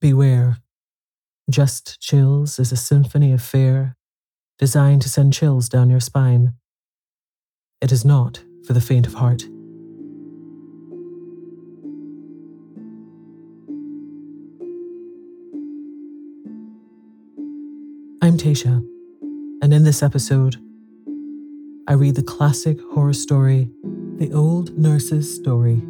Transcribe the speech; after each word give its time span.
Beware. 0.00 0.58
Just 1.50 2.00
Chills 2.00 2.60
is 2.60 2.70
a 2.70 2.76
symphony 2.76 3.32
of 3.32 3.42
fear 3.42 3.96
designed 4.56 5.02
to 5.02 5.08
send 5.08 5.32
chills 5.32 5.68
down 5.68 5.90
your 5.90 5.98
spine. 5.98 6.52
It 7.80 7.90
is 7.90 8.04
not 8.04 8.44
for 8.64 8.74
the 8.74 8.80
faint 8.80 9.08
of 9.08 9.14
heart. 9.14 9.42
I'm 18.22 18.36
Tasha, 18.36 18.86
and 19.62 19.74
in 19.74 19.82
this 19.82 20.00
episode, 20.00 20.58
I 21.88 21.94
read 21.94 22.14
the 22.14 22.22
classic 22.22 22.78
horror 22.92 23.14
story, 23.14 23.68
The 24.18 24.32
Old 24.32 24.78
Nurse's 24.78 25.34
Story 25.34 25.82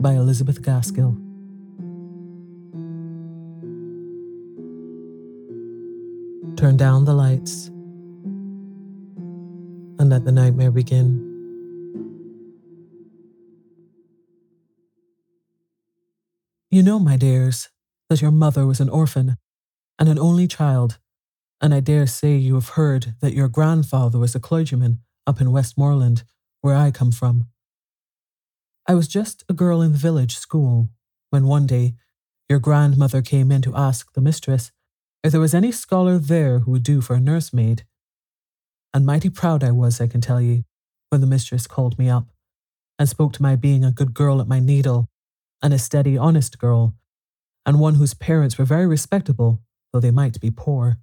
by 0.00 0.12
Elizabeth 0.12 0.60
Gaskell. 0.60 1.31
Turn 6.62 6.76
down 6.76 7.06
the 7.06 7.12
lights 7.12 7.66
and 9.98 10.08
let 10.08 10.24
the 10.24 10.30
nightmare 10.30 10.70
begin. 10.70 11.18
You 16.70 16.84
know, 16.84 17.00
my 17.00 17.16
dears, 17.16 17.68
that 18.08 18.22
your 18.22 18.30
mother 18.30 18.64
was 18.64 18.78
an 18.78 18.88
orphan 18.88 19.38
and 19.98 20.08
an 20.08 20.20
only 20.20 20.46
child 20.46 21.00
and 21.60 21.74
I 21.74 21.80
dare 21.80 22.06
say 22.06 22.36
you 22.36 22.54
have 22.54 22.68
heard 22.70 23.16
that 23.20 23.34
your 23.34 23.48
grandfather 23.48 24.20
was 24.20 24.36
a 24.36 24.40
clergyman 24.40 25.00
up 25.26 25.40
in 25.40 25.50
Westmoreland, 25.50 26.22
where 26.60 26.76
I 26.76 26.92
come 26.92 27.10
from. 27.10 27.48
I 28.86 28.94
was 28.94 29.08
just 29.08 29.42
a 29.48 29.52
girl 29.52 29.82
in 29.82 29.90
the 29.90 29.98
village 29.98 30.36
school 30.36 30.90
when 31.30 31.44
one 31.44 31.66
day 31.66 31.94
your 32.48 32.60
grandmother 32.60 33.20
came 33.20 33.50
in 33.50 33.62
to 33.62 33.74
ask 33.74 34.12
the 34.12 34.20
mistress 34.20 34.70
if 35.22 35.30
there 35.30 35.40
was 35.40 35.54
any 35.54 35.70
scholar 35.70 36.18
there 36.18 36.60
who 36.60 36.72
would 36.72 36.82
do 36.82 37.00
for 37.00 37.14
a 37.14 37.20
nursemaid. 37.20 37.84
And 38.92 39.06
mighty 39.06 39.30
proud 39.30 39.62
I 39.62 39.70
was, 39.70 40.00
I 40.00 40.06
can 40.06 40.20
tell 40.20 40.40
ye, 40.40 40.64
when 41.10 41.20
the 41.20 41.26
mistress 41.26 41.66
called 41.66 41.98
me 41.98 42.08
up 42.08 42.28
and 42.98 43.08
spoke 43.08 43.32
to 43.34 43.42
my 43.42 43.56
being 43.56 43.84
a 43.84 43.92
good 43.92 44.14
girl 44.14 44.40
at 44.40 44.48
my 44.48 44.60
needle 44.60 45.08
and 45.62 45.72
a 45.72 45.78
steady, 45.78 46.18
honest 46.18 46.58
girl, 46.58 46.94
and 47.64 47.78
one 47.78 47.94
whose 47.94 48.14
parents 48.14 48.58
were 48.58 48.64
very 48.64 48.86
respectable, 48.86 49.60
though 49.92 50.00
they 50.00 50.10
might 50.10 50.40
be 50.40 50.50
poor. 50.50 50.98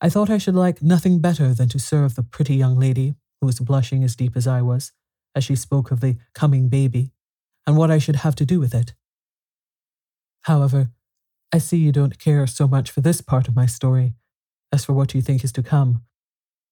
I 0.00 0.08
thought 0.08 0.28
I 0.28 0.38
should 0.38 0.56
like 0.56 0.82
nothing 0.82 1.20
better 1.20 1.54
than 1.54 1.68
to 1.70 1.78
serve 1.78 2.16
the 2.16 2.22
pretty 2.22 2.56
young 2.56 2.78
lady, 2.78 3.14
who 3.40 3.46
was 3.46 3.60
blushing 3.60 4.02
as 4.02 4.16
deep 4.16 4.36
as 4.36 4.46
I 4.46 4.60
was, 4.62 4.92
as 5.34 5.44
she 5.44 5.54
spoke 5.54 5.90
of 5.90 6.00
the 6.00 6.16
coming 6.34 6.68
baby, 6.68 7.12
and 7.66 7.76
what 7.76 7.90
I 7.90 7.98
should 7.98 8.16
have 8.16 8.34
to 8.36 8.44
do 8.44 8.58
with 8.58 8.74
it. 8.74 8.94
However, 10.42 10.90
I 11.56 11.58
see 11.58 11.78
you 11.78 11.90
don't 11.90 12.18
care 12.18 12.46
so 12.46 12.68
much 12.68 12.90
for 12.90 13.00
this 13.00 13.22
part 13.22 13.48
of 13.48 13.56
my 13.56 13.64
story 13.64 14.12
as 14.70 14.84
for 14.84 14.92
what 14.92 15.14
you 15.14 15.22
think 15.22 15.42
is 15.42 15.52
to 15.52 15.62
come. 15.62 16.02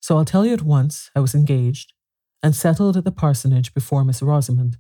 So 0.02 0.18
I'll 0.18 0.26
tell 0.26 0.44
you 0.44 0.52
at 0.52 0.60
once 0.60 1.10
I 1.16 1.20
was 1.20 1.34
engaged 1.34 1.94
and 2.42 2.54
settled 2.54 2.98
at 2.98 3.04
the 3.04 3.10
parsonage 3.10 3.72
before 3.72 4.04
Miss 4.04 4.20
Rosamond. 4.20 4.76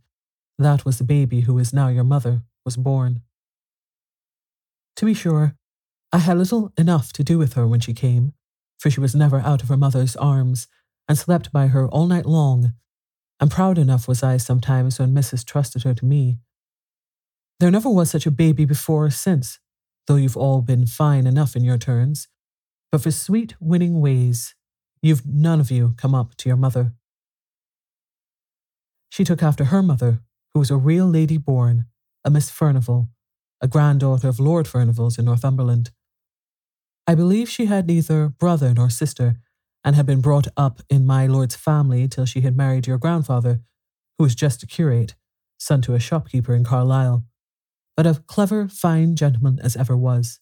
That 0.58 0.84
was 0.84 0.98
the 0.98 1.04
baby 1.04 1.40
who 1.40 1.56
is 1.56 1.72
now 1.72 1.88
your 1.88 2.04
mother, 2.04 2.42
was 2.66 2.76
born. 2.76 3.22
To 4.96 5.06
be 5.06 5.14
sure, 5.14 5.56
I 6.12 6.18
had 6.18 6.36
little 6.36 6.74
enough 6.76 7.10
to 7.14 7.24
do 7.24 7.38
with 7.38 7.54
her 7.54 7.66
when 7.66 7.80
she 7.80 7.94
came, 7.94 8.34
for 8.78 8.90
she 8.90 9.00
was 9.00 9.14
never 9.14 9.40
out 9.40 9.62
of 9.62 9.70
her 9.70 9.78
mother's 9.78 10.16
arms 10.16 10.68
and 11.08 11.16
slept 11.16 11.50
by 11.50 11.68
her 11.68 11.88
all 11.88 12.06
night 12.06 12.26
long, 12.26 12.74
and 13.40 13.50
proud 13.50 13.78
enough 13.78 14.06
was 14.06 14.22
I 14.22 14.36
sometimes 14.36 14.98
when 14.98 15.14
Mrs. 15.14 15.46
trusted 15.46 15.84
her 15.84 15.94
to 15.94 16.04
me. 16.04 16.40
There 17.58 17.70
never 17.70 17.88
was 17.88 18.10
such 18.10 18.26
a 18.26 18.30
baby 18.30 18.66
before 18.66 19.06
or 19.06 19.10
since, 19.10 19.60
though 20.06 20.16
you've 20.16 20.36
all 20.36 20.62
been 20.62 20.86
fine 20.86 21.26
enough 21.26 21.56
in 21.56 21.64
your 21.64 21.78
turns, 21.78 22.28
but 22.92 23.00
for 23.00 23.10
sweet 23.10 23.54
winning 23.60 24.00
ways, 24.00 24.54
you've 25.02 25.26
none 25.26 25.60
of 25.60 25.70
you 25.70 25.94
come 25.96 26.14
up 26.14 26.36
to 26.36 26.48
your 26.48 26.56
mother. 26.56 26.92
She 29.10 29.24
took 29.24 29.42
after 29.42 29.66
her 29.66 29.82
mother, 29.82 30.20
who 30.52 30.60
was 30.60 30.70
a 30.70 30.76
real 30.76 31.06
lady 31.06 31.36
born, 31.36 31.86
a 32.24 32.30
Miss 32.30 32.50
Furnivall, 32.50 33.08
a 33.60 33.68
granddaughter 33.68 34.28
of 34.28 34.40
Lord 34.40 34.66
Furnivall's 34.66 35.18
in 35.18 35.24
Northumberland. 35.24 35.90
I 37.06 37.14
believe 37.14 37.48
she 37.48 37.66
had 37.66 37.86
neither 37.86 38.28
brother 38.28 38.72
nor 38.74 38.90
sister, 38.90 39.40
and 39.84 39.94
had 39.94 40.06
been 40.06 40.22
brought 40.22 40.48
up 40.56 40.80
in 40.88 41.04
my 41.04 41.26
lord's 41.26 41.54
family 41.54 42.08
till 42.08 42.24
she 42.24 42.40
had 42.40 42.56
married 42.56 42.86
your 42.86 42.98
grandfather, 42.98 43.60
who 44.18 44.24
was 44.24 44.34
just 44.34 44.62
a 44.62 44.66
curate, 44.66 45.14
son 45.58 45.82
to 45.82 45.94
a 45.94 46.00
shopkeeper 46.00 46.54
in 46.54 46.64
Carlisle, 46.64 47.24
but 47.96 48.06
a 48.06 48.22
clever, 48.26 48.68
fine 48.68 49.16
gentleman 49.16 49.60
as 49.62 49.76
ever 49.76 49.96
was, 49.96 50.40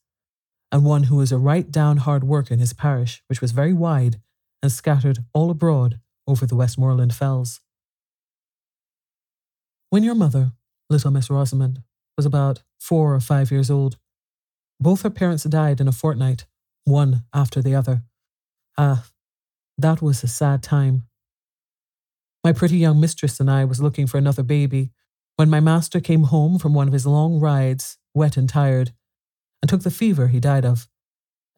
and 0.70 0.84
one 0.84 1.04
who 1.04 1.16
was 1.16 1.32
a 1.32 1.38
right 1.38 1.70
down 1.70 1.98
hard 1.98 2.24
worker 2.24 2.54
in 2.54 2.60
his 2.60 2.72
parish, 2.72 3.22
which 3.28 3.40
was 3.40 3.52
very 3.52 3.72
wide 3.72 4.20
and 4.62 4.72
scattered 4.72 5.18
all 5.34 5.50
abroad 5.50 6.00
over 6.26 6.46
the 6.46 6.56
Westmoreland 6.56 7.14
fells. 7.14 7.60
When 9.90 10.02
your 10.02 10.14
mother, 10.14 10.52
little 10.88 11.10
Miss 11.10 11.28
Rosamond, 11.28 11.82
was 12.16 12.24
about 12.24 12.62
four 12.78 13.14
or 13.14 13.20
five 13.20 13.50
years 13.50 13.70
old, 13.70 13.98
both 14.80 15.02
her 15.02 15.10
parents 15.10 15.44
died 15.44 15.80
in 15.80 15.88
a 15.88 15.92
fortnight, 15.92 16.46
one 16.84 17.24
after 17.34 17.60
the 17.60 17.74
other. 17.74 18.02
Ah, 18.78 19.04
that 19.78 20.00
was 20.00 20.22
a 20.22 20.28
sad 20.28 20.62
time. 20.62 21.04
My 22.42 22.52
pretty 22.52 22.78
young 22.78 23.00
mistress 23.00 23.38
and 23.38 23.50
I 23.50 23.64
was 23.64 23.80
looking 23.80 24.06
for 24.06 24.18
another 24.18 24.42
baby 24.42 24.90
when 25.42 25.50
my 25.50 25.58
master 25.58 25.98
came 25.98 26.22
home 26.22 26.56
from 26.56 26.72
one 26.72 26.86
of 26.86 26.92
his 26.92 27.04
long 27.04 27.40
rides, 27.40 27.98
wet 28.14 28.36
and 28.36 28.48
tired, 28.48 28.92
and 29.60 29.68
took 29.68 29.82
the 29.82 29.90
fever 29.90 30.28
he 30.28 30.38
died 30.38 30.64
of. 30.64 30.88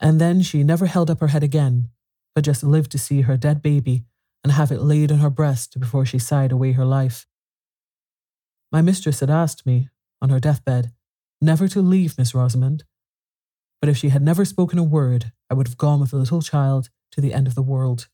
And 0.01 0.19
then 0.19 0.41
she 0.41 0.65
never 0.65 0.87
held 0.87 1.11
up 1.11 1.21
her 1.21 1.27
head 1.27 1.43
again, 1.43 1.91
but 2.35 2.45
just 2.45 2.65
lived 2.65 2.91
to 2.93 2.99
see 2.99 3.21
her 3.21 3.37
dead 3.37 3.61
baby 3.61 4.05
and 4.43 4.55
have 4.55 4.73
it 4.73 4.81
laid 4.81 5.13
on 5.13 5.19
her 5.19 5.29
breast 5.29 5.79
before 5.79 6.07
she 6.07 6.19
sighed 6.19 6.51
away 6.51 6.73
her 6.73 6.87
life. 6.87 7.27
My 8.73 8.81
mistress 8.81 9.21
had 9.21 9.29
asked 9.29 9.67
me, 9.67 9.91
on 10.23 10.31
her 10.31 10.41
deathbed, 10.41 10.91
never 11.43 11.69
to 11.69 11.83
leave 11.83 12.17
Miss 12.17 12.35
Rosamond, 12.35 12.85
but 13.83 13.91
if 13.91 13.99
she 13.99 14.09
had 14.09 14.23
never 14.23 14.47
spoken 14.47 14.79
a 14.79 14.83
word, 14.83 15.31
I 15.51 15.55
would 15.55 15.69
have 15.69 15.77
gone 15.77 16.01
with 16.01 16.13
the 16.13 16.17
little 16.17 16.41
child 16.41 16.89
to 17.13 17.21
the 17.21 17.35
end 17.35 17.47
of 17.47 17.55
the 17.55 17.61
world. 17.61 18.09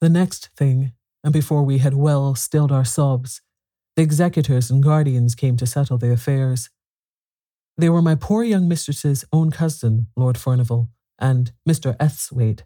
The 0.00 0.08
next 0.08 0.48
thing, 0.56 0.94
and 1.24 1.32
before 1.32 1.62
we 1.62 1.78
had 1.78 1.94
well 1.94 2.34
stilled 2.34 2.70
our 2.70 2.84
sobs, 2.84 3.40
the 3.96 4.02
executors 4.02 4.70
and 4.70 4.82
guardians 4.82 5.34
came 5.34 5.56
to 5.56 5.66
settle 5.66 5.96
the 5.96 6.12
affairs. 6.12 6.68
They 7.78 7.88
were 7.88 8.02
my 8.02 8.14
poor 8.14 8.44
young 8.44 8.68
mistress's 8.68 9.24
own 9.32 9.50
cousin, 9.50 10.08
Lord 10.16 10.36
Furnivall, 10.36 10.90
and 11.18 11.52
Mr. 11.68 11.96
Esthwaite, 11.96 12.62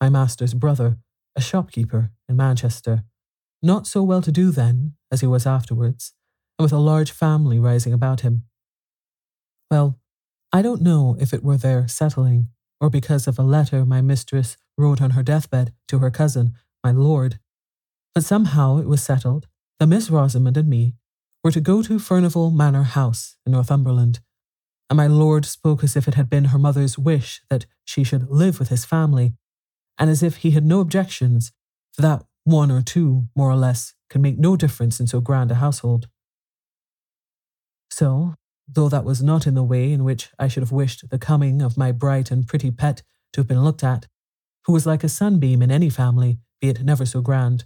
my 0.00 0.08
master's 0.08 0.54
brother, 0.54 0.96
a 1.36 1.40
shopkeeper 1.40 2.10
in 2.28 2.36
Manchester, 2.36 3.04
not 3.62 3.86
so 3.86 4.02
well 4.02 4.22
to 4.22 4.32
do 4.32 4.50
then 4.50 4.94
as 5.12 5.20
he 5.20 5.26
was 5.26 5.46
afterwards, 5.46 6.14
and 6.58 6.64
with 6.64 6.72
a 6.72 6.78
large 6.78 7.10
family 7.10 7.58
rising 7.58 7.92
about 7.92 8.20
him. 8.20 8.44
Well, 9.70 9.98
I 10.52 10.62
don't 10.62 10.82
know 10.82 11.16
if 11.20 11.34
it 11.34 11.42
were 11.42 11.56
their 11.56 11.86
settling, 11.88 12.48
or 12.80 12.88
because 12.88 13.26
of 13.26 13.38
a 13.38 13.42
letter 13.42 13.84
my 13.84 14.00
mistress 14.00 14.56
wrote 14.78 15.02
on 15.02 15.10
her 15.10 15.22
deathbed 15.22 15.72
to 15.88 15.98
her 15.98 16.10
cousin, 16.10 16.54
my 16.82 16.90
lord, 16.90 17.38
but 18.14 18.24
somehow 18.24 18.78
it 18.78 18.86
was 18.86 19.02
settled 19.02 19.46
that 19.78 19.86
Miss 19.86 20.10
Rosamond 20.10 20.56
and 20.56 20.68
me 20.68 20.94
were 21.42 21.50
to 21.50 21.60
go 21.60 21.82
to 21.82 21.98
Furnivall 21.98 22.54
Manor 22.54 22.84
House 22.84 23.36
in 23.44 23.52
Northumberland, 23.52 24.20
and 24.88 24.96
my 24.96 25.06
lord 25.06 25.44
spoke 25.44 25.82
as 25.82 25.96
if 25.96 26.06
it 26.06 26.14
had 26.14 26.30
been 26.30 26.46
her 26.46 26.58
mother's 26.58 26.98
wish 26.98 27.42
that 27.50 27.66
she 27.84 28.04
should 28.04 28.30
live 28.30 28.58
with 28.58 28.68
his 28.68 28.84
family, 28.84 29.34
and 29.98 30.08
as 30.08 30.22
if 30.22 30.36
he 30.36 30.52
had 30.52 30.64
no 30.64 30.80
objections, 30.80 31.52
for 31.92 32.02
that 32.02 32.24
one 32.44 32.70
or 32.70 32.82
two, 32.82 33.28
more 33.34 33.50
or 33.50 33.56
less, 33.56 33.94
can 34.10 34.22
make 34.22 34.38
no 34.38 34.56
difference 34.56 35.00
in 35.00 35.06
so 35.06 35.20
grand 35.20 35.50
a 35.50 35.56
household. 35.56 36.08
So 37.90 38.34
though 38.66 38.88
that 38.88 39.04
was 39.04 39.22
not 39.22 39.46
in 39.46 39.54
the 39.54 39.62
way 39.62 39.92
in 39.92 40.04
which 40.04 40.30
I 40.38 40.48
should 40.48 40.62
have 40.62 40.72
wished 40.72 41.08
the 41.10 41.18
coming 41.18 41.62
of 41.62 41.76
my 41.76 41.92
bright 41.92 42.30
and 42.30 42.46
pretty 42.46 42.70
pet 42.70 43.02
to 43.32 43.40
have 43.40 43.48
been 43.48 43.64
looked 43.64 43.84
at, 43.84 44.06
who 44.66 44.72
was 44.72 44.86
like 44.86 45.04
a 45.04 45.08
sunbeam 45.08 45.62
in 45.62 45.70
any 45.70 45.90
family, 45.90 46.38
be 46.60 46.70
it 46.70 46.82
never 46.82 47.04
so 47.04 47.20
grand. 47.20 47.64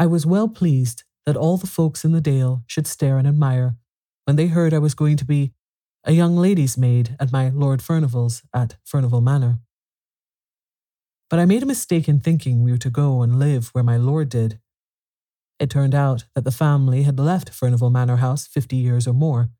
I 0.00 0.06
was 0.06 0.24
well 0.24 0.48
pleased 0.48 1.04
that 1.26 1.36
all 1.36 1.58
the 1.58 1.66
folks 1.66 2.06
in 2.06 2.12
the 2.12 2.22
dale 2.22 2.64
should 2.66 2.86
stare 2.86 3.18
and 3.18 3.28
admire 3.28 3.76
when 4.24 4.36
they 4.36 4.46
heard 4.46 4.72
I 4.72 4.78
was 4.78 4.94
going 4.94 5.18
to 5.18 5.26
be 5.26 5.52
a 6.04 6.12
young 6.12 6.38
lady's 6.38 6.78
maid 6.78 7.14
at 7.20 7.32
my 7.32 7.50
Lord 7.50 7.80
Furnivall's 7.80 8.42
at 8.54 8.76
Furnivall 8.82 9.22
Manor. 9.22 9.58
But 11.28 11.38
I 11.38 11.44
made 11.44 11.62
a 11.62 11.66
mistake 11.66 12.08
in 12.08 12.18
thinking 12.18 12.62
we 12.62 12.70
were 12.70 12.78
to 12.78 12.88
go 12.88 13.20
and 13.20 13.38
live 13.38 13.68
where 13.74 13.84
my 13.84 13.98
lord 13.98 14.30
did. 14.30 14.58
It 15.58 15.68
turned 15.68 15.94
out 15.94 16.24
that 16.34 16.44
the 16.44 16.50
family 16.50 17.02
had 17.02 17.18
left 17.18 17.52
Furnivall 17.52 17.92
Manor 17.92 18.16
House 18.16 18.46
fifty 18.46 18.76
years 18.76 19.06
or 19.06 19.12
more, 19.12 19.50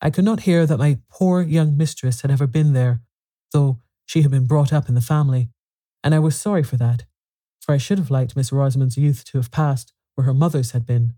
I 0.00 0.08
could 0.08 0.24
not 0.24 0.40
hear 0.48 0.64
that 0.64 0.78
my 0.78 1.00
poor 1.10 1.42
young 1.42 1.76
mistress 1.76 2.22
had 2.22 2.30
ever 2.30 2.46
been 2.46 2.72
there, 2.72 3.02
though 3.52 3.78
she 4.06 4.22
had 4.22 4.30
been 4.30 4.46
brought 4.46 4.72
up 4.72 4.88
in 4.88 4.94
the 4.94 5.02
family, 5.02 5.50
and 6.02 6.14
I 6.14 6.18
was 6.18 6.34
sorry 6.34 6.62
for 6.62 6.78
that, 6.78 7.04
for 7.68 7.74
I 7.74 7.78
should 7.78 7.98
have 7.98 8.10
liked 8.10 8.34
Miss 8.34 8.50
Rosamond's 8.50 8.96
youth 8.96 9.26
to 9.26 9.36
have 9.36 9.50
passed 9.50 9.92
where 10.14 10.24
her 10.24 10.32
mother's 10.32 10.70
had 10.70 10.86
been. 10.86 11.12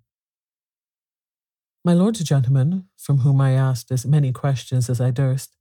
My 1.84 1.94
lord's 1.94 2.24
gentleman, 2.24 2.88
from 2.96 3.18
whom 3.18 3.40
I 3.40 3.52
asked 3.52 3.92
as 3.92 4.04
many 4.04 4.32
questions 4.32 4.90
as 4.90 5.00
I 5.00 5.12
durst, 5.12 5.56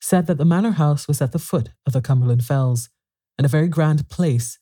said 0.00 0.26
that 0.26 0.38
the 0.38 0.46
manor 0.46 0.70
house 0.72 1.06
was 1.06 1.20
at 1.20 1.32
the 1.32 1.38
foot 1.38 1.68
of 1.86 1.92
the 1.92 2.00
Cumberland 2.00 2.42
Fells, 2.42 2.88
and 3.36 3.44
a 3.44 3.48
very 3.48 3.68
grand 3.68 4.08
place, 4.08 4.58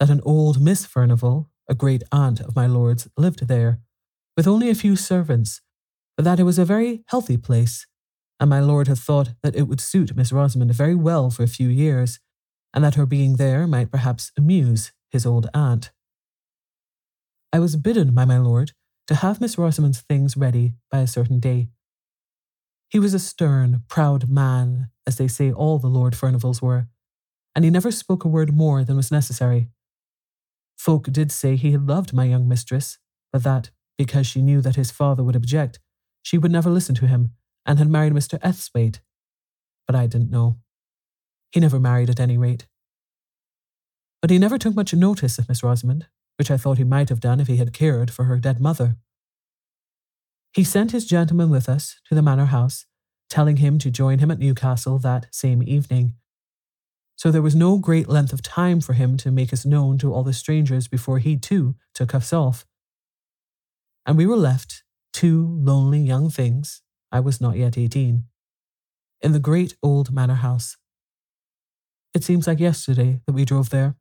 that 0.00 0.10
an 0.10 0.20
old 0.24 0.60
Miss 0.60 0.84
Furnivall, 0.88 1.46
a 1.68 1.74
great 1.76 2.02
aunt 2.10 2.40
of 2.40 2.56
my 2.56 2.66
lord's, 2.66 3.06
lived 3.16 3.46
there, 3.46 3.78
with 4.36 4.48
only 4.48 4.70
a 4.70 4.74
few 4.74 4.96
servants, 4.96 5.60
but 6.16 6.24
that 6.24 6.40
it 6.40 6.44
was 6.44 6.58
a 6.58 6.64
very 6.64 7.04
healthy 7.06 7.36
place, 7.36 7.86
and 8.40 8.50
my 8.50 8.58
lord 8.58 8.88
had 8.88 8.98
thought 8.98 9.34
that 9.44 9.54
it 9.54 9.68
would 9.68 9.80
suit 9.80 10.16
Miss 10.16 10.32
Rosamond 10.32 10.74
very 10.74 10.96
well 10.96 11.30
for 11.30 11.44
a 11.44 11.48
few 11.58 11.68
years, 11.68 12.18
and 12.74 12.82
that 12.82 12.96
her 12.96 13.06
being 13.06 13.36
there 13.36 13.68
might 13.68 13.92
perhaps 13.92 14.32
amuse 14.36 14.90
his 15.12 15.26
old 15.26 15.48
aunt. 15.54 15.92
I 17.52 17.58
was 17.58 17.76
bidden 17.76 18.14
by 18.14 18.24
my 18.24 18.38
lord 18.38 18.72
to 19.06 19.14
have 19.16 19.40
Miss 19.40 19.58
Rosamond's 19.58 20.00
things 20.00 20.36
ready 20.36 20.72
by 20.90 21.00
a 21.00 21.06
certain 21.06 21.38
day. 21.38 21.68
He 22.88 22.98
was 22.98 23.14
a 23.14 23.18
stern, 23.18 23.82
proud 23.88 24.28
man, 24.28 24.88
as 25.06 25.16
they 25.16 25.28
say 25.28 25.52
all 25.52 25.78
the 25.78 25.88
Lord 25.88 26.14
Furnivalls 26.14 26.62
were, 26.62 26.88
and 27.54 27.64
he 27.64 27.70
never 27.70 27.90
spoke 27.90 28.24
a 28.24 28.28
word 28.28 28.54
more 28.54 28.84
than 28.84 28.96
was 28.96 29.10
necessary. 29.10 29.68
Folk 30.78 31.12
did 31.12 31.30
say 31.30 31.56
he 31.56 31.72
had 31.72 31.86
loved 31.86 32.12
my 32.12 32.24
young 32.24 32.48
mistress, 32.48 32.98
but 33.32 33.42
that, 33.44 33.70
because 33.98 34.26
she 34.26 34.42
knew 34.42 34.60
that 34.60 34.76
his 34.76 34.90
father 34.90 35.22
would 35.22 35.36
object, 35.36 35.78
she 36.22 36.38
would 36.38 36.52
never 36.52 36.70
listen 36.70 36.94
to 36.96 37.06
him, 37.06 37.32
and 37.66 37.78
had 37.78 37.88
married 37.88 38.12
Mr. 38.12 38.38
Esthwaite. 38.40 39.00
But 39.86 39.96
I 39.96 40.06
didn't 40.06 40.30
know. 40.30 40.58
He 41.50 41.60
never 41.60 41.78
married 41.78 42.10
at 42.10 42.20
any 42.20 42.38
rate. 42.38 42.66
But 44.22 44.30
he 44.30 44.38
never 44.38 44.56
took 44.56 44.74
much 44.74 44.94
notice 44.94 45.36
of 45.36 45.48
Miss 45.48 45.62
Rosamond, 45.62 46.06
which 46.38 46.50
I 46.50 46.56
thought 46.56 46.78
he 46.78 46.84
might 46.84 47.10
have 47.10 47.20
done 47.20 47.40
if 47.40 47.48
he 47.48 47.56
had 47.56 47.72
cared 47.72 48.10
for 48.10 48.24
her 48.24 48.38
dead 48.38 48.60
mother. 48.60 48.96
He 50.54 50.64
sent 50.64 50.92
his 50.92 51.04
gentleman 51.06 51.50
with 51.50 51.68
us 51.68 52.00
to 52.08 52.14
the 52.14 52.22
manor 52.22 52.46
house, 52.46 52.86
telling 53.28 53.56
him 53.56 53.78
to 53.80 53.90
join 53.90 54.20
him 54.20 54.30
at 54.30 54.38
Newcastle 54.38 54.98
that 55.00 55.26
same 55.32 55.62
evening. 55.62 56.14
So 57.16 57.30
there 57.30 57.42
was 57.42 57.56
no 57.56 57.78
great 57.78 58.08
length 58.08 58.32
of 58.32 58.42
time 58.42 58.80
for 58.80 58.92
him 58.92 59.16
to 59.18 59.30
make 59.30 59.52
us 59.52 59.66
known 59.66 59.98
to 59.98 60.12
all 60.12 60.22
the 60.22 60.32
strangers 60.32 60.88
before 60.88 61.18
he, 61.18 61.36
too, 61.36 61.74
took 61.94 62.14
us 62.14 62.32
off. 62.32 62.64
And 64.06 64.16
we 64.16 64.26
were 64.26 64.36
left, 64.36 64.82
two 65.12 65.58
lonely 65.60 66.00
young 66.00 66.30
things, 66.30 66.82
I 67.10 67.20
was 67.20 67.40
not 67.40 67.56
yet 67.56 67.76
eighteen, 67.76 68.24
in 69.20 69.32
the 69.32 69.38
great 69.38 69.76
old 69.82 70.12
manor 70.12 70.34
house. 70.34 70.76
It 72.14 72.24
seems 72.24 72.46
like 72.46 72.60
yesterday 72.60 73.20
that 73.26 73.32
we 73.32 73.44
drove 73.44 73.70
there. 73.70 73.96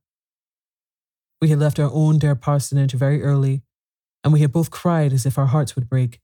We 1.42 1.50
had 1.50 1.60
left 1.60 1.80
our 1.80 1.90
own 1.92 2.20
dear 2.20 2.36
parsonage 2.36 2.94
very 2.94 3.24
early, 3.24 3.64
and 4.24 4.32
we 4.32 4.42
had 4.42 4.52
both 4.52 4.70
cried 4.70 5.12
as 5.12 5.26
if 5.26 5.40
our 5.40 5.48
hearts 5.48 5.76
would 5.76 5.90
break, 5.90 6.22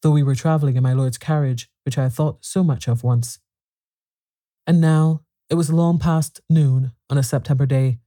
though 0.00 0.10
we 0.10 0.22
were 0.22 0.34
travelling 0.34 0.76
in 0.76 0.82
my 0.82 0.94
lord's 0.94 1.18
carriage, 1.18 1.68
which 1.84 1.98
I 1.98 2.04
had 2.04 2.14
thought 2.14 2.44
so 2.44 2.64
much 2.64 2.88
of 2.88 3.04
once. 3.04 3.38
And 4.66 4.80
now 4.80 5.20
it 5.50 5.54
was 5.56 5.70
long 5.70 5.98
past 5.98 6.40
noon 6.48 6.92
on 7.10 7.18
a 7.18 7.22
September 7.22 7.66
day, 7.66 7.98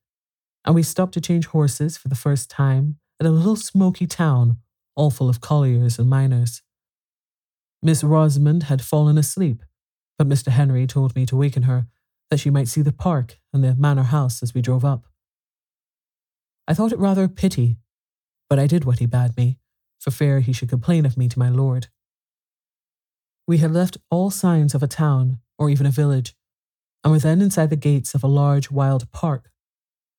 and 0.66 0.74
we 0.74 0.81
stopped 0.81 1.13
to 1.13 1.22
change 1.22 1.45
horses 1.45 1.95
for 1.95 2.07
the 2.07 2.16
first 2.16 2.50
time 2.50 2.98
at 3.19 3.28
a 3.28 3.31
little 3.31 3.56
smoky 3.56 4.07
town, 4.07 4.57
all 4.95 5.12
full 5.12 5.30
of 5.30 5.42
colliers 5.42 6.00
and 6.00 6.10
miners. 6.10 6.63
Miss 7.83 8.04
Rosamond 8.04 8.63
had 8.63 8.81
fallen 8.81 9.19
asleep, 9.19 9.62
but 10.18 10.28
Mr. 10.28 10.48
Henry 10.48 10.88
told 10.88 11.16
me 11.16 11.28
to 11.28 11.36
waken 11.36 11.63
her, 11.63 11.86
that 12.31 12.39
she 12.39 12.50
might 12.50 12.68
see 12.68 12.81
the 12.81 12.92
park 12.92 13.38
and 13.54 13.63
the 13.63 13.75
manor 13.75 14.04
house 14.04 14.42
as 14.42 14.56
we 14.56 14.62
drove 14.62 14.83
up. 14.83 15.06
I 16.67 16.73
thought 16.73 16.91
it 16.91 17.00
rather 17.00 17.23
a 17.23 17.29
pity, 17.29 17.77
but 18.50 18.59
I 18.59 18.67
did 18.67 18.85
what 18.85 19.00
he 19.00 19.06
bade 19.06 19.38
me, 19.38 19.59
for 20.00 20.12
fear 20.12 20.39
he 20.39 20.53
should 20.53 20.69
complain 20.69 21.06
of 21.06 21.17
me 21.17 21.27
to 21.29 21.39
my 21.39 21.50
lord. 21.50 21.88
We 23.47 23.59
had 23.59 23.71
left 23.71 23.97
all 24.09 24.31
signs 24.31 24.73
of 24.73 24.81
a 24.81 24.88
town 24.88 25.39
or 25.59 25.69
even 25.69 25.85
a 25.85 25.91
village, 25.91 26.35
and 27.03 27.12
were 27.12 27.19
then 27.19 27.41
inside 27.41 27.69
the 27.69 27.75
gates 27.75 28.15
of 28.15 28.23
a 28.23 28.27
large 28.27 28.71
wild 28.71 29.12
park, 29.12 29.51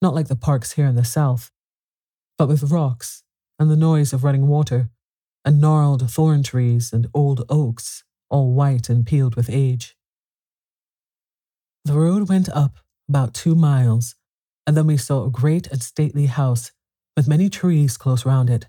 not 0.00 0.14
like 0.14 0.28
the 0.28 0.36
parks 0.36 0.72
here 0.72 0.86
in 0.86 0.94
the 0.94 1.04
south, 1.04 1.50
but 2.38 2.48
with 2.48 2.70
rocks 2.70 3.24
and 3.58 3.70
the 3.70 3.76
noise 3.76 4.12
of 4.12 4.22
running 4.22 4.46
water, 4.46 4.90
and 5.44 5.60
gnarled 5.60 6.08
thorn 6.10 6.42
trees 6.42 6.92
and 6.92 7.08
old 7.14 7.44
oaks, 7.48 8.04
all 8.28 8.52
white 8.52 8.88
and 8.88 9.06
peeled 9.06 9.34
with 9.34 9.50
age. 9.50 9.96
The 11.84 11.94
road 11.94 12.28
went 12.28 12.48
up 12.48 12.78
about 13.08 13.34
two 13.34 13.54
miles 13.54 14.14
and 14.66 14.76
then 14.76 14.86
we 14.86 14.96
saw 14.96 15.24
a 15.24 15.30
great 15.30 15.66
and 15.68 15.82
stately 15.82 16.26
house 16.26 16.72
with 17.16 17.28
many 17.28 17.48
trees 17.48 17.96
close 17.96 18.26
round 18.26 18.50
it, 18.50 18.66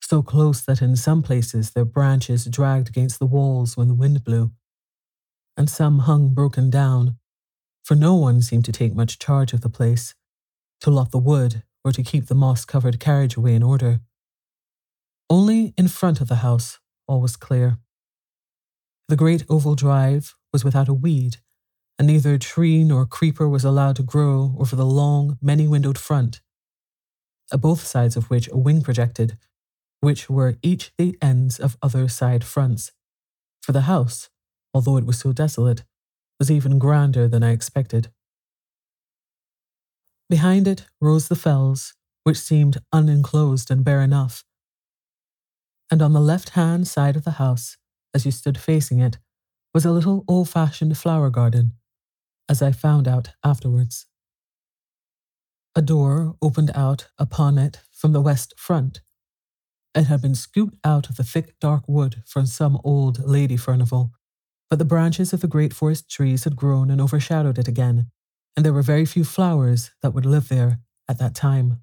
so 0.00 0.22
close 0.22 0.62
that 0.62 0.80
in 0.80 0.94
some 0.96 1.22
places 1.22 1.72
their 1.72 1.84
branches 1.84 2.44
dragged 2.44 2.88
against 2.88 3.18
the 3.18 3.26
walls 3.26 3.76
when 3.76 3.88
the 3.88 3.94
wind 3.94 4.22
blew, 4.24 4.52
and 5.56 5.68
some 5.68 6.00
hung 6.00 6.32
broken 6.32 6.70
down, 6.70 7.18
for 7.84 7.94
no 7.94 8.14
one 8.14 8.40
seemed 8.40 8.64
to 8.64 8.72
take 8.72 8.94
much 8.94 9.18
charge 9.18 9.52
of 9.52 9.62
the 9.62 9.68
place, 9.68 10.14
to 10.80 10.90
lot 10.90 11.10
the 11.10 11.18
wood 11.18 11.62
or 11.84 11.92
to 11.92 12.02
keep 12.02 12.26
the 12.26 12.34
moss 12.34 12.64
covered 12.64 13.00
carriageway 13.00 13.54
in 13.54 13.62
order. 13.62 14.00
Only 15.28 15.74
in 15.76 15.88
front 15.88 16.20
of 16.20 16.28
the 16.28 16.36
house 16.36 16.78
all 17.08 17.20
was 17.20 17.36
clear. 17.36 17.78
The 19.08 19.16
great 19.16 19.44
oval 19.48 19.74
drive 19.74 20.34
was 20.52 20.64
without 20.64 20.88
a 20.88 20.94
weed 20.94 21.38
and 21.98 22.08
neither 22.08 22.36
tree 22.36 22.84
nor 22.84 23.06
creeper 23.06 23.48
was 23.48 23.64
allowed 23.64 23.96
to 23.96 24.02
grow 24.02 24.54
over 24.58 24.76
the 24.76 24.84
long, 24.84 25.38
many 25.40 25.66
windowed 25.66 25.98
front, 25.98 26.40
at 27.52 27.60
both 27.60 27.86
sides 27.86 28.16
of 28.16 28.28
which 28.28 28.48
a 28.52 28.56
wing 28.56 28.82
projected, 28.82 29.38
which 30.00 30.28
were 30.28 30.58
each 30.62 30.92
the 30.98 31.16
ends 31.22 31.58
of 31.58 31.76
other 31.80 32.06
side 32.08 32.44
fronts. 32.44 32.92
For 33.62 33.72
the 33.72 33.82
house, 33.82 34.28
although 34.74 34.98
it 34.98 35.06
was 35.06 35.18
so 35.18 35.32
desolate, 35.32 35.84
was 36.38 36.50
even 36.50 36.78
grander 36.78 37.28
than 37.28 37.42
I 37.42 37.52
expected. 37.52 38.10
Behind 40.28 40.68
it 40.68 40.86
rose 41.00 41.28
the 41.28 41.36
fells, 41.36 41.94
which 42.24 42.36
seemed 42.36 42.78
unenclosed 42.92 43.70
and 43.70 43.84
bare 43.84 44.02
enough. 44.02 44.44
And 45.90 46.02
on 46.02 46.12
the 46.12 46.20
left 46.20 46.50
hand 46.50 46.88
side 46.88 47.16
of 47.16 47.24
the 47.24 47.32
house, 47.32 47.76
as 48.12 48.26
you 48.26 48.32
stood 48.32 48.58
facing 48.58 48.98
it, 48.98 49.18
was 49.72 49.84
a 49.84 49.92
little 49.92 50.24
old 50.26 50.48
fashioned 50.48 50.96
flower 50.98 51.30
garden 51.30 51.72
as 52.48 52.62
I 52.62 52.72
found 52.72 53.08
out 53.08 53.30
afterwards. 53.44 54.06
A 55.74 55.82
door 55.82 56.36
opened 56.40 56.70
out 56.74 57.08
upon 57.18 57.58
it 57.58 57.80
from 57.92 58.12
the 58.12 58.20
west 58.20 58.54
front. 58.56 59.00
It 59.94 60.04
had 60.04 60.22
been 60.22 60.34
scooped 60.34 60.76
out 60.84 61.08
of 61.08 61.16
the 61.16 61.24
thick 61.24 61.58
dark 61.60 61.84
wood 61.86 62.22
from 62.26 62.46
some 62.46 62.78
old 62.84 63.26
Lady 63.26 63.56
Furnivall, 63.56 64.10
but 64.70 64.78
the 64.78 64.84
branches 64.84 65.32
of 65.32 65.40
the 65.40 65.48
great 65.48 65.74
forest 65.74 66.10
trees 66.10 66.44
had 66.44 66.56
grown 66.56 66.90
and 66.90 67.00
overshadowed 67.00 67.58
it 67.58 67.68
again, 67.68 68.10
and 68.56 68.64
there 68.64 68.72
were 68.72 68.82
very 68.82 69.04
few 69.04 69.24
flowers 69.24 69.90
that 70.02 70.12
would 70.12 70.26
live 70.26 70.48
there 70.48 70.80
at 71.08 71.18
that 71.18 71.34
time. 71.34 71.80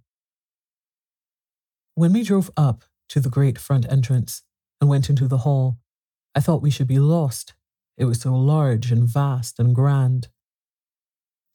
When 1.96 2.14
we 2.14 2.24
drove 2.24 2.50
up 2.58 2.84
to 3.10 3.20
the 3.20 3.30
great 3.30 3.60
front 3.60 3.92
entrance 3.92 4.42
and 4.82 4.90
went 4.90 5.10
into 5.10 5.28
the 5.28 5.40
hall, 5.40 5.78
I 6.34 6.40
thought 6.40 6.64
we 6.64 6.72
should 6.72 6.88
be 6.88 7.00
lost. 7.00 7.54
It 7.96 8.06
was 8.06 8.22
so 8.22 8.34
large 8.34 8.92
and 8.92 9.08
vast 9.08 9.60
and 9.60 9.76
grand. 9.76 10.30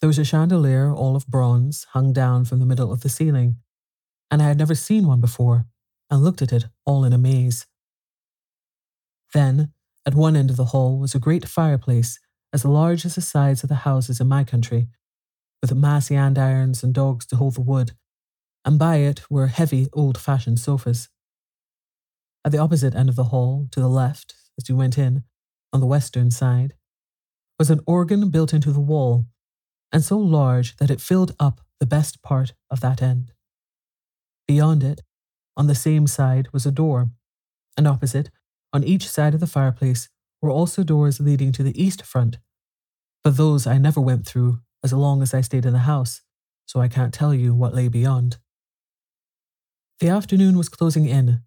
There 0.00 0.08
was 0.08 0.18
a 0.18 0.24
chandelier, 0.24 0.92
all 0.92 1.16
of 1.16 1.26
bronze, 1.26 1.84
hung 1.90 2.12
down 2.12 2.44
from 2.44 2.60
the 2.60 2.66
middle 2.66 2.92
of 2.92 3.00
the 3.00 3.08
ceiling, 3.08 3.56
and 4.30 4.40
I 4.40 4.46
had 4.46 4.58
never 4.58 4.76
seen 4.76 5.06
one 5.06 5.20
before, 5.20 5.66
and 6.08 6.22
looked 6.22 6.40
at 6.40 6.52
it 6.52 6.66
all 6.86 7.04
in 7.04 7.12
amaze. 7.12 7.66
Then, 9.34 9.72
at 10.06 10.14
one 10.14 10.36
end 10.36 10.50
of 10.50 10.56
the 10.56 10.66
hall 10.66 10.98
was 10.98 11.14
a 11.14 11.18
great 11.18 11.48
fireplace 11.48 12.20
as 12.52 12.64
large 12.64 13.04
as 13.04 13.16
the 13.16 13.20
sides 13.20 13.62
of 13.62 13.68
the 13.68 13.82
houses 13.86 14.20
in 14.20 14.28
my 14.28 14.44
country, 14.44 14.88
with 15.60 15.74
massy 15.74 16.14
andirons 16.14 16.84
and 16.84 16.94
dogs 16.94 17.26
to 17.26 17.36
hold 17.36 17.56
the 17.56 17.60
wood, 17.60 17.92
and 18.64 18.78
by 18.78 18.96
it 18.96 19.28
were 19.28 19.48
heavy 19.48 19.88
old 19.92 20.16
fashioned 20.16 20.60
sofas. 20.60 21.08
At 22.44 22.52
the 22.52 22.58
opposite 22.58 22.94
end 22.94 23.08
of 23.08 23.16
the 23.16 23.24
hall, 23.24 23.66
to 23.72 23.80
the 23.80 23.88
left, 23.88 24.34
as 24.56 24.68
you 24.68 24.76
went 24.76 24.96
in, 24.96 25.24
on 25.72 25.80
the 25.80 25.86
western 25.86 26.30
side, 26.30 26.74
was 27.58 27.68
an 27.68 27.80
organ 27.84 28.30
built 28.30 28.54
into 28.54 28.70
the 28.70 28.80
wall 28.80 29.26
and 29.92 30.04
so 30.04 30.18
large 30.18 30.76
that 30.76 30.90
it 30.90 31.00
filled 31.00 31.34
up 31.38 31.60
the 31.80 31.86
best 31.86 32.22
part 32.22 32.54
of 32.70 32.80
that 32.80 33.02
end. 33.02 33.32
Beyond 34.46 34.82
it, 34.82 35.02
on 35.56 35.66
the 35.66 35.74
same 35.74 36.06
side, 36.06 36.48
was 36.52 36.66
a 36.66 36.70
door, 36.70 37.10
and 37.76 37.86
opposite, 37.86 38.30
on 38.72 38.84
each 38.84 39.08
side 39.08 39.34
of 39.34 39.40
the 39.40 39.46
fireplace, 39.46 40.08
were 40.40 40.50
also 40.50 40.82
doors 40.82 41.20
leading 41.20 41.52
to 41.52 41.62
the 41.62 41.80
east 41.82 42.02
front. 42.02 42.38
But 43.24 43.36
those 43.36 43.66
I 43.66 43.78
never 43.78 44.00
went 44.00 44.26
through 44.26 44.60
as 44.84 44.92
long 44.92 45.22
as 45.22 45.34
I 45.34 45.40
stayed 45.40 45.66
in 45.66 45.72
the 45.72 45.80
house, 45.80 46.22
so 46.66 46.80
I 46.80 46.88
can't 46.88 47.12
tell 47.12 47.34
you 47.34 47.54
what 47.54 47.74
lay 47.74 47.88
beyond. 47.88 48.38
The 50.00 50.08
afternoon 50.08 50.56
was 50.56 50.68
closing 50.68 51.06
in, 51.06 51.42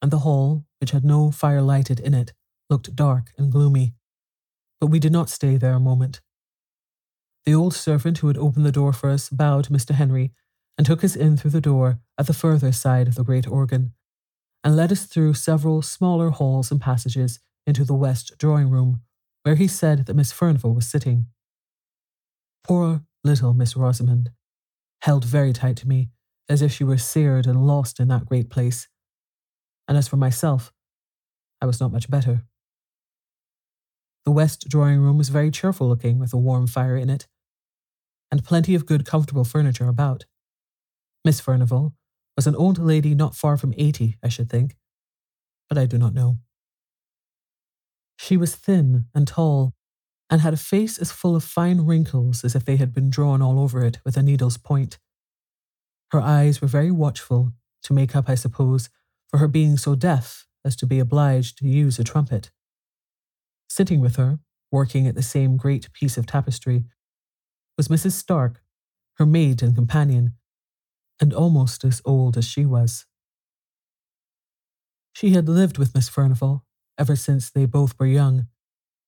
and 0.00 0.10
the 0.10 0.20
hall, 0.20 0.64
which 0.80 0.92
had 0.92 1.04
no 1.04 1.30
fire 1.30 1.60
lighted 1.60 2.00
in 2.00 2.14
it, 2.14 2.32
looked 2.70 2.96
dark 2.96 3.32
and 3.36 3.52
gloomy. 3.52 3.94
But 4.80 4.86
we 4.86 4.98
did 4.98 5.12
not 5.12 5.28
stay 5.28 5.56
there 5.56 5.74
a 5.74 5.80
moment. 5.80 6.20
The 7.46 7.54
old 7.54 7.74
servant 7.74 8.18
who 8.18 8.26
had 8.26 8.36
opened 8.36 8.66
the 8.66 8.72
door 8.72 8.92
for 8.92 9.08
us 9.08 9.30
bowed 9.30 9.64
to 9.64 9.72
Mr. 9.72 9.94
Henry 9.94 10.32
and 10.76 10.84
took 10.84 11.04
us 11.04 11.14
in 11.14 11.36
through 11.36 11.52
the 11.52 11.60
door 11.60 12.00
at 12.18 12.26
the 12.26 12.34
further 12.34 12.72
side 12.72 13.06
of 13.06 13.14
the 13.14 13.22
great 13.22 13.46
organ, 13.46 13.92
and 14.64 14.74
led 14.74 14.90
us 14.90 15.06
through 15.06 15.34
several 15.34 15.80
smaller 15.80 16.30
halls 16.30 16.72
and 16.72 16.80
passages 16.80 17.38
into 17.64 17.84
the 17.84 17.94
west 17.94 18.36
drawing 18.36 18.68
room, 18.68 19.00
where 19.44 19.54
he 19.54 19.68
said 19.68 20.06
that 20.06 20.16
Miss 20.16 20.32
Furnivall 20.32 20.74
was 20.74 20.88
sitting. 20.88 21.26
Poor 22.64 23.02
little 23.22 23.54
Miss 23.54 23.76
Rosamond, 23.76 24.30
held 25.02 25.24
very 25.24 25.52
tight 25.52 25.76
to 25.76 25.88
me, 25.88 26.10
as 26.48 26.62
if 26.62 26.72
she 26.72 26.82
were 26.84 26.98
seared 26.98 27.46
and 27.46 27.66
lost 27.66 28.00
in 28.00 28.08
that 28.08 28.26
great 28.26 28.50
place. 28.50 28.88
And 29.86 29.96
as 29.96 30.08
for 30.08 30.16
myself, 30.16 30.72
I 31.60 31.66
was 31.66 31.80
not 31.80 31.92
much 31.92 32.10
better. 32.10 32.42
The 34.24 34.32
west 34.32 34.68
drawing 34.68 34.98
room 34.98 35.16
was 35.16 35.28
very 35.28 35.52
cheerful 35.52 35.88
looking, 35.88 36.18
with 36.18 36.32
a 36.32 36.36
warm 36.36 36.66
fire 36.66 36.96
in 36.96 37.08
it, 37.08 37.28
and 38.30 38.44
plenty 38.44 38.74
of 38.74 38.86
good, 38.86 39.04
comfortable 39.04 39.44
furniture 39.44 39.88
about. 39.88 40.24
Miss 41.24 41.40
Furnivall 41.40 41.94
was 42.36 42.46
an 42.46 42.54
old 42.54 42.78
lady 42.78 43.14
not 43.14 43.34
far 43.34 43.56
from 43.56 43.74
eighty, 43.76 44.16
I 44.22 44.28
should 44.28 44.50
think, 44.50 44.76
but 45.68 45.78
I 45.78 45.86
do 45.86 45.98
not 45.98 46.14
know. 46.14 46.38
She 48.18 48.36
was 48.36 48.54
thin 48.54 49.06
and 49.14 49.26
tall, 49.26 49.74
and 50.28 50.40
had 50.40 50.54
a 50.54 50.58
face 50.58 50.98
as 50.98 51.12
full 51.12 51.36
of 51.36 51.44
fine 51.44 51.82
wrinkles 51.82 52.44
as 52.44 52.54
if 52.54 52.64
they 52.64 52.76
had 52.76 52.92
been 52.92 53.10
drawn 53.10 53.40
all 53.40 53.60
over 53.60 53.84
it 53.84 53.98
with 54.04 54.16
a 54.16 54.22
needle's 54.22 54.56
point. 54.56 54.98
Her 56.10 56.20
eyes 56.20 56.60
were 56.60 56.68
very 56.68 56.90
watchful, 56.90 57.52
to 57.82 57.92
make 57.92 58.16
up, 58.16 58.28
I 58.28 58.34
suppose, 58.34 58.90
for 59.28 59.38
her 59.38 59.48
being 59.48 59.76
so 59.76 59.94
deaf 59.94 60.46
as 60.64 60.74
to 60.76 60.86
be 60.86 60.98
obliged 60.98 61.58
to 61.58 61.68
use 61.68 61.98
a 61.98 62.04
trumpet. 62.04 62.50
Sitting 63.68 64.00
with 64.00 64.16
her, 64.16 64.40
working 64.72 65.06
at 65.06 65.14
the 65.14 65.22
same 65.22 65.56
great 65.56 65.92
piece 65.92 66.16
of 66.16 66.26
tapestry, 66.26 66.84
was 67.76 67.88
Mrs. 67.88 68.12
Stark, 68.12 68.62
her 69.14 69.26
maid 69.26 69.62
and 69.62 69.74
companion, 69.74 70.34
and 71.20 71.32
almost 71.32 71.84
as 71.84 72.02
old 72.04 72.36
as 72.36 72.44
she 72.44 72.64
was. 72.64 73.06
She 75.14 75.30
had 75.30 75.48
lived 75.48 75.78
with 75.78 75.94
Miss 75.94 76.10
Furnivall 76.10 76.62
ever 76.98 77.16
since 77.16 77.50
they 77.50 77.66
both 77.66 77.98
were 77.98 78.06
young, 78.06 78.46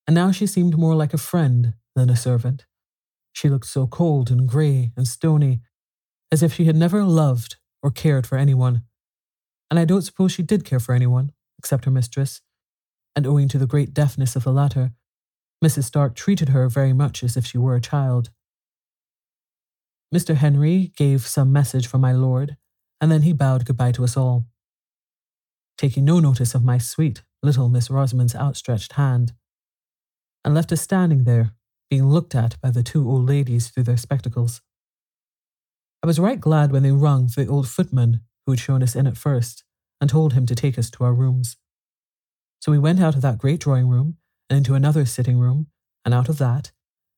and 0.06 0.14
now 0.14 0.30
she 0.30 0.46
seemed 0.46 0.78
more 0.78 0.94
like 0.94 1.12
a 1.12 1.18
friend 1.18 1.75
than 1.94 2.08
a 2.08 2.16
servant. 2.16 2.66
She 3.32 3.48
looked 3.48 3.66
so 3.66 3.87
cold 3.87 4.30
and 4.30 4.48
grey 4.48 4.92
and 4.96 5.06
stony, 5.06 5.60
as 6.32 6.42
if 6.42 6.54
she 6.54 6.64
had 6.64 6.76
never 6.76 7.04
loved 7.04 7.56
or 7.82 7.90
cared 7.90 8.26
for 8.26 8.38
anyone. 8.38 8.82
And 9.70 9.78
I 9.78 9.84
don't 9.84 10.02
suppose 10.02 10.32
she 10.32 10.42
did 10.42 10.64
care 10.64 10.80
for 10.80 10.94
anyone, 10.94 11.32
except 11.58 11.84
her 11.84 11.90
mistress, 11.90 12.40
and 13.14 13.26
owing 13.26 13.48
to 13.48 13.58
the 13.58 13.66
great 13.66 13.92
deafness 13.92 14.34
of 14.34 14.44
the 14.44 14.52
latter, 14.52 14.92
Mrs. 15.64 15.84
Stark 15.84 16.14
treated 16.14 16.50
her 16.50 16.68
very 16.68 16.92
much 16.92 17.25
as 17.25 17.37
if 17.37 17.44
she 17.44 17.58
were 17.58 17.75
a 17.75 17.80
child. 17.80 18.30
Mr. 20.14 20.36
Henry 20.36 20.92
gave 20.96 21.26
some 21.26 21.52
message 21.52 21.86
from 21.86 22.00
my 22.00 22.12
lord, 22.12 22.56
and 23.00 23.12
then 23.12 23.22
he 23.22 23.32
bowed 23.32 23.66
goodbye 23.66 23.92
to 23.92 24.04
us 24.04 24.16
all. 24.16 24.46
Taking 25.76 26.04
no 26.04 26.18
notice 26.18 26.54
of 26.54 26.64
my 26.64 26.78
sweet 26.78 27.22
little 27.42 27.68
Miss 27.68 27.90
Rosamond's 27.90 28.34
outstretched 28.34 28.94
hand, 28.94 29.32
and 30.44 30.54
left 30.54 30.72
us 30.72 30.80
standing 30.80 31.24
there, 31.24 31.52
being 31.90 32.06
looked 32.06 32.34
at 32.34 32.60
by 32.60 32.70
the 32.70 32.82
two 32.82 33.08
old 33.08 33.26
ladies 33.26 33.68
through 33.68 33.82
their 33.84 33.96
spectacles. 33.96 34.62
I 36.02 36.06
was 36.06 36.18
right 36.18 36.40
glad 36.40 36.72
when 36.72 36.82
they 36.82 36.92
rung 36.92 37.28
for 37.28 37.44
the 37.44 37.50
old 37.50 37.68
footman 37.68 38.20
who 38.46 38.52
had 38.52 38.60
shown 38.60 38.82
us 38.82 38.96
in 38.96 39.06
at 39.06 39.16
first 39.16 39.64
and 40.00 40.08
told 40.08 40.32
him 40.32 40.46
to 40.46 40.54
take 40.54 40.78
us 40.78 40.90
to 40.92 41.04
our 41.04 41.12
rooms. 41.12 41.56
So 42.60 42.72
we 42.72 42.78
went 42.78 43.00
out 43.00 43.14
of 43.14 43.22
that 43.22 43.38
great 43.38 43.60
drawing 43.60 43.88
room 43.88 44.16
and 44.48 44.56
into 44.56 44.74
another 44.74 45.04
sitting 45.04 45.38
room, 45.38 45.66
and 46.04 46.14
out 46.14 46.28
of 46.30 46.38
that, 46.38 46.72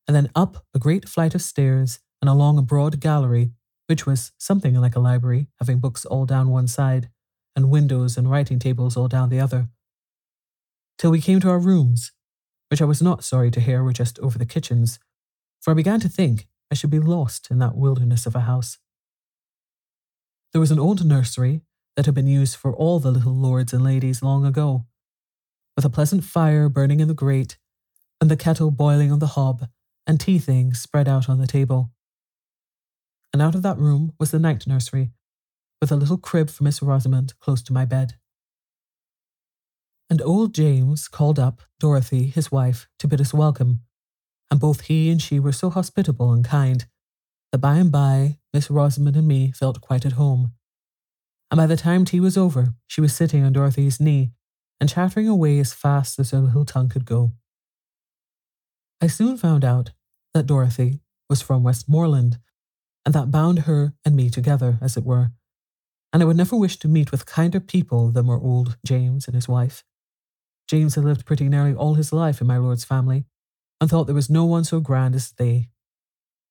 and 0.08 0.16
then 0.16 0.30
up 0.34 0.66
a 0.74 0.80
great 0.80 1.08
flight 1.08 1.34
of 1.34 1.42
stairs 1.42 2.00
and 2.20 2.28
along 2.28 2.58
a 2.58 2.62
broad 2.62 3.00
gallery, 3.00 3.52
which 3.86 4.06
was 4.06 4.32
something 4.38 4.74
like 4.74 4.96
a 4.96 5.00
library, 5.00 5.48
having 5.58 5.78
books 5.78 6.04
all 6.04 6.26
down 6.26 6.48
one 6.48 6.68
side, 6.68 7.08
and 7.56 7.70
windows 7.70 8.16
and 8.16 8.30
writing 8.30 8.58
tables 8.58 8.96
all 8.96 9.08
down 9.08 9.28
the 9.28 9.40
other. 9.40 9.68
Till 10.98 11.10
we 11.10 11.20
came 11.20 11.40
to 11.40 11.50
our 11.50 11.58
rooms, 11.58 12.12
which 12.68 12.82
I 12.82 12.84
was 12.84 13.02
not 13.02 13.24
sorry 13.24 13.50
to 13.50 13.60
hear 13.60 13.82
were 13.82 13.92
just 13.92 14.18
over 14.20 14.38
the 14.38 14.46
kitchens, 14.46 14.98
for 15.60 15.70
I 15.70 15.74
began 15.74 16.00
to 16.00 16.08
think 16.08 16.46
I 16.70 16.74
should 16.74 16.90
be 16.90 17.00
lost 17.00 17.50
in 17.50 17.58
that 17.58 17.76
wilderness 17.76 18.26
of 18.26 18.36
a 18.36 18.40
house. 18.40 18.78
There 20.52 20.60
was 20.60 20.70
an 20.70 20.78
old 20.78 21.04
nursery 21.04 21.62
that 21.96 22.06
had 22.06 22.14
been 22.14 22.26
used 22.26 22.56
for 22.56 22.74
all 22.74 23.00
the 23.00 23.10
little 23.10 23.34
lords 23.34 23.72
and 23.72 23.82
ladies 23.82 24.22
long 24.22 24.44
ago, 24.44 24.86
with 25.76 25.84
a 25.84 25.90
pleasant 25.90 26.24
fire 26.24 26.68
burning 26.68 27.00
in 27.00 27.08
the 27.08 27.14
grate, 27.14 27.58
and 28.20 28.30
the 28.30 28.36
kettle 28.36 28.70
boiling 28.70 29.10
on 29.10 29.18
the 29.18 29.28
hob, 29.28 29.68
and 30.06 30.20
tea 30.20 30.38
things 30.38 30.80
spread 30.80 31.08
out 31.08 31.28
on 31.28 31.38
the 31.38 31.46
table. 31.46 31.90
And 33.32 33.40
out 33.40 33.54
of 33.54 33.62
that 33.62 33.78
room 33.78 34.12
was 34.18 34.30
the 34.30 34.38
night 34.38 34.66
nursery, 34.66 35.12
with 35.80 35.92
a 35.92 35.96
little 35.96 36.18
crib 36.18 36.50
for 36.50 36.64
Miss 36.64 36.82
Rosamond 36.82 37.38
close 37.38 37.62
to 37.62 37.72
my 37.72 37.84
bed. 37.84 38.14
And 40.08 40.20
old 40.22 40.54
James 40.54 41.06
called 41.06 41.38
up 41.38 41.62
Dorothy, 41.78 42.26
his 42.26 42.50
wife, 42.50 42.88
to 42.98 43.06
bid 43.06 43.20
us 43.20 43.32
welcome, 43.32 43.82
and 44.50 44.58
both 44.58 44.82
he 44.82 45.10
and 45.10 45.22
she 45.22 45.38
were 45.38 45.52
so 45.52 45.70
hospitable 45.70 46.32
and 46.32 46.44
kind 46.44 46.86
that 47.52 47.58
by 47.58 47.76
and 47.76 47.92
by 47.92 48.38
Miss 48.52 48.70
Rosamond 48.70 49.16
and 49.16 49.28
me 49.28 49.52
felt 49.52 49.80
quite 49.80 50.04
at 50.04 50.12
home. 50.12 50.52
And 51.50 51.58
by 51.58 51.66
the 51.66 51.76
time 51.76 52.04
tea 52.04 52.20
was 52.20 52.36
over, 52.36 52.74
she 52.86 53.00
was 53.00 53.14
sitting 53.14 53.44
on 53.44 53.52
Dorothy's 53.52 54.00
knee 54.00 54.32
and 54.80 54.88
chattering 54.88 55.28
away 55.28 55.58
as 55.58 55.72
fast 55.72 56.18
as 56.18 56.30
her 56.30 56.38
little 56.38 56.64
tongue 56.64 56.88
could 56.88 57.04
go. 57.04 57.32
I 59.00 59.06
soon 59.06 59.36
found 59.36 59.64
out 59.64 59.90
that 60.34 60.46
Dorothy 60.46 61.00
was 61.28 61.42
from 61.42 61.62
Westmoreland, 61.62 62.38
and 63.04 63.14
that 63.14 63.30
bound 63.30 63.60
her 63.60 63.94
and 64.04 64.14
me 64.14 64.30
together, 64.30 64.78
as 64.80 64.96
it 64.96 65.04
were, 65.04 65.32
and 66.12 66.22
I 66.22 66.26
would 66.26 66.36
never 66.36 66.56
wish 66.56 66.78
to 66.78 66.88
meet 66.88 67.10
with 67.10 67.26
kinder 67.26 67.60
people 67.60 68.10
than 68.10 68.26
were 68.26 68.40
old 68.40 68.76
James 68.84 69.26
and 69.26 69.34
his 69.34 69.48
wife. 69.48 69.84
James 70.68 70.94
had 70.94 71.04
lived 71.04 71.26
pretty 71.26 71.48
nearly 71.48 71.74
all 71.74 71.94
his 71.94 72.12
life 72.12 72.40
in 72.40 72.46
my 72.46 72.58
lord's 72.58 72.84
family, 72.84 73.24
and 73.80 73.88
thought 73.88 74.04
there 74.04 74.14
was 74.14 74.30
no 74.30 74.44
one 74.44 74.64
so 74.64 74.80
grand 74.80 75.14
as 75.14 75.32
they. 75.32 75.68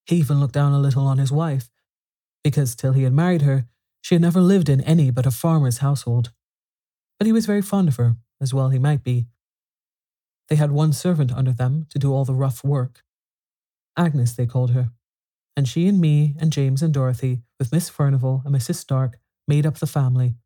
He 0.05 0.17
even 0.17 0.39
looked 0.39 0.53
down 0.53 0.73
a 0.73 0.79
little 0.79 1.05
on 1.05 1.17
his 1.17 1.31
wife, 1.31 1.69
because 2.43 2.75
till 2.75 2.93
he 2.93 3.03
had 3.03 3.13
married 3.13 3.43
her, 3.43 3.65
she 4.01 4.15
had 4.15 4.21
never 4.21 4.41
lived 4.41 4.69
in 4.69 4.81
any 4.81 5.11
but 5.11 5.25
a 5.25 5.31
farmer's 5.31 5.79
household 5.79 6.31
but 7.19 7.25
he 7.25 7.33
was 7.33 7.45
very 7.45 7.61
fond 7.61 7.89
of 7.89 7.97
her, 7.97 8.15
as 8.41 8.53
well 8.53 8.69
he 8.69 8.79
might 8.79 9.03
be. 9.03 9.27
They 10.47 10.55
had 10.55 10.71
one 10.71 10.93
servant 10.93 11.33
under 11.33 11.51
them 11.51 11.85
to 11.89 11.99
do 11.99 12.13
all 12.13 12.25
the 12.25 12.33
rough 12.33 12.63
work. 12.63 13.03
Agnes, 13.97 14.33
they 14.33 14.45
called 14.45 14.71
her, 14.71 14.91
and 15.59 15.67
she 15.67 15.89
and 15.89 15.99
me 15.99 16.37
and 16.39 16.53
James 16.53 16.81
and 16.81 16.93
Dorothy, 16.93 17.41
with 17.59 17.73
Miss 17.73 17.89
Furnivall 17.89 18.45
and 18.45 18.55
Mrs. 18.55 18.75
Stark, 18.75 19.19
made 19.45 19.65
up 19.65 19.79
the 19.79 19.85
family, 19.85 20.37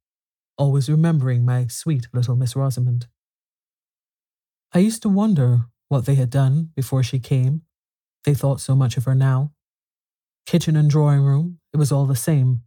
always 0.57 0.89
remembering 0.89 1.45
my 1.45 1.67
sweet 1.67 2.07
little 2.11 2.35
Miss 2.35 2.55
Rosamond. 2.55 3.05
I 4.73 4.79
used 4.79 5.03
to 5.03 5.09
wonder 5.09 5.65
what 5.87 6.07
they 6.07 6.15
had 6.15 6.31
done 6.31 6.71
before 6.75 7.03
she 7.03 7.19
came. 7.19 7.61
They 8.23 8.33
thought 8.33 8.59
so 8.59 8.75
much 8.75 8.97
of 8.97 9.05
her 9.05 9.13
now. 9.13 9.51
Kitchen 10.47 10.75
and 10.75 10.89
drawing 10.89 11.21
room, 11.21 11.59
it 11.71 11.77
was 11.77 11.91
all 11.91 12.07
the 12.07 12.15
same. 12.15 12.63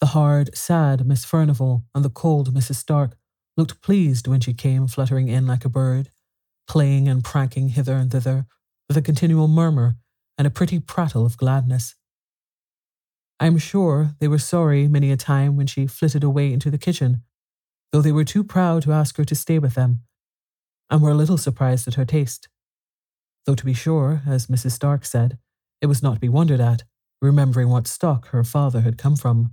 The 0.00 0.06
hard, 0.06 0.52
sad 0.56 1.06
Miss 1.06 1.24
Furnivall 1.24 1.84
and 1.94 2.04
the 2.04 2.10
cold 2.10 2.52
Mrs. 2.52 2.74
Stark 2.74 3.16
looked 3.56 3.80
pleased 3.80 4.26
when 4.26 4.40
she 4.40 4.54
came 4.54 4.88
fluttering 4.88 5.28
in 5.28 5.46
like 5.46 5.64
a 5.64 5.68
bird, 5.68 6.10
playing 6.66 7.06
and 7.06 7.22
pranking 7.22 7.68
hither 7.68 7.94
and 7.94 8.10
thither, 8.10 8.46
with 8.88 8.96
a 8.96 9.02
continual 9.02 9.46
murmur 9.46 9.98
and 10.40 10.46
a 10.46 10.50
pretty 10.50 10.80
prattle 10.80 11.26
of 11.26 11.36
gladness. 11.36 11.96
I 13.38 13.46
am 13.46 13.58
sure 13.58 14.12
they 14.20 14.26
were 14.26 14.38
sorry 14.38 14.88
many 14.88 15.12
a 15.12 15.16
time 15.18 15.54
when 15.54 15.66
she 15.66 15.86
flitted 15.86 16.24
away 16.24 16.50
into 16.50 16.70
the 16.70 16.78
kitchen, 16.78 17.24
though 17.92 18.00
they 18.00 18.10
were 18.10 18.24
too 18.24 18.42
proud 18.42 18.84
to 18.84 18.92
ask 18.92 19.18
her 19.18 19.24
to 19.26 19.34
stay 19.34 19.58
with 19.58 19.74
them, 19.74 20.00
and 20.88 21.02
were 21.02 21.10
a 21.10 21.14
little 21.14 21.36
surprised 21.36 21.86
at 21.88 21.96
her 21.96 22.06
taste. 22.06 22.48
Though 23.44 23.54
to 23.54 23.66
be 23.66 23.74
sure, 23.74 24.22
as 24.26 24.46
Mrs. 24.46 24.70
Stark 24.70 25.04
said, 25.04 25.36
it 25.82 25.88
was 25.88 26.02
not 26.02 26.14
to 26.14 26.20
be 26.20 26.30
wondered 26.30 26.58
at, 26.58 26.84
remembering 27.20 27.68
what 27.68 27.86
stock 27.86 28.28
her 28.28 28.42
father 28.42 28.80
had 28.80 28.96
come 28.96 29.16
from. 29.16 29.52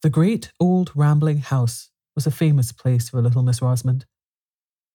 The 0.00 0.08
great 0.08 0.50
old 0.58 0.92
rambling 0.94 1.40
house 1.40 1.90
was 2.14 2.26
a 2.26 2.30
famous 2.30 2.72
place 2.72 3.10
for 3.10 3.20
little 3.20 3.42
Miss 3.42 3.60
Rosamond. 3.60 4.06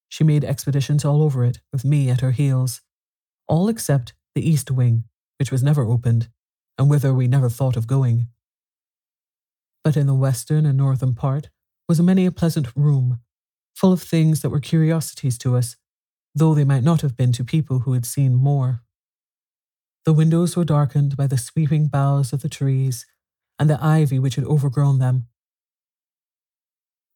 She 0.09 0.23
made 0.23 0.43
expeditions 0.43 1.05
all 1.05 1.21
over 1.21 1.45
it, 1.45 1.59
with 1.71 1.85
me 1.85 2.09
at 2.09 2.21
her 2.21 2.31
heels, 2.31 2.81
all 3.47 3.69
except 3.69 4.13
the 4.35 4.47
east 4.47 4.71
wing, 4.71 5.05
which 5.39 5.51
was 5.51 5.63
never 5.63 5.83
opened, 5.83 6.29
and 6.77 6.89
whither 6.89 7.13
we 7.13 7.27
never 7.27 7.49
thought 7.49 7.75
of 7.75 7.87
going. 7.87 8.27
But 9.83 9.97
in 9.97 10.07
the 10.07 10.13
western 10.13 10.65
and 10.65 10.77
northern 10.77 11.13
part 11.13 11.49
was 11.87 12.01
many 12.01 12.25
a 12.25 12.31
pleasant 12.31 12.67
room, 12.75 13.19
full 13.75 13.91
of 13.91 14.01
things 14.01 14.41
that 14.41 14.49
were 14.49 14.59
curiosities 14.59 15.37
to 15.39 15.57
us, 15.57 15.75
though 16.33 16.53
they 16.53 16.63
might 16.63 16.83
not 16.83 17.01
have 17.01 17.17
been 17.17 17.31
to 17.33 17.43
people 17.43 17.79
who 17.79 17.93
had 17.93 18.05
seen 18.05 18.33
more. 18.33 18.81
The 20.05 20.13
windows 20.13 20.55
were 20.55 20.65
darkened 20.65 21.15
by 21.15 21.27
the 21.27 21.37
sweeping 21.37 21.87
boughs 21.87 22.33
of 22.33 22.41
the 22.41 22.49
trees 22.49 23.05
and 23.59 23.69
the 23.69 23.81
ivy 23.83 24.19
which 24.19 24.35
had 24.35 24.45
overgrown 24.45 24.99
them. 24.99 25.27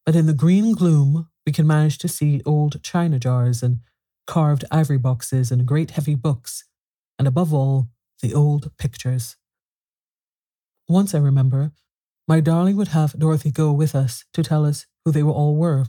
But 0.06 0.16
in 0.16 0.26
the 0.26 0.34
green 0.34 0.74
gloom, 0.74 1.28
we 1.46 1.52
can 1.52 1.68
manage 1.68 1.98
to 2.00 2.08
see 2.08 2.42
old 2.46 2.82
china 2.84 3.20
jars 3.20 3.62
and 3.62 3.80
carved 4.28 4.66
ivory 4.70 5.00
boxes 5.00 5.52
and 5.52 5.66
great 5.66 5.92
heavy 5.92 6.14
books, 6.14 6.66
and 7.18 7.28
above 7.28 7.52
all, 7.54 7.88
the 8.22 8.34
old 8.36 8.72
pictures. 8.78 9.38
Once 10.88 11.16
I 11.16 11.20
remember, 11.20 11.72
My 12.28 12.42
darling 12.42 12.76
would 12.76 12.90
have 12.90 13.18
Dorothy 13.18 13.52
go 13.52 13.72
with 13.72 13.96
us 13.96 14.26
to 14.34 14.44
tell 14.44 14.66
us 14.66 14.86
who 15.06 15.12
they 15.14 15.24
all 15.24 15.56
were, 15.56 15.86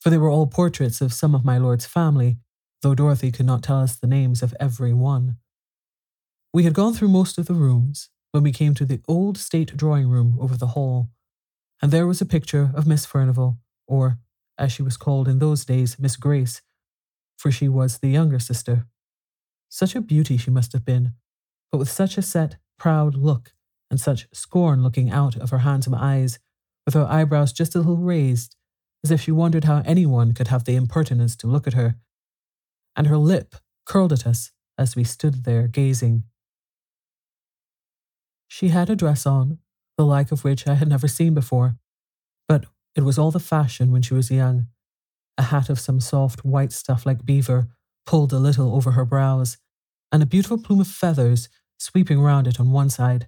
for 0.00 0.10
they 0.10 0.18
were 0.18 0.28
all 0.30 0.48
portraits 0.48 1.00
of 1.00 1.12
some 1.12 1.32
of 1.32 1.44
my 1.44 1.58
lord's 1.58 1.86
family, 1.86 2.38
though 2.82 2.94
Dorothy 2.94 3.30
could 3.30 3.46
not 3.46 3.62
tell 3.62 3.80
us 3.80 3.94
the 3.94 4.08
names 4.08 4.42
of 4.42 4.54
every 4.58 4.92
one. 4.92 5.36
We 6.52 6.64
had 6.64 6.74
gone 6.74 6.94
through 6.94 7.08
most 7.08 7.38
of 7.38 7.46
the 7.46 7.54
rooms 7.54 8.08
when 8.32 8.42
we 8.42 8.50
came 8.50 8.74
to 8.74 8.84
the 8.84 9.00
old 9.06 9.38
state 9.38 9.76
drawing 9.76 10.08
room 10.08 10.36
over 10.40 10.56
the 10.56 10.68
hall, 10.68 11.10
and 11.80 11.92
there 11.92 12.06
was 12.06 12.20
a 12.20 12.26
picture 12.26 12.72
of 12.74 12.86
Miss 12.86 13.06
Furnivall, 13.06 13.58
or, 13.86 14.18
as 14.58 14.72
she 14.72 14.82
was 14.82 14.96
called 14.96 15.28
in 15.28 15.38
those 15.38 15.64
days, 15.64 15.98
Miss 16.00 16.16
Grace, 16.16 16.62
for 17.40 17.50
she 17.50 17.70
was 17.70 17.98
the 17.98 18.10
younger 18.10 18.38
sister. 18.38 18.84
Such 19.70 19.94
a 19.94 20.02
beauty 20.02 20.36
she 20.36 20.50
must 20.50 20.74
have 20.74 20.84
been, 20.84 21.14
but 21.72 21.78
with 21.78 21.90
such 21.90 22.18
a 22.18 22.22
set, 22.22 22.56
proud 22.78 23.14
look, 23.14 23.54
and 23.90 23.98
such 23.98 24.28
scorn 24.30 24.82
looking 24.82 25.10
out 25.10 25.36
of 25.36 25.48
her 25.48 25.60
handsome 25.60 25.94
eyes, 25.94 26.38
with 26.84 26.92
her 26.92 27.06
eyebrows 27.06 27.54
just 27.54 27.74
a 27.74 27.78
little 27.78 27.96
raised, 27.96 28.56
as 29.02 29.10
if 29.10 29.22
she 29.22 29.32
wondered 29.32 29.64
how 29.64 29.82
anyone 29.86 30.34
could 30.34 30.48
have 30.48 30.64
the 30.64 30.76
impertinence 30.76 31.34
to 31.36 31.46
look 31.46 31.66
at 31.66 31.72
her, 31.72 31.96
and 32.94 33.06
her 33.06 33.16
lip 33.16 33.56
curled 33.86 34.12
at 34.12 34.26
us 34.26 34.52
as 34.76 34.94
we 34.94 35.02
stood 35.02 35.44
there 35.44 35.66
gazing. 35.66 36.24
She 38.48 38.68
had 38.68 38.90
a 38.90 38.96
dress 38.96 39.24
on, 39.24 39.60
the 39.96 40.04
like 40.04 40.30
of 40.30 40.44
which 40.44 40.66
I 40.66 40.74
had 40.74 40.88
never 40.88 41.08
seen 41.08 41.32
before, 41.32 41.78
but 42.46 42.66
it 42.94 43.02
was 43.02 43.18
all 43.18 43.30
the 43.30 43.40
fashion 43.40 43.92
when 43.92 44.02
she 44.02 44.12
was 44.12 44.30
young. 44.30 44.66
A 45.40 45.44
hat 45.44 45.70
of 45.70 45.80
some 45.80 46.00
soft 46.00 46.44
white 46.44 46.70
stuff 46.70 47.06
like 47.06 47.24
beaver, 47.24 47.66
pulled 48.04 48.30
a 48.30 48.38
little 48.38 48.76
over 48.76 48.90
her 48.90 49.06
brows, 49.06 49.56
and 50.12 50.22
a 50.22 50.26
beautiful 50.26 50.58
plume 50.58 50.82
of 50.82 50.86
feathers 50.86 51.48
sweeping 51.78 52.20
round 52.20 52.46
it 52.46 52.60
on 52.60 52.72
one 52.72 52.90
side, 52.90 53.26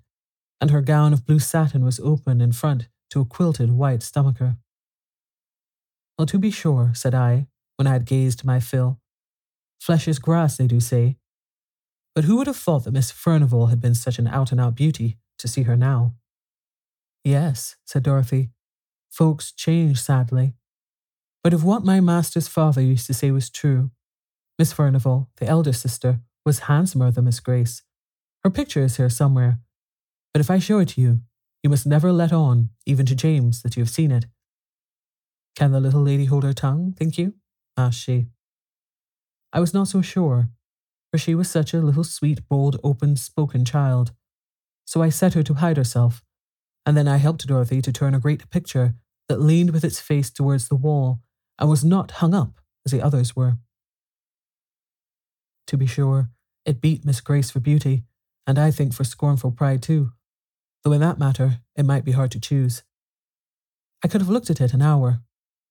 and 0.61 0.71
her 0.71 0.83
gown 0.83 1.15
of 1.15 1.25
blue 1.25 1.39
satin 1.39 1.83
was 1.83 1.99
open 2.01 2.43
in 2.43 2.53
front 2.53 2.89
to 3.09 3.23
a 3.23 3.25
quilted 3.25 3.71
white 3.73 4.03
stomacher. 4.03 4.59
Well, 6.19 6.27
to 6.27 6.39
be 6.39 6.51
sure, 6.51 6.93
said 6.95 7.15
I, 7.15 7.47
when 7.77 7.87
I 7.87 7.93
had 7.93 8.05
gazed 8.05 8.45
my 8.45 8.61
fill. 8.61 9.01
Flesh 9.81 10.07
is 10.07 10.19
grass, 10.19 10.59
they 10.59 10.67
do 10.67 10.81
say. 10.81 11.17
But 12.15 12.25
who 12.25 12.37
would 12.37 12.47
have 12.47 12.59
thought 12.59 12.85
that 12.85 12.93
Miss 12.93 13.11
Furnivall 13.11 13.71
had 13.71 13.81
been 13.81 13.95
such 13.95 14.19
an 14.19 14.27
out 14.27 14.53
and 14.53 14.61
out 14.61 14.75
beauty 14.75 15.17
to 15.39 15.49
see 15.49 15.63
her 15.63 15.79
now? 15.79 16.15
Yes, 17.25 17.77
said 17.87 18.03
Dorothy. 18.03 18.51
Folks 19.09 19.51
change 19.51 19.99
sadly. 19.99 20.53
But 21.43 21.53
if 21.53 21.65
what 21.65 21.85
my 21.85 22.01
master's 22.01 22.47
father 22.47 22.81
used 22.81 23.07
to 23.09 23.15
say 23.15 23.33
was 23.33 23.51
true, 23.51 23.91
Miss 24.59 24.73
Furnivall, 24.73 25.27
the 25.39 25.47
elder 25.47 25.73
sister, 25.73 26.21
was 26.45 26.61
handsomer 26.61 27.11
than 27.11 27.25
Miss 27.25 27.41
Grace. 27.41 27.83
Her 28.45 28.51
picture 28.51 28.85
is 28.85 28.97
here 28.97 29.11
somewhere. 29.11 29.59
But 30.33 30.41
if 30.41 30.51
I 30.51 30.59
show 30.59 30.79
it 30.79 30.91
to 30.91 31.01
you, 31.01 31.21
you 31.63 31.71
must 31.71 31.87
never 31.87 32.13
let 32.13 32.33
on, 32.33 32.71
even 32.87 33.07
to 33.07 33.17
James, 33.17 33.63
that 33.63 33.77
you 33.77 33.83
have 33.83 33.91
seen 33.91 34.13
it. 34.13 34.27
Can 35.57 35.73
the 35.73 35.81
little 35.81 36.03
lady 36.03 36.27
hold 36.27 36.45
her 36.45 36.53
tongue, 36.53 36.93
think 36.97 37.19
you? 37.19 37.35
asked 37.77 38.01
she. 38.01 38.27
I 39.53 39.61
was 39.61 39.75
not 39.75 39.89
so 39.89 40.01
sure, 40.01 40.49
for 41.11 41.19
she 41.19 41.35
was 41.35 41.51
such 41.51 41.75
a 41.75 41.81
little 41.81 42.05
sweet, 42.05 42.49
bold, 42.49 42.79
open 42.85 43.17
spoken 43.17 43.65
child. 43.65 44.13
So 44.85 45.03
I 45.03 45.09
set 45.09 45.35
her 45.35 45.43
to 45.43 45.55
hide 45.55 45.77
herself, 45.77 46.23
and 46.87 46.97
then 46.97 47.09
I 47.09 47.17
helped 47.17 47.47
Dorothy 47.47 47.83
to 47.83 47.93
turn 47.93 48.15
a 48.15 48.21
great 48.21 48.49
picture 48.49 48.95
that 49.29 49.41
leaned 49.41 49.71
with 49.71 49.85
its 49.85 50.01
face 50.01 50.31
towards 50.31 50.69
the 50.69 50.77
wall 50.77 51.21
and 51.63 51.71
was 51.71 51.85
not 51.85 52.11
hung 52.11 52.35
up 52.35 52.61
as 52.85 52.91
the 52.91 53.01
others 53.01 53.37
were. 53.37 53.57
To 55.69 55.77
be 55.77 55.87
sure, 55.87 56.29
it 56.67 56.81
beat 56.81 57.05
Miss 57.05 57.21
Grace 57.21 57.53
for 57.53 57.61
beauty, 57.61 58.03
and 58.49 58.59
I 58.59 58.73
think 58.73 58.93
for 58.93 59.05
scornful 59.05 59.53
pride 59.53 59.81
too, 59.81 60.11
though 60.83 60.91
in 60.91 61.01
that 61.03 61.21
matter 61.21 61.61
it 61.77 61.87
might 61.87 62.05
be 62.05 62.11
hard 62.11 62.33
to 62.33 62.41
choose. 62.41 62.83
I 64.05 64.09
could 64.09 64.21
have 64.21 64.29
looked 64.29 64.51
at 64.51 64.61
it 64.61 64.75
an 64.75 64.83
hour, 64.83 65.21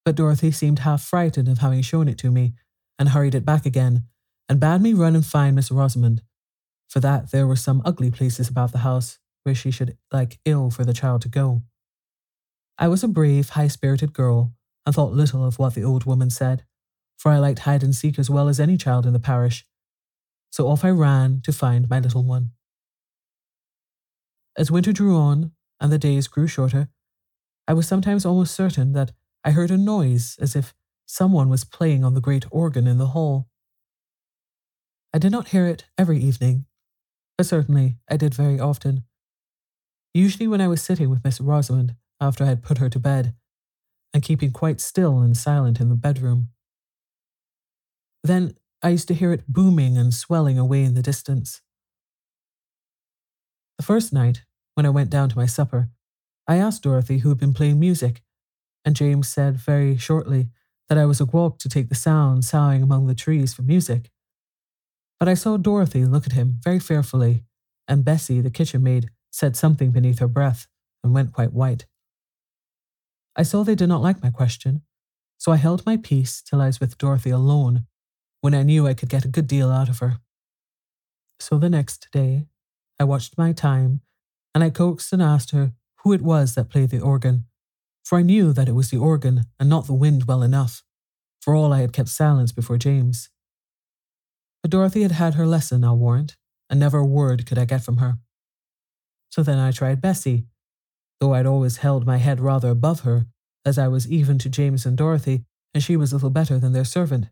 but 0.05 0.15
Dorothy 0.15 0.51
seemed 0.51 0.79
half 0.79 1.03
frightened 1.03 1.50
of 1.50 1.57
having 1.57 1.81
shown 1.81 2.07
it 2.07 2.17
to 2.19 2.31
me, 2.31 2.53
and 2.98 3.10
hurried 3.10 3.36
it 3.36 3.43
back 3.43 3.65
again, 3.65 4.06
and 4.47 4.62
bade 4.62 4.80
me 4.80 4.93
run 4.93 5.13
and 5.13 5.25
find 5.25 5.58
Miss 5.58 5.71
Rosamond, 5.71 6.21
for 6.88 7.01
that 7.01 7.32
there 7.32 7.45
were 7.45 7.58
some 7.58 7.82
ugly 7.84 8.12
places 8.12 8.47
about 8.47 8.71
the 8.71 8.77
house 8.77 9.19
where 9.43 9.56
she 9.56 9.71
should 9.71 9.97
like 10.10 10.39
ill 10.45 10.71
for 10.71 10.86
the 10.86 10.93
child 10.93 11.21
to 11.23 11.27
go. 11.27 11.63
I 12.77 12.88
was 12.88 13.04
a 13.04 13.10
brave, 13.10 13.49
high 13.49 13.67
spirited 13.67 14.13
girl, 14.13 14.54
and 14.86 14.96
thought 14.96 15.13
little 15.13 15.46
of 15.46 15.60
what 15.60 15.76
the 15.76 15.84
old 15.84 16.06
woman 16.06 16.30
said, 16.30 16.63
for 17.17 17.32
I 17.32 17.38
liked 17.38 17.60
hide 17.60 17.84
and 17.84 17.96
seek 17.96 18.17
as 18.17 18.30
well 18.30 18.48
as 18.48 18.60
any 18.60 18.78
child 18.78 19.06
in 19.06 19.13
the 19.13 19.20
parish. 19.20 19.65
So 20.52 20.67
off 20.67 20.84
I 20.84 20.89
ran 20.89 21.41
to 21.44 21.54
find 21.54 21.89
my 21.89 22.00
little 22.00 22.24
one. 22.24 22.52
As 24.58 24.72
winter 24.72 24.91
drew 24.91 25.15
on 25.15 25.52
and 25.80 25.91
the 25.91 25.98
days 25.98 26.28
grew 26.28 26.48
shorter, 26.48 26.89
I 27.67 27.74
was 27.74 27.88
sometimes 27.88 28.26
almost 28.26 28.56
certain 28.56 28.94
that 28.94 29.12
I 29.44 29.52
heard 29.52 29.72
a 29.72 29.78
noise 29.78 30.38
as 30.41 30.56
if 30.56 30.74
someone 31.06 31.50
was 31.50 31.63
playing 31.63 32.04
on 32.04 32.13
the 32.13 32.22
great 32.22 32.46
organ 32.52 32.88
in 32.88 32.98
the 32.98 33.08
hall. 33.08 33.48
I 35.13 35.17
did 35.17 35.32
not 35.32 35.50
hear 35.50 35.67
it 35.67 35.86
every 35.98 36.20
evening, 36.20 36.65
but 37.38 37.46
certainly 37.46 37.98
I 38.10 38.17
did 38.17 38.34
very 38.34 38.60
often. 38.60 39.04
Usually 40.13 40.48
when 40.48 40.62
I 40.62 40.67
was 40.67 40.82
sitting 40.82 41.10
with 41.10 41.24
Miss 41.24 41.39
Rosamond 41.39 41.96
after 42.20 42.44
I 42.44 42.48
had 42.48 42.63
put 42.63 42.78
her 42.78 42.89
to 42.89 43.00
bed, 43.00 43.34
and 44.13 44.24
keeping 44.24 44.52
quite 44.52 44.82
still 44.82 45.19
and 45.19 45.36
silent 45.36 45.80
in 45.80 45.89
the 45.89 45.95
bedroom. 45.95 46.50
Then 48.24 48.56
I 48.84 48.89
used 48.89 49.08
to 49.08 49.13
hear 49.13 49.32
it 49.32 49.47
booming 49.47 49.97
and 49.97 50.13
swelling 50.13 50.58
away 50.58 50.84
in 50.84 50.93
the 50.93 51.02
distance. 51.02 51.62
The 53.78 53.84
first 53.84 54.13
night, 54.13 54.43
when 54.76 54.86
I 54.86 54.89
went 54.89 55.10
down 55.10 55.30
to 55.30 55.38
my 55.38 55.45
supper, 55.45 55.89
I 56.47 56.58
asked 56.58 56.84
Dorothy 56.84 57.19
who 57.19 57.30
had 57.30 57.38
been 57.38 57.54
playing 57.54 57.80
music, 57.80 58.21
and 58.84 58.95
James 58.95 59.28
said 59.28 59.58
very 59.58 59.97
shortly 59.97 60.50
that 60.89 60.97
I 60.97 61.06
was 61.06 61.21
a 61.21 61.26
walk 61.26 61.60
to 61.60 61.69
take 61.69 61.89
the 61.89 61.95
sound 61.95 62.43
soughing 62.43 62.84
among 62.84 63.08
the 63.08 63.15
trees 63.15 63.54
for 63.54 63.62
music. 63.62 64.12
But 65.19 65.30
I 65.30 65.36
saw 65.36 65.58
Dorothy 65.58 66.06
look 66.06 66.26
at 66.26 66.34
him 66.34 66.60
very 66.63 66.80
fearfully, 66.80 67.43
and 67.88 68.04
Bessie, 68.04 68.41
the 68.41 68.50
kitchen 68.50 68.84
maid, 68.84 69.10
said 69.32 69.56
something 69.56 69.91
beneath 69.91 70.19
her 70.19 70.28
breath 70.28 70.67
and 71.04 71.13
went 71.13 71.32
quite 71.32 71.54
white. 71.54 71.86
I 73.36 73.44
saw 73.44 73.63
they 73.63 73.76
did 73.76 73.89
not 73.89 74.02
like 74.02 74.22
my 74.22 74.30
question, 74.30 74.82
so 75.38 75.52
I 75.52 75.58
held 75.58 75.86
my 75.86 75.98
peace 75.98 76.41
till 76.41 76.62
I 76.62 76.67
was 76.67 76.80
with 76.80 76.98
Dorothy 76.98 77.30
alone, 77.30 77.86
when 78.41 78.54
I 78.54 78.63
knew 78.63 78.88
I 78.88 78.94
could 78.94 79.10
get 79.10 79.26
a 79.26 79.30
good 79.30 79.48
deal 79.48 79.72
out 79.72 79.89
of 79.89 80.00
her. 80.00 80.17
So 81.39 81.58
the 81.58 81.70
next 81.70 82.08
day, 82.12 82.48
I 83.00 83.04
watched 83.04 83.38
my 83.38 83.54
time, 83.54 84.02
and 84.54 84.63
I 84.63 84.70
coaxed 84.70 85.13
and 85.13 85.22
asked 85.22 85.52
her 85.52 85.74
who 86.04 86.13
it 86.13 86.22
was 86.22 86.56
that 86.56 86.70
played 86.70 86.89
the 86.89 87.00
organ, 87.00 87.46
for 88.04 88.17
I 88.17 88.24
knew 88.24 88.52
that 88.54 88.67
it 88.67 88.74
was 88.74 88.89
the 88.89 88.98
organ 88.98 89.46
and 89.60 89.70
not 89.70 89.88
the 89.88 89.94
wind 89.94 90.26
well 90.26 90.44
enough, 90.44 90.84
for 91.39 91.56
all 91.56 91.72
I 91.72 91.82
had 91.82 91.94
kept 91.94 92.10
silence 92.10 92.52
before 92.52 92.78
James. 92.78 93.30
But 94.62 94.72
Dorothy 94.72 95.04
had 95.04 95.13
had 95.13 95.36
her 95.36 95.48
lesson, 95.48 95.84
I'll 95.84 95.98
warrant, 95.98 96.36
and 96.70 96.80
never 96.80 97.00
a 97.00 97.06
word 97.06 97.46
could 97.46 97.58
I 97.58 97.65
get 97.65 97.84
from 97.84 97.98
her. 97.98 98.20
So 99.30 99.41
then 99.41 99.58
I 99.58 99.72
tried 99.72 100.02
Bessie, 100.02 100.46
though 101.21 101.36
I'd 101.36 101.45
always 101.45 101.77
held 101.77 102.05
my 102.05 102.17
head 102.17 102.39
rather 102.39 102.69
above 102.69 103.01
her, 103.01 103.27
as 103.63 103.77
I 103.77 103.88
was 103.88 104.12
even 104.12 104.39
to 104.39 104.49
James 104.49 104.88
and 104.88 104.97
Dorothy, 104.97 105.45
and 105.73 105.84
she 105.84 105.95
was 105.95 106.12
little 106.12 106.31
better 106.31 106.57
than 106.57 106.73
their 106.73 106.84
servant. 106.84 107.27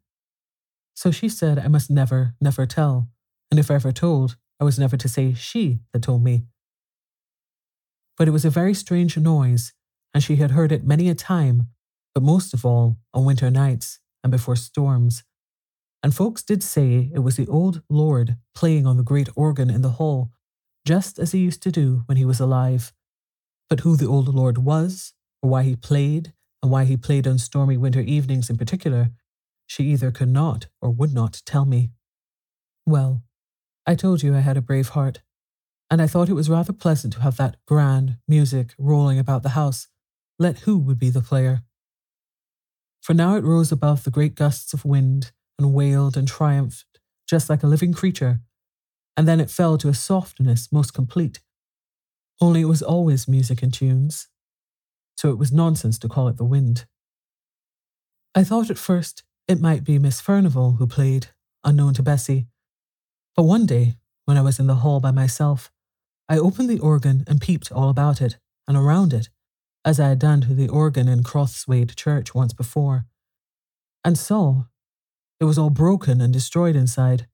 So 0.96 1.10
she 1.10 1.28
said 1.28 1.58
I 1.58 1.68
must 1.68 1.90
never, 1.90 2.36
never 2.40 2.68
tell, 2.68 3.10
and 3.50 3.60
if 3.60 3.72
ever 3.72 3.92
told, 3.92 4.38
I 4.60 4.64
was 4.64 4.78
never 4.78 4.96
to 4.96 5.10
say 5.10 5.34
she 5.34 5.80
had 5.92 6.04
told 6.04 6.24
me. 6.24 6.44
But 8.16 8.28
it 8.28 8.32
was 8.32 8.46
a 8.46 8.52
very 8.52 8.76
strange 8.76 9.18
noise, 9.18 9.74
and 10.14 10.24
she 10.24 10.36
had 10.36 10.52
heard 10.52 10.72
it 10.72 10.84
many 10.86 11.10
a 11.10 11.16
time, 11.16 11.70
but 12.14 12.22
most 12.22 12.54
of 12.54 12.66
all 12.66 12.98
on 13.14 13.26
winter 13.26 13.50
nights 13.50 14.00
and 14.24 14.30
before 14.30 14.56
storms. 14.56 15.24
And 16.04 16.14
folks 16.14 16.44
did 16.44 16.62
say 16.62 17.10
it 17.14 17.20
was 17.20 17.38
the 17.38 17.48
old 17.48 17.82
Lord 17.90 18.38
playing 18.54 18.86
on 18.86 18.98
the 18.98 19.04
great 19.04 19.30
organ 19.36 19.70
in 19.70 19.82
the 19.82 19.98
hall, 19.98 20.32
just 20.86 21.18
as 21.18 21.32
he 21.32 21.40
used 21.40 21.64
to 21.64 21.72
do 21.72 22.04
when 22.06 22.18
he 22.18 22.26
was 22.26 22.40
alive. 22.40 22.94
But 23.70 23.82
who 23.82 23.96
the 23.96 24.08
old 24.08 24.34
Lord 24.34 24.58
was, 24.58 25.14
or 25.42 25.50
why 25.52 25.64
he 25.64 25.76
played, 25.76 26.34
and 26.62 26.72
why 26.72 26.86
he 26.86 26.98
played 26.98 27.28
on 27.28 27.38
stormy 27.38 27.78
winter 27.78 28.02
evenings 28.02 28.50
in 28.50 28.58
particular, 28.58 29.12
she 29.68 29.84
either 29.86 30.12
could 30.12 30.30
not 30.30 30.68
or 30.82 30.90
would 30.90 31.14
not 31.14 31.42
tell 31.46 31.66
me. 31.66 31.92
Well, 32.86 33.24
I 33.86 33.96
told 33.96 34.24
you 34.24 34.36
I 34.36 34.40
had 34.40 34.58
a 34.58 34.62
brave 34.62 34.90
heart, 34.90 35.22
and 35.92 36.02
I 36.02 36.08
thought 36.08 36.30
it 36.30 36.34
was 36.34 36.50
rather 36.50 36.74
pleasant 36.74 37.14
to 37.14 37.22
have 37.22 37.38
that 37.38 37.58
grand 37.68 38.18
music 38.28 38.74
rolling 38.78 39.20
about 39.20 39.44
the 39.44 39.50
house, 39.50 39.88
let 40.40 40.60
who 40.60 40.78
would 40.78 41.00
be 41.00 41.10
the 41.10 41.22
player. 41.22 41.62
For 43.02 43.14
now 43.14 43.36
it 43.36 43.44
rose 43.44 43.72
above 43.72 44.04
the 44.04 44.12
great 44.12 44.36
gusts 44.36 44.74
of 44.74 44.86
wind 44.86 45.32
and 45.58 45.74
wailed 45.74 46.18
and 46.18 46.28
triumphed, 46.28 47.00
just 47.28 47.50
like 47.50 47.64
a 47.64 47.68
living 47.68 47.94
creature, 47.94 48.42
and 49.16 49.28
then 49.28 49.40
it 49.40 49.52
fell 49.52 49.78
to 49.78 49.90
a 49.90 49.94
softness 49.94 50.70
most 50.72 50.94
complete. 50.94 51.40
Only 52.42 52.62
it 52.62 52.66
was 52.66 52.82
always 52.82 53.28
music 53.28 53.62
and 53.62 53.74
tunes, 53.74 54.28
so 55.18 55.30
it 55.30 55.38
was 55.38 55.52
nonsense 55.52 56.00
to 56.00 56.08
call 56.08 56.28
it 56.30 56.38
the 56.38 56.46
wind. 56.46 56.86
I 58.34 58.44
thought 58.44 58.70
at 58.70 58.78
first 58.78 59.24
it 59.48 59.60
might 59.60 59.84
be 59.84 60.00
Miss 60.00 60.22
Furnivall 60.22 60.78
who 60.78 60.88
played, 60.88 61.28
unknown 61.64 61.94
to 61.96 62.04
Bessie. 62.04 62.48
But 63.36 63.44
one 63.44 63.66
day, 63.66 63.98
when 64.26 64.38
I 64.38 64.42
was 64.42 64.60
in 64.60 64.68
the 64.68 64.76
hall 64.76 65.00
by 65.00 65.12
myself, 65.12 65.72
I 66.30 66.38
opened 66.38 66.70
the 66.70 66.80
organ 66.80 67.24
and 67.28 67.42
peeped 67.42 67.72
all 67.72 67.90
about 67.90 68.22
it, 68.22 68.38
and 68.68 68.78
around 68.78 69.14
it, 69.14 69.30
as 69.84 70.00
I 70.00 70.10
had 70.10 70.20
done 70.20 70.42
to 70.42 70.54
the 70.54 70.70
organ 70.70 71.08
in 71.08 71.24
Crosthwaite 71.24 71.96
Church 71.96 72.36
once 72.36 72.54
before, 72.54 73.06
and 74.06 74.18
saw 74.18 74.66
it 75.40 75.46
was 75.46 75.58
all 75.58 75.70
broken 75.70 76.22
and 76.22 76.32
destroyed 76.32 76.76
inside, 76.76 77.28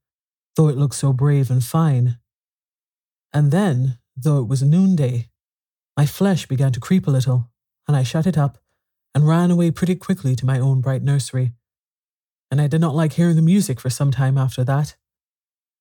though 0.56 0.70
it 0.70 0.78
looked 0.78 0.96
so 0.96 1.12
brave 1.12 1.52
and 1.52 1.64
fine. 1.64 2.18
And 3.34 3.52
then, 3.52 3.98
though 4.16 4.40
it 4.40 4.48
was 4.48 4.62
noonday, 4.62 5.30
my 5.98 6.06
flesh 6.06 6.46
began 6.46 6.72
to 6.74 6.80
creep 6.80 7.08
a 7.08 7.12
little, 7.12 7.50
and 7.88 7.96
I 7.96 8.04
shut 8.04 8.28
it 8.28 8.38
up 8.38 8.58
and 9.14 9.28
ran 9.28 9.52
away 9.52 9.72
pretty 9.72 9.96
quickly 9.96 10.36
to 10.36 10.46
my 10.46 10.60
own 10.60 10.82
bright 10.82 11.02
nursery. 11.02 11.54
And 12.52 12.60
I 12.60 12.68
did 12.68 12.82
not 12.82 12.96
like 12.96 13.14
hearing 13.14 13.36
the 13.36 13.42
music 13.42 13.80
for 13.80 13.90
some 13.90 14.12
time 14.12 14.38
after 14.38 14.64
that, 14.64 14.96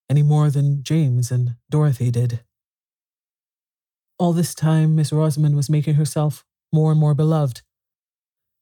any 0.09 0.23
more 0.23 0.51
than 0.51 0.83
James 0.83 1.31
and 1.31 1.57
Dorothy 1.70 2.11
did. 2.11 2.44
All 4.18 4.33
this 4.33 4.55
time, 4.55 4.94
Miss 4.94 5.12
Rosamond 5.12 5.57
was 5.57 5.68
making 5.68 5.94
herself 5.94 6.44
more 6.73 6.92
and 6.92 7.01
more 7.01 7.14
beloved. 7.14 7.62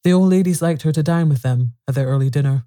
The 0.05 0.13
old 0.13 0.31
ladies 0.31 0.63
liked 0.63 0.83
her 0.83 0.93
to 0.93 1.03
dine 1.03 1.29
with 1.29 1.43
them 1.43 1.75
at 1.87 1.95
their 1.95 2.07
early 2.07 2.31
dinner. 2.31 2.65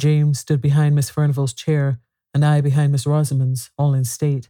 James 0.00 0.40
stood 0.40 0.60
behind 0.60 0.94
Miss 0.94 1.10
Furnivall's 1.10 1.52
chair, 1.52 2.00
and 2.32 2.44
I 2.44 2.60
behind 2.60 2.92
Miss 2.92 3.06
Rosamond's, 3.06 3.70
all 3.76 3.94
in 3.94 4.04
state. 4.04 4.48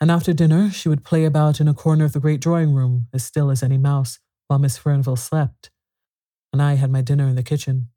And 0.00 0.10
after 0.10 0.32
dinner, 0.32 0.70
she 0.70 0.88
would 0.88 1.04
play 1.04 1.24
about 1.24 1.60
in 1.60 1.68
a 1.68 1.74
corner 1.74 2.04
of 2.04 2.12
the 2.12 2.20
great 2.20 2.40
drawing 2.40 2.74
room, 2.74 3.08
as 3.14 3.24
still 3.24 3.50
as 3.50 3.62
any 3.62 3.78
mouse, 3.78 4.18
while 4.46 4.58
Miss 4.58 4.78
Furnivall 4.78 5.18
slept, 5.18 5.70
and 6.52 6.60
I 6.60 6.74
had 6.74 6.90
my 6.90 7.00
dinner 7.00 7.26
in 7.26 7.34
the 7.34 7.42
kitchen. 7.42 7.88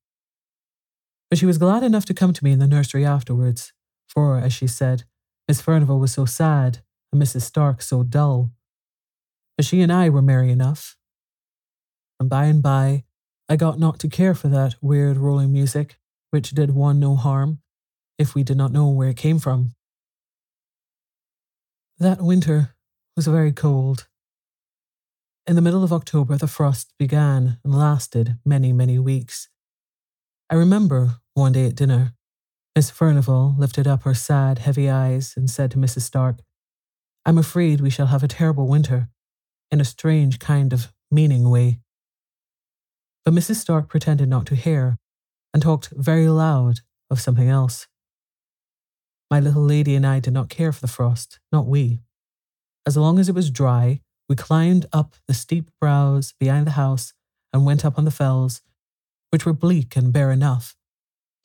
But 1.30 1.38
she 1.38 1.46
was 1.46 1.58
glad 1.58 1.84
enough 1.84 2.06
to 2.06 2.14
come 2.14 2.34
to 2.34 2.44
me 2.44 2.52
in 2.52 2.60
the 2.60 2.68
nursery 2.68 3.06
afterwards, 3.06 3.74
for, 4.08 4.38
as 4.38 4.54
she 4.54 4.66
said, 4.66 5.04
Miss 5.48 5.62
Furnivall 5.62 6.00
was 6.00 6.14
so 6.14 6.26
sad, 6.26 6.80
and 7.12 7.22
Mrs. 7.22 7.42
Stark 7.42 7.82
so 7.82 8.04
dull. 8.04 8.52
But 9.58 9.66
she 9.66 9.82
and 9.82 9.92
I 9.92 10.10
were 10.10 10.22
merry 10.22 10.52
enough. 10.52 10.96
And 12.20 12.30
by 12.30 12.46
and 12.46 12.64
by, 12.64 13.04
I 13.50 13.56
got 13.56 13.80
not 13.80 14.00
to 14.00 14.08
care 14.08 14.34
for 14.34 14.48
that 14.48 14.76
weird 14.82 15.18
rolling 15.18 15.52
music, 15.52 15.98
which 16.32 16.52
did 16.52 16.72
one 16.72 17.00
no 17.00 17.16
harm, 17.16 17.62
if 18.18 18.36
we 18.36 18.44
did 18.44 18.58
not 18.58 18.72
know 18.72 18.90
where 18.90 19.10
it 19.10 19.18
came 19.18 19.40
from. 19.40 19.74
That 22.00 22.22
winter 22.22 22.76
was 23.18 23.28
very 23.28 23.52
cold. 23.52 24.08
In 25.46 25.58
the 25.58 25.62
middle 25.62 25.84
of 25.84 25.92
October, 25.92 26.38
the 26.38 26.48
frost 26.48 26.94
began 26.98 27.60
and 27.62 27.78
lasted 27.78 28.38
many, 28.46 28.72
many 28.72 28.98
weeks. 28.98 29.50
I 30.50 30.56
remember 30.56 31.16
one 31.34 31.52
day 31.52 31.66
at 31.66 31.76
dinner, 31.76 32.14
Miss 32.74 32.90
Furnivall 32.90 33.60
lifted 33.60 33.86
up 33.86 34.04
her 34.04 34.14
sad, 34.14 34.60
heavy 34.60 34.90
eyes 34.90 35.34
and 35.36 35.50
said 35.50 35.72
to 35.72 35.78
Mrs. 35.78 36.04
Stark, 36.04 36.40
I'm 37.26 37.38
afraid 37.38 37.82
we 37.82 37.90
shall 37.90 38.08
have 38.08 38.24
a 38.24 38.30
terrible 38.30 38.68
winter, 38.70 39.10
in 39.70 39.82
a 39.82 39.86
strange 39.86 40.40
kind 40.40 40.72
of 40.72 40.94
meaning 41.12 41.50
way. 41.50 41.82
But 43.26 43.34
Mrs. 43.34 43.56
Stark 43.56 43.90
pretended 43.90 44.30
not 44.30 44.46
to 44.46 44.56
hear 44.56 45.00
and 45.54 45.62
talked 45.62 45.90
very 45.90 46.30
loud 46.30 46.80
of 47.10 47.20
something 47.20 47.50
else. 47.50 47.88
My 49.30 49.40
little 49.40 49.64
lady 49.64 49.96
and 49.96 50.06
I 50.06 50.20
did 50.20 50.34
not 50.34 50.50
care 50.50 50.72
for 50.72 50.82
the 50.82 50.88
frost, 50.88 51.40
not 51.52 51.68
we. 51.68 52.00
As 52.86 52.98
long 52.98 53.20
as 53.20 53.30
it 53.30 53.36
was 53.36 53.52
dry, 53.52 54.02
we 54.28 54.36
climbed 54.36 54.88
up 54.92 55.16
the 55.28 55.34
steep 55.34 55.70
brows 55.80 56.34
behind 56.40 56.66
the 56.66 56.72
house 56.72 57.14
and 57.54 57.66
went 57.66 57.86
up 57.86 57.98
on 57.98 58.06
the 58.06 58.12
fells, 58.12 58.62
which 59.30 59.46
were 59.46 59.54
bleak 59.54 59.96
and 59.96 60.12
bare 60.12 60.32
enough. 60.32 60.76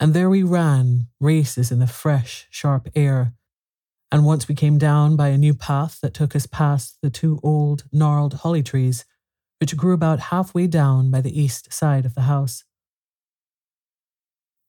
And 0.00 0.14
there 0.14 0.30
we 0.30 0.42
ran 0.42 1.08
races 1.20 1.70
in 1.70 1.78
the 1.78 1.86
fresh, 1.86 2.46
sharp 2.50 2.88
air. 2.94 3.34
And 4.10 4.24
once 4.24 4.48
we 4.48 4.54
came 4.54 4.78
down 4.78 5.16
by 5.16 5.28
a 5.28 5.38
new 5.38 5.54
path 5.54 5.98
that 6.00 6.14
took 6.14 6.34
us 6.34 6.46
past 6.46 6.98
the 7.02 7.10
two 7.10 7.40
old, 7.42 7.84
gnarled 7.92 8.34
holly 8.34 8.62
trees, 8.62 9.04
which 9.60 9.76
grew 9.76 9.92
about 9.92 10.30
halfway 10.30 10.66
down 10.66 11.10
by 11.10 11.20
the 11.20 11.38
east 11.38 11.72
side 11.72 12.04
of 12.04 12.14
the 12.14 12.22
house. 12.22 12.64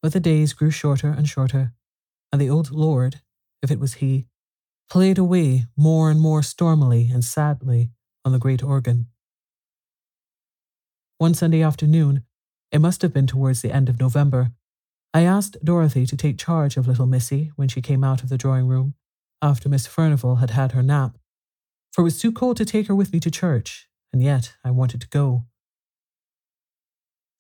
But 0.02 0.14
the 0.14 0.20
days 0.20 0.54
grew 0.54 0.72
shorter 0.72 1.10
and 1.10 1.28
shorter, 1.28 1.74
and 2.36 2.42
the 2.42 2.50
old 2.50 2.70
lord, 2.70 3.22
if 3.64 3.72
it 3.72 3.80
was 3.80 3.96
he, 3.96 4.28
played 4.90 5.18
away 5.18 5.68
more 5.78 6.12
and 6.12 6.20
more 6.20 6.44
stormily 6.44 7.10
and 7.10 7.24
sadly 7.24 7.92
on 8.26 8.34
the 8.34 8.40
great 8.40 8.62
organ. 8.62 9.08
One 11.18 11.34
Sunday 11.34 11.62
afternoon, 11.62 12.26
it 12.74 12.80
must 12.80 13.04
have 13.04 13.14
been 13.14 13.26
towards 13.26 13.62
the 13.62 13.72
end 13.72 13.88
of 13.88 14.02
November, 14.02 14.52
I 15.14 15.22
asked 15.22 15.64
Dorothy 15.64 16.06
to 16.08 16.18
take 16.18 16.38
charge 16.38 16.76
of 16.76 16.90
little 16.90 17.06
Missy 17.06 17.54
when 17.56 17.70
she 17.70 17.82
came 17.82 18.04
out 18.04 18.22
of 18.22 18.28
the 18.28 18.38
drawing 18.38 18.68
room 18.68 18.96
after 19.42 19.70
Miss 19.70 19.88
Furnivall 19.88 20.42
had 20.42 20.50
had 20.50 20.74
her 20.74 20.84
nap, 20.84 21.18
for 21.94 22.02
it 22.02 22.04
was 22.04 22.20
too 22.20 22.34
cold 22.34 22.58
to 22.58 22.66
take 22.66 22.88
her 22.88 22.96
with 22.96 23.14
me 23.14 23.22
to 23.22 23.32
church, 23.32 23.88
and 24.12 24.22
yet 24.22 24.56
I 24.62 24.72
wanted 24.72 25.00
to 25.00 25.08
go. 25.08 25.46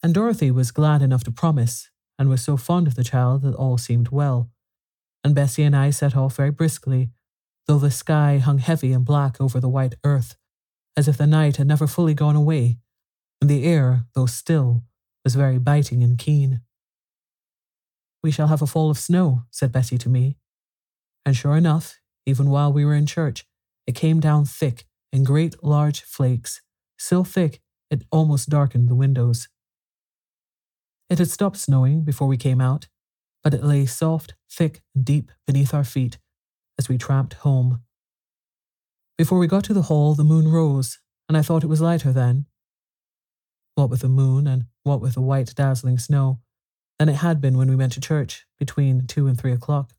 And 0.02 0.14
Dorothy 0.14 0.52
was 0.52 0.72
glad 0.72 1.02
enough 1.02 1.26
to 1.26 1.32
promise, 1.32 1.90
and 2.18 2.30
was 2.30 2.42
so 2.42 2.56
fond 2.56 2.88
of 2.88 2.96
the 2.96 3.04
child 3.04 3.42
that 3.42 3.56
all 3.56 3.78
seemed 3.78 4.08
well. 4.08 4.52
And 5.26 5.34
Bessie 5.34 5.64
and 5.64 5.76
I 5.76 5.90
set 5.90 6.16
off 6.16 6.36
very 6.36 6.52
briskly, 6.52 7.10
though 7.66 7.80
the 7.80 7.90
sky 7.90 8.38
hung 8.38 8.60
heavy 8.60 8.94
and 8.94 9.04
black 9.04 9.42
over 9.42 9.60
the 9.60 9.68
white 9.68 9.96
earth, 10.04 10.36
as 10.96 11.08
if 11.08 11.18
the 11.18 11.26
night 11.26 11.58
had 11.58 11.66
never 11.66 11.88
fully 11.88 12.14
gone 12.14 12.36
away, 12.36 12.78
and 13.42 13.50
the 13.50 13.64
air, 13.64 14.06
though 14.14 14.28
still, 14.28 14.84
was 15.24 15.34
very 15.34 15.58
biting 15.58 16.04
and 16.04 16.20
keen. 16.20 16.62
We 18.24 18.30
shall 18.30 18.50
have 18.50 18.62
a 18.62 18.68
fall 18.68 18.92
of 18.92 19.00
snow, 19.00 19.46
said 19.50 19.72
Bessie 19.72 19.98
to 19.98 20.10
me. 20.10 20.38
And 21.26 21.36
sure 21.36 21.58
enough, 21.58 22.00
even 22.28 22.52
while 22.52 22.72
we 22.72 22.86
were 22.86 22.94
in 22.94 23.08
church, 23.08 23.48
it 23.88 23.96
came 23.96 24.20
down 24.20 24.46
thick 24.46 24.86
in 25.12 25.24
great 25.24 25.64
large 25.64 26.04
flakes, 26.04 26.62
so 27.00 27.24
thick 27.24 27.64
it 27.90 28.04
almost 28.12 28.50
darkened 28.50 28.90
the 28.90 28.94
windows. 28.94 29.48
It 31.10 31.18
had 31.18 31.32
stopped 31.32 31.58
snowing 31.58 32.04
before 32.04 32.28
we 32.28 32.38
came 32.38 32.62
out, 32.62 32.90
but 33.46 33.54
it 33.54 33.64
lay 33.64 33.86
soft, 33.86 34.34
thick, 34.52 34.82
and 34.96 35.06
deep 35.06 35.32
beneath 35.46 35.72
our 35.72 35.84
feet 35.84 36.18
as 36.80 36.90
we 36.90 36.98
tramped 36.98 37.36
home. 37.36 37.84
Before 39.20 39.38
we 39.38 39.46
got 39.46 39.64
to 39.66 39.74
the 39.74 39.84
hall, 39.84 40.16
the 40.16 40.24
moon 40.24 40.48
rose, 40.48 40.98
and 41.30 41.38
I 41.38 41.44
thought 41.44 41.64
it 41.64 41.68
was 41.68 41.80
lighter 41.80 42.12
then. 42.12 42.48
What 43.76 43.92
with 43.92 44.00
the 44.00 44.10
moon 44.10 44.48
and 44.48 44.66
what 44.82 45.00
with 45.00 45.14
the 45.14 45.22
white, 45.22 45.54
dazzling 45.54 46.00
snow, 46.00 46.40
than 46.98 47.08
it 47.08 47.18
had 47.18 47.40
been 47.40 47.56
when 47.56 47.70
we 47.70 47.76
went 47.76 47.94
to 47.94 48.02
church 48.02 48.48
between 48.58 49.06
two 49.06 49.28
and 49.28 49.40
three 49.40 49.52
o'clock. 49.52 49.94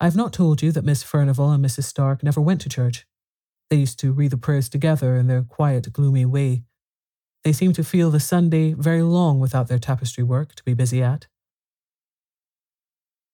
I 0.00 0.06
have 0.06 0.16
not 0.16 0.32
told 0.32 0.62
you 0.62 0.72
that 0.72 0.86
Miss 0.86 1.04
Furnivall 1.04 1.54
and 1.54 1.62
Mrs. 1.62 1.84
Stark 1.84 2.22
never 2.22 2.40
went 2.40 2.62
to 2.62 2.70
church. 2.70 3.06
They 3.68 3.76
used 3.76 3.98
to 4.00 4.12
read 4.12 4.30
the 4.30 4.38
prayers 4.38 4.70
together 4.70 5.16
in 5.16 5.26
their 5.26 5.42
quiet, 5.42 5.92
gloomy 5.92 6.24
way. 6.24 6.64
They 7.44 7.52
seemed 7.52 7.74
to 7.74 7.84
feel 7.84 8.10
the 8.10 8.18
Sunday 8.18 8.72
very 8.72 9.02
long 9.02 9.40
without 9.40 9.68
their 9.68 9.78
tapestry 9.78 10.24
work 10.24 10.54
to 10.54 10.64
be 10.64 10.72
busy 10.72 11.02
at. 11.02 11.26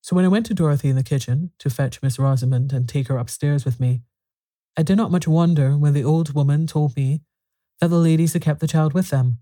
So 0.01 0.15
when 0.15 0.25
I 0.25 0.29
went 0.29 0.45
to 0.47 0.53
Dorothy 0.53 0.89
in 0.89 0.95
the 0.95 1.03
kitchen 1.03 1.51
to 1.59 1.69
fetch 1.69 2.01
Miss 2.01 2.17
Rosamond 2.17 2.71
and 2.73 2.87
take 2.87 3.07
her 3.09 3.17
upstairs 3.17 3.65
with 3.65 3.79
me, 3.79 4.01
I 4.77 4.83
did 4.83 4.97
not 4.97 5.11
much 5.11 5.27
wonder 5.27 5.77
when 5.77 5.93
the 5.93 6.03
old 6.03 6.33
woman 6.33 6.67
told 6.67 6.95
me 6.95 7.21
that 7.81 7.89
the 7.89 7.97
ladies 7.97 8.33
had 8.33 8.41
kept 8.41 8.59
the 8.59 8.67
child 8.67 8.93
with 8.93 9.09
them, 9.09 9.39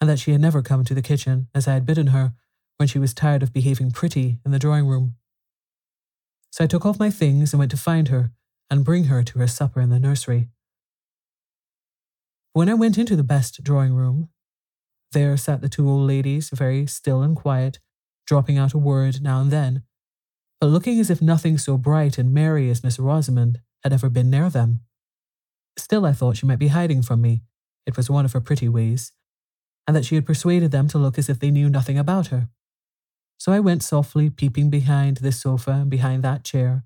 and 0.00 0.08
that 0.08 0.18
she 0.18 0.32
had 0.32 0.40
never 0.40 0.62
come 0.62 0.84
to 0.84 0.94
the 0.94 1.02
kitchen 1.02 1.48
as 1.54 1.68
I 1.68 1.74
had 1.74 1.86
bidden 1.86 2.08
her 2.08 2.32
when 2.76 2.88
she 2.88 2.98
was 2.98 3.14
tired 3.14 3.42
of 3.42 3.52
behaving 3.52 3.90
pretty 3.90 4.38
in 4.44 4.50
the 4.52 4.58
drawing 4.58 4.86
room. 4.86 5.16
So 6.50 6.64
I 6.64 6.66
took 6.66 6.84
off 6.84 6.98
my 6.98 7.10
things 7.10 7.52
and 7.52 7.58
went 7.58 7.70
to 7.70 7.76
find 7.76 8.08
her 8.08 8.32
and 8.70 8.84
bring 8.84 9.04
her 9.04 9.22
to 9.22 9.38
her 9.38 9.46
supper 9.46 9.80
in 9.80 9.90
the 9.90 10.00
nursery. 10.00 10.48
When 12.52 12.68
I 12.68 12.74
went 12.74 12.98
into 12.98 13.16
the 13.16 13.22
best 13.22 13.62
drawing 13.62 13.94
room, 13.94 14.30
there 15.12 15.36
sat 15.36 15.60
the 15.60 15.68
two 15.68 15.88
old 15.88 16.08
ladies, 16.08 16.50
very 16.50 16.86
still 16.86 17.22
and 17.22 17.36
quiet, 17.36 17.78
dropping 18.26 18.58
out 18.58 18.72
a 18.72 18.78
word 18.78 19.20
now 19.22 19.40
and 19.40 19.50
then, 19.50 19.82
but 20.60 20.66
looking 20.66 21.00
as 21.00 21.10
if 21.10 21.22
nothing 21.22 21.56
so 21.56 21.78
bright 21.78 22.18
and 22.18 22.34
merry 22.34 22.68
as 22.68 22.84
Miss 22.84 22.98
Rosamond 22.98 23.60
had 23.82 23.92
ever 23.92 24.10
been 24.10 24.28
near 24.28 24.50
them. 24.50 24.80
Still, 25.78 26.04
I 26.04 26.12
thought 26.12 26.36
she 26.36 26.46
might 26.46 26.58
be 26.58 26.68
hiding 26.68 27.02
from 27.02 27.22
me. 27.22 27.42
It 27.86 27.96
was 27.96 28.10
one 28.10 28.26
of 28.26 28.34
her 28.34 28.40
pretty 28.40 28.68
ways, 28.68 29.12
and 29.86 29.96
that 29.96 30.04
she 30.04 30.16
had 30.16 30.26
persuaded 30.26 30.70
them 30.70 30.86
to 30.88 30.98
look 30.98 31.18
as 31.18 31.30
if 31.30 31.38
they 31.38 31.50
knew 31.50 31.70
nothing 31.70 31.98
about 31.98 32.26
her. 32.26 32.48
So 33.38 33.52
I 33.52 33.60
went 33.60 33.82
softly 33.82 34.28
peeping 34.28 34.68
behind 34.68 35.18
this 35.18 35.40
sofa 35.40 35.70
and 35.70 35.90
behind 35.90 36.22
that 36.22 36.44
chair, 36.44 36.84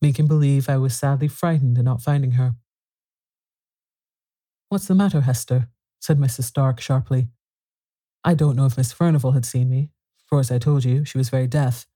making 0.00 0.26
believe 0.26 0.68
I 0.68 0.78
was 0.78 0.96
sadly 0.96 1.28
frightened 1.28 1.76
at 1.76 1.84
not 1.84 2.00
finding 2.00 2.32
her. 2.32 2.54
What's 4.70 4.86
the 4.86 4.94
matter, 4.94 5.20
Hester? 5.20 5.68
said 6.00 6.18
Mrs. 6.18 6.44
Stark 6.44 6.80
sharply. 6.80 7.28
I 8.24 8.32
don't 8.32 8.56
know 8.56 8.64
if 8.64 8.78
Miss 8.78 8.94
Furnivall 8.94 9.34
had 9.34 9.44
seen 9.44 9.68
me, 9.68 9.90
for 10.24 10.40
as 10.40 10.50
I 10.50 10.58
told 10.58 10.84
you, 10.84 11.04
she 11.04 11.18
was 11.18 11.28
very 11.28 11.46
deaf, 11.46 11.86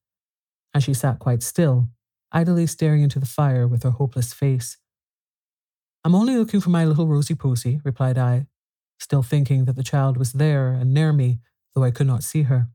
and 0.77 0.85
she 0.85 0.93
sat 0.93 1.19
quite 1.19 1.43
still, 1.43 1.89
idly 2.33 2.67
staring 2.67 3.01
into 3.01 3.19
the 3.19 3.25
fire 3.25 3.67
with 3.67 3.83
her 3.83 3.93
hopeless 3.93 4.35
face. 4.35 4.77
I'm 6.05 6.15
only 6.15 6.37
looking 6.37 6.61
for 6.61 6.69
my 6.69 6.85
little 6.85 7.07
Rosy 7.07 7.35
Posy, 7.35 7.81
replied 7.83 8.19
I, 8.19 8.47
still 9.01 9.23
thinking 9.23 9.65
that 9.65 9.77
the 9.77 9.83
child 9.83 10.19
was 10.19 10.35
there 10.35 10.73
and 10.73 10.93
near 10.93 11.15
me, 11.15 11.39
though 11.75 11.83
I 11.83 11.91
could 11.91 12.07
not 12.07 12.23
see 12.23 12.43
her. 12.43 12.69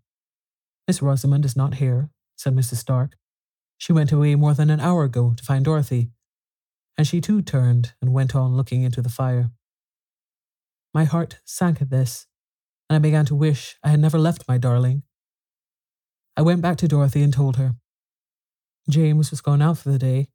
Miss 0.87 0.99
Rosamond 0.99 1.45
is 1.45 1.55
not 1.55 1.75
here, 1.75 2.09
said 2.35 2.55
Mrs. 2.55 2.77
Stark. 2.77 3.17
She 3.77 3.93
went 3.93 4.11
away 4.11 4.33
more 4.33 4.55
than 4.55 4.71
an 4.71 4.79
hour 4.79 5.03
ago 5.03 5.35
to 5.37 5.43
find 5.43 5.63
Dorothy. 5.63 6.09
and 6.97 7.05
she 7.05 7.21
too 7.21 7.43
turned 7.43 7.93
and 8.01 8.13
went 8.13 8.35
on 8.35 8.57
looking 8.57 8.81
into 8.81 9.03
the 9.03 9.09
fire. 9.09 9.51
My 10.91 11.03
heart 11.03 11.39
sank 11.45 11.83
at 11.83 11.91
this, 11.91 12.25
and 12.89 12.95
I 12.95 12.99
began 12.99 13.27
to 13.27 13.35
wish 13.35 13.77
I 13.83 13.89
had 13.89 13.99
never 13.99 14.17
left 14.17 14.47
my 14.47 14.57
darling. 14.57 15.03
I 16.35 16.41
went 16.41 16.63
back 16.63 16.77
to 16.77 16.87
Dorothy 16.87 17.21
and 17.21 17.31
told 17.31 17.57
her. 17.57 17.75
James 18.89 19.31
was 19.31 19.41
gone 19.41 19.61
out 19.61 19.77
for 19.77 19.89
the 19.89 19.99
day, 19.99 20.27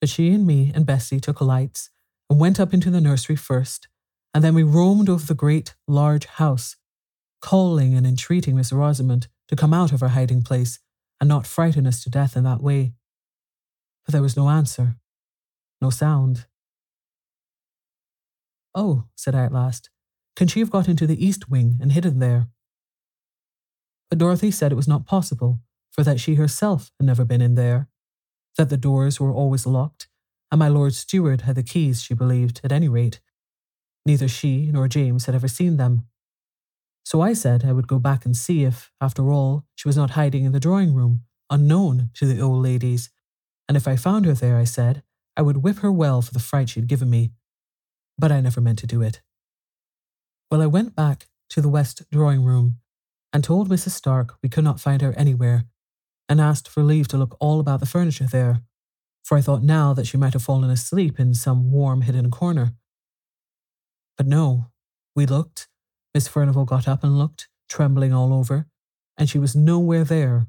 but 0.00 0.08
she 0.08 0.30
and 0.32 0.46
me 0.46 0.72
and 0.74 0.86
Bessie 0.86 1.20
took 1.20 1.40
lights 1.40 1.90
and 2.30 2.38
went 2.38 2.60
up 2.60 2.72
into 2.72 2.90
the 2.90 3.00
nursery 3.00 3.36
first, 3.36 3.88
and 4.32 4.42
then 4.42 4.54
we 4.54 4.62
roamed 4.62 5.08
over 5.08 5.24
the 5.24 5.34
great, 5.34 5.74
large 5.86 6.26
house, 6.26 6.76
calling 7.40 7.94
and 7.94 8.06
entreating 8.06 8.56
Miss 8.56 8.72
Rosamond 8.72 9.28
to 9.48 9.56
come 9.56 9.74
out 9.74 9.92
of 9.92 10.00
her 10.00 10.08
hiding 10.08 10.42
place 10.42 10.78
and 11.20 11.28
not 11.28 11.46
frighten 11.46 11.86
us 11.86 12.02
to 12.02 12.10
death 12.10 12.36
in 12.36 12.44
that 12.44 12.62
way. 12.62 12.94
But 14.04 14.12
there 14.12 14.22
was 14.22 14.36
no 14.36 14.48
answer, 14.48 14.96
no 15.80 15.90
sound. 15.90 16.46
Oh, 18.74 19.04
said 19.14 19.34
I 19.34 19.44
at 19.44 19.52
last, 19.52 19.90
can 20.36 20.48
she 20.48 20.60
have 20.60 20.70
got 20.70 20.88
into 20.88 21.06
the 21.06 21.24
east 21.24 21.48
wing 21.48 21.78
and 21.80 21.92
hidden 21.92 22.18
there? 22.18 22.48
But 24.10 24.18
Dorothy 24.18 24.50
said 24.50 24.72
it 24.72 24.76
was 24.76 24.88
not 24.88 25.06
possible, 25.06 25.60
for 25.94 26.02
that 26.02 26.20
she 26.20 26.34
herself 26.34 26.90
had 26.98 27.06
never 27.06 27.24
been 27.24 27.40
in 27.40 27.54
there, 27.54 27.88
that 28.58 28.68
the 28.68 28.76
doors 28.76 29.20
were 29.20 29.32
always 29.32 29.66
locked, 29.66 30.08
and 30.50 30.58
my 30.58 30.68
Lord 30.68 30.94
Steward 30.94 31.42
had 31.42 31.56
the 31.56 31.62
keys, 31.62 32.02
she 32.02 32.14
believed, 32.14 32.60
at 32.64 32.72
any 32.72 32.88
rate. 32.88 33.20
Neither 34.04 34.28
she 34.28 34.70
nor 34.72 34.88
James 34.88 35.26
had 35.26 35.34
ever 35.34 35.48
seen 35.48 35.76
them. 35.76 36.06
So 37.04 37.20
I 37.20 37.32
said 37.32 37.64
I 37.64 37.72
would 37.72 37.86
go 37.86 37.98
back 37.98 38.24
and 38.24 38.36
see 38.36 38.64
if, 38.64 38.90
after 39.00 39.30
all, 39.30 39.64
she 39.74 39.88
was 39.88 39.96
not 39.96 40.10
hiding 40.10 40.44
in 40.44 40.52
the 40.52 40.60
drawing 40.60 40.94
room, 40.94 41.22
unknown 41.48 42.10
to 42.14 42.26
the 42.26 42.40
old 42.40 42.62
ladies, 42.62 43.10
and 43.68 43.76
if 43.76 43.86
I 43.86 43.96
found 43.96 44.26
her 44.26 44.34
there, 44.34 44.56
I 44.56 44.64
said, 44.64 45.02
I 45.36 45.42
would 45.42 45.58
whip 45.58 45.78
her 45.78 45.92
well 45.92 46.22
for 46.22 46.32
the 46.32 46.38
fright 46.38 46.70
she 46.70 46.80
had 46.80 46.88
given 46.88 47.10
me. 47.10 47.32
But 48.18 48.30
I 48.30 48.40
never 48.40 48.60
meant 48.60 48.78
to 48.80 48.86
do 48.86 49.02
it. 49.02 49.20
Well, 50.50 50.62
I 50.62 50.66
went 50.66 50.94
back 50.94 51.28
to 51.50 51.60
the 51.60 51.68
west 51.68 52.02
drawing 52.12 52.44
room 52.44 52.78
and 53.32 53.42
told 53.42 53.68
Mrs. 53.68 53.90
Stark 53.90 54.34
we 54.42 54.48
could 54.48 54.64
not 54.64 54.80
find 54.80 55.02
her 55.02 55.12
anywhere, 55.16 55.64
and 56.28 56.40
asked 56.40 56.68
for 56.68 56.82
leave 56.82 57.08
to 57.08 57.16
look 57.16 57.36
all 57.40 57.60
about 57.60 57.80
the 57.80 57.86
furniture 57.86 58.26
there, 58.26 58.62
for 59.22 59.36
I 59.36 59.40
thought 59.40 59.62
now 59.62 59.94
that 59.94 60.06
she 60.06 60.16
might 60.16 60.32
have 60.32 60.42
fallen 60.42 60.70
asleep 60.70 61.18
in 61.18 61.34
some 61.34 61.70
warm 61.70 62.02
hidden 62.02 62.30
corner. 62.30 62.74
But 64.16 64.26
no, 64.26 64.66
we 65.16 65.26
looked. 65.26 65.68
Miss 66.14 66.28
Furnivall 66.28 66.66
got 66.66 66.86
up 66.86 67.02
and 67.02 67.18
looked, 67.18 67.48
trembling 67.68 68.12
all 68.12 68.32
over, 68.32 68.66
and 69.18 69.28
she 69.28 69.38
was 69.38 69.56
nowhere 69.56 70.04
there. 70.04 70.46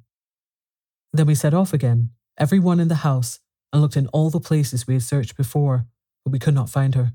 Then 1.14 1.28
we 1.28 1.36
set 1.36 1.54
off 1.54 1.74
again, 1.74 2.12
every 2.38 2.60
one 2.60 2.80
in 2.80 2.88
the 2.88 2.96
house, 2.96 3.40
and 3.72 3.82
looked 3.82 3.98
in 3.98 4.08
all 4.08 4.30
the 4.30 4.40
places 4.40 4.86
we 4.86 4.96
had 4.96 5.04
searched 5.04 5.36
before, 5.36 5.86
but 6.24 6.32
we 6.32 6.40
could 6.40 6.54
not 6.54 6.70
find 6.70 6.96
her. 6.96 7.14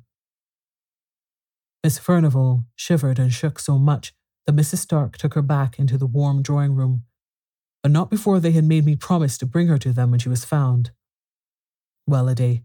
Miss 1.82 1.98
Furnivall 1.98 2.64
shivered 2.74 3.18
and 3.18 3.32
shook 3.32 3.58
so 3.58 3.78
much 3.78 4.12
that 4.46 4.56
Mrs. 4.56 4.78
Stark 4.78 5.16
took 5.16 5.34
her 5.34 5.42
back 5.42 5.78
into 5.78 5.96
the 5.96 6.06
warm 6.06 6.42
drawing 6.42 6.74
room, 6.74 7.04
but 7.82 7.92
not 7.92 8.10
before 8.10 8.40
they 8.40 8.52
had 8.52 8.64
made 8.64 8.84
me 8.84 8.96
promise 8.96 9.38
to 9.38 9.46
bring 9.46 9.68
her 9.68 9.78
to 9.78 9.92
them 9.92 10.10
when 10.10 10.20
she 10.20 10.28
was 10.28 10.44
found. 10.44 10.90
Well 12.06 12.28
a 12.28 12.34
day. 12.34 12.62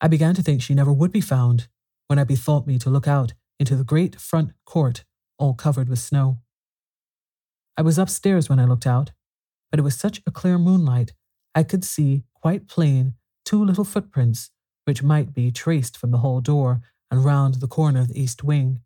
I 0.00 0.08
began 0.08 0.34
to 0.34 0.42
think 0.42 0.60
she 0.60 0.74
never 0.74 0.92
would 0.92 1.12
be 1.12 1.20
found 1.20 1.68
when 2.08 2.18
I 2.18 2.24
bethought 2.24 2.66
me 2.66 2.78
to 2.80 2.90
look 2.90 3.08
out 3.08 3.32
into 3.58 3.76
the 3.76 3.84
great 3.84 4.20
front 4.20 4.52
court, 4.64 5.04
all 5.38 5.54
covered 5.54 5.88
with 5.88 5.98
snow. 5.98 6.38
I 7.76 7.82
was 7.82 7.98
upstairs 7.98 8.48
when 8.48 8.58
I 8.58 8.64
looked 8.64 8.86
out, 8.86 9.12
but 9.70 9.80
it 9.80 9.82
was 9.82 9.96
such 9.96 10.22
a 10.26 10.30
clear 10.30 10.58
moonlight 10.58 11.12
I 11.54 11.62
could 11.62 11.84
see 11.84 12.24
quite 12.34 12.68
plain 12.68 13.14
two 13.44 13.64
little 13.64 13.84
footprints 13.84 14.50
which 14.84 15.02
might 15.02 15.32
be 15.32 15.50
traced 15.50 15.96
from 15.96 16.10
the 16.10 16.18
hall 16.18 16.40
door 16.40 16.82
and 17.10 17.24
round 17.24 17.54
the 17.54 17.68
corner 17.68 18.00
of 18.00 18.08
the 18.08 18.20
east 18.20 18.44
wing. 18.44 18.80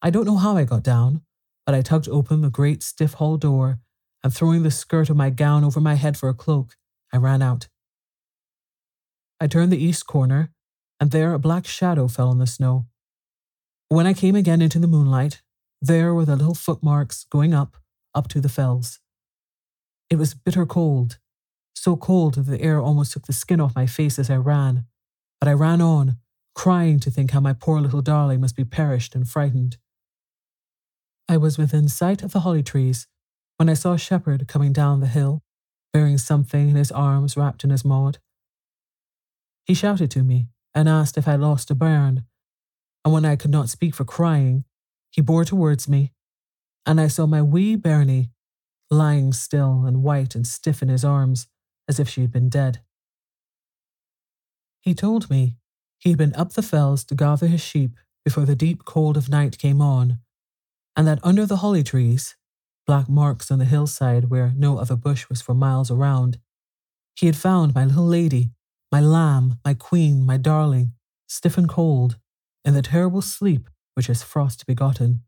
I 0.00 0.10
don't 0.10 0.24
know 0.24 0.36
how 0.36 0.56
I 0.56 0.64
got 0.64 0.82
down, 0.82 1.22
but 1.64 1.74
I 1.74 1.82
tugged 1.82 2.08
open 2.08 2.40
the 2.40 2.50
great 2.50 2.82
stiff 2.82 3.14
hall 3.14 3.36
door 3.36 3.78
and 4.22 4.32
throwing 4.32 4.62
the 4.62 4.70
skirt 4.70 5.10
of 5.10 5.16
my 5.16 5.30
gown 5.30 5.64
over 5.64 5.80
my 5.80 5.94
head 5.94 6.16
for 6.16 6.28
a 6.28 6.34
cloak, 6.34 6.76
I 7.12 7.16
ran 7.16 7.42
out. 7.42 7.68
I 9.40 9.46
turned 9.46 9.72
the 9.72 9.84
east 9.84 10.06
corner, 10.06 10.52
and 11.00 11.10
there 11.10 11.34
a 11.34 11.38
black 11.38 11.66
shadow 11.66 12.06
fell 12.06 12.28
on 12.28 12.38
the 12.38 12.46
snow. 12.46 12.86
When 13.88 14.06
I 14.06 14.14
came 14.14 14.36
again 14.36 14.62
into 14.62 14.78
the 14.78 14.86
moonlight, 14.86 15.42
there 15.80 16.14
were 16.14 16.24
the 16.24 16.36
little 16.36 16.54
footmarks 16.54 17.24
going 17.24 17.52
up, 17.52 17.76
up 18.14 18.28
to 18.28 18.40
the 18.40 18.48
fells. 18.48 19.00
It 20.08 20.16
was 20.16 20.34
bitter 20.34 20.64
cold, 20.64 21.18
so 21.74 21.96
cold 21.96 22.34
that 22.34 22.42
the 22.42 22.60
air 22.60 22.80
almost 22.80 23.12
took 23.12 23.26
the 23.26 23.32
skin 23.32 23.60
off 23.60 23.74
my 23.74 23.86
face 23.86 24.18
as 24.18 24.30
I 24.30 24.36
ran, 24.36 24.86
but 25.40 25.48
I 25.48 25.54
ran 25.54 25.80
on, 25.80 26.18
crying 26.54 27.00
to 27.00 27.10
think 27.10 27.32
how 27.32 27.40
my 27.40 27.52
poor 27.52 27.80
little 27.80 28.02
darling 28.02 28.40
must 28.40 28.54
be 28.54 28.64
perished 28.64 29.14
and 29.16 29.28
frightened. 29.28 29.78
I 31.28 31.36
was 31.36 31.58
within 31.58 31.88
sight 31.88 32.22
of 32.22 32.32
the 32.32 32.40
holly 32.40 32.62
trees 32.62 33.08
when 33.62 33.70
I 33.70 33.74
saw 33.74 33.92
a 33.92 33.98
shepherd 33.98 34.48
coming 34.48 34.72
down 34.72 34.98
the 34.98 35.06
hill, 35.06 35.40
bearing 35.92 36.18
something 36.18 36.70
in 36.70 36.74
his 36.74 36.90
arms 36.90 37.36
wrapped 37.36 37.62
in 37.62 37.70
his 37.70 37.84
maud. 37.84 38.18
He 39.64 39.72
shouted 39.72 40.10
to 40.10 40.24
me 40.24 40.48
and 40.74 40.88
asked 40.88 41.16
if 41.16 41.28
I 41.28 41.36
lost 41.36 41.70
a 41.70 41.76
bairn, 41.76 42.24
and 43.04 43.14
when 43.14 43.24
I 43.24 43.36
could 43.36 43.52
not 43.52 43.68
speak 43.68 43.94
for 43.94 44.04
crying, 44.04 44.64
he 45.12 45.20
bore 45.20 45.44
towards 45.44 45.88
me, 45.88 46.10
and 46.86 47.00
I 47.00 47.06
saw 47.06 47.24
my 47.24 47.40
wee 47.40 47.76
bairnie 47.76 48.30
lying 48.90 49.32
still 49.32 49.84
and 49.86 50.02
white 50.02 50.34
and 50.34 50.44
stiff 50.44 50.82
in 50.82 50.88
his 50.88 51.04
arms, 51.04 51.46
as 51.88 52.00
if 52.00 52.08
she 52.08 52.22
had 52.22 52.32
been 52.32 52.48
dead. 52.48 52.80
He 54.80 54.92
told 54.92 55.30
me 55.30 55.54
he 56.00 56.10
had 56.10 56.18
been 56.18 56.34
up 56.34 56.54
the 56.54 56.62
fells 56.62 57.04
to 57.04 57.14
gather 57.14 57.46
his 57.46 57.60
sheep 57.60 57.92
before 58.24 58.44
the 58.44 58.56
deep 58.56 58.84
cold 58.84 59.16
of 59.16 59.28
night 59.28 59.56
came 59.56 59.80
on, 59.80 60.18
and 60.96 61.06
that 61.06 61.20
under 61.22 61.46
the 61.46 61.58
holly 61.58 61.84
trees, 61.84 62.34
black 62.86 63.08
marks 63.08 63.50
on 63.50 63.58
the 63.58 63.64
hillside 63.64 64.30
where 64.30 64.52
no 64.56 64.78
other 64.78 64.96
bush 64.96 65.28
was 65.28 65.40
for 65.40 65.54
miles 65.54 65.90
around, 65.90 66.38
he 67.14 67.26
had 67.26 67.36
found 67.36 67.74
my 67.74 67.84
little 67.84 68.06
lady, 68.06 68.50
my 68.90 69.00
lamb, 69.00 69.58
my 69.64 69.74
queen, 69.74 70.24
my 70.24 70.36
darling, 70.36 70.92
stiff 71.28 71.56
and 71.58 71.68
cold, 71.68 72.16
in 72.64 72.74
the 72.74 72.82
terrible 72.82 73.22
sleep 73.22 73.68
which 73.94 74.08
is 74.08 74.22
frost 74.22 74.66
begotten. 74.66 75.22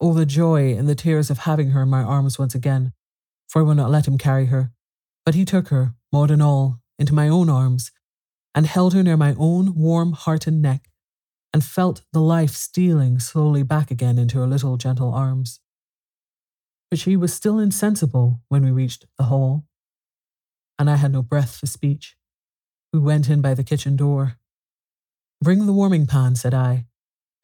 Oh, 0.00 0.12
the 0.12 0.26
joy 0.26 0.76
and 0.76 0.88
the 0.88 0.94
tears 0.94 1.30
of 1.30 1.38
having 1.38 1.70
her 1.70 1.82
in 1.82 1.88
my 1.88 2.02
arms 2.02 2.38
once 2.38 2.54
again, 2.54 2.92
for 3.48 3.60
I 3.60 3.62
would 3.62 3.76
not 3.76 3.90
let 3.90 4.06
him 4.06 4.18
carry 4.18 4.46
her. 4.46 4.72
But 5.24 5.34
he 5.34 5.44
took 5.44 5.68
her, 5.68 5.94
Maud 6.12 6.30
and 6.30 6.42
all, 6.42 6.80
into 6.98 7.14
my 7.14 7.28
own 7.28 7.48
arms, 7.48 7.90
and 8.54 8.66
held 8.66 8.94
her 8.94 9.02
near 9.02 9.16
my 9.16 9.34
own 9.38 9.74
warm 9.74 10.12
heart 10.12 10.46
and 10.46 10.60
neck, 10.60 10.88
and 11.52 11.64
felt 11.64 12.02
the 12.12 12.20
life 12.20 12.52
stealing 12.52 13.18
slowly 13.18 13.62
back 13.62 13.90
again 13.90 14.18
into 14.18 14.38
her 14.38 14.46
little 14.46 14.76
gentle 14.76 15.12
arms. 15.12 15.60
But 16.90 16.98
she 16.98 17.16
was 17.16 17.34
still 17.34 17.58
insensible 17.58 18.40
when 18.48 18.64
we 18.64 18.70
reached 18.70 19.06
the 19.18 19.24
hall, 19.24 19.64
and 20.78 20.88
I 20.88 20.96
had 20.96 21.12
no 21.12 21.22
breath 21.22 21.56
for 21.56 21.66
speech. 21.66 22.16
We 22.92 23.00
went 23.00 23.28
in 23.28 23.40
by 23.40 23.54
the 23.54 23.64
kitchen 23.64 23.96
door. 23.96 24.36
Bring 25.42 25.66
the 25.66 25.72
warming 25.72 26.06
pan, 26.06 26.36
said 26.36 26.54
I, 26.54 26.86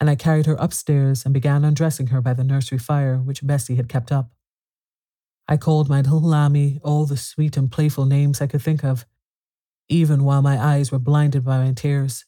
and 0.00 0.08
I 0.08 0.14
carried 0.14 0.46
her 0.46 0.56
upstairs 0.58 1.24
and 1.24 1.34
began 1.34 1.64
undressing 1.64 2.08
her 2.08 2.20
by 2.20 2.34
the 2.34 2.44
nursery 2.44 2.78
fire 2.78 3.18
which 3.18 3.46
Bessie 3.46 3.76
had 3.76 3.88
kept 3.88 4.12
up. 4.12 4.30
I 5.48 5.56
called 5.56 5.88
my 5.88 6.00
little 6.00 6.20
lammy 6.20 6.80
all 6.82 7.04
the 7.04 7.16
sweet 7.16 7.56
and 7.56 7.70
playful 7.70 8.06
names 8.06 8.40
I 8.40 8.46
could 8.46 8.62
think 8.62 8.84
of, 8.84 9.04
even 9.88 10.24
while 10.24 10.40
my 10.40 10.58
eyes 10.58 10.90
were 10.90 10.98
blinded 10.98 11.44
by 11.44 11.64
my 11.64 11.72
tears. 11.72 12.24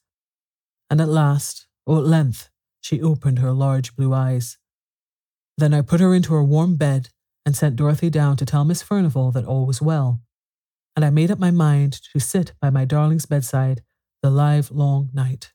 And 0.91 1.01
at 1.01 1.09
last, 1.09 1.67
or 1.87 1.99
at 1.99 2.07
length, 2.07 2.51
she 2.81 3.01
opened 3.01 3.39
her 3.39 3.53
large 3.53 3.97
blue 3.97 4.13
eyes. 4.13 4.59
Then 5.57 5.73
I 5.73 5.83
put 5.83 6.01
her 6.01 6.15
into 6.15 6.35
her 6.35 6.43
warm 6.43 6.77
bed 6.77 7.11
and 7.47 7.57
sent 7.57 7.77
Dorothy 7.77 8.11
down 8.11 8.37
to 8.39 8.47
tell 8.47 8.65
Miss 8.65 8.83
Furnivall 8.83 9.33
that 9.35 9.45
all 9.45 9.67
was 9.67 9.81
well, 9.81 10.21
and 10.97 11.05
I 11.05 11.11
made 11.11 11.31
up 11.31 11.39
my 11.39 11.51
mind 11.51 12.01
to 12.13 12.19
sit 12.19 12.53
by 12.61 12.71
my 12.71 12.85
darling's 12.85 13.27
bedside 13.27 13.83
the 14.23 14.31
live 14.31 14.71
long 14.71 15.11
night. 15.13 15.53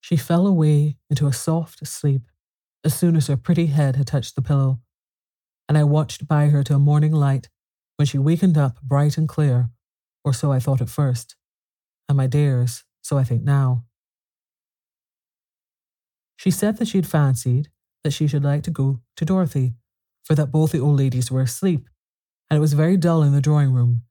She 0.00 0.16
fell 0.16 0.46
away 0.46 0.98
into 1.08 1.26
a 1.26 1.32
soft 1.32 1.86
sleep 1.86 2.22
as 2.84 2.94
soon 2.94 3.16
as 3.16 3.28
her 3.28 3.36
pretty 3.36 3.66
head 3.66 3.96
had 3.96 4.06
touched 4.06 4.36
the 4.36 4.42
pillow, 4.42 4.80
and 5.68 5.78
I 5.78 5.84
watched 5.84 6.28
by 6.28 6.48
her 6.48 6.62
till 6.62 6.78
morning 6.78 7.12
light, 7.12 7.48
when 7.96 8.06
she 8.06 8.18
wakened 8.18 8.58
up 8.58 8.80
bright 8.82 9.16
and 9.16 9.28
clear, 9.28 9.70
or 10.24 10.34
so 10.34 10.52
I 10.52 10.58
thought 10.58 10.82
at 10.82 10.90
first, 10.90 11.36
and 12.08 12.16
my 12.16 12.26
dears, 12.26 12.84
so 13.00 13.16
I 13.16 13.24
think 13.24 13.42
now. 13.42 13.84
She 16.36 16.50
said 16.50 16.76
that 16.76 16.88
she 16.88 16.98
had 16.98 17.06
fancied 17.06 17.70
that 18.04 18.12
she 18.12 18.28
should 18.28 18.44
like 18.44 18.62
to 18.62 18.70
go 18.70 19.00
to 19.16 19.24
Dorothy, 19.24 19.74
for 20.22 20.34
that 20.34 20.52
both 20.52 20.72
the 20.72 20.80
old 20.80 20.98
ladies 20.98 21.30
were 21.30 21.40
asleep, 21.40 21.88
and 22.48 22.58
it 22.58 22.60
was 22.60 22.74
very 22.74 22.96
dull 22.96 23.22
in 23.22 23.32
the 23.32 23.40
drawing 23.40 23.72
room, 23.72 24.02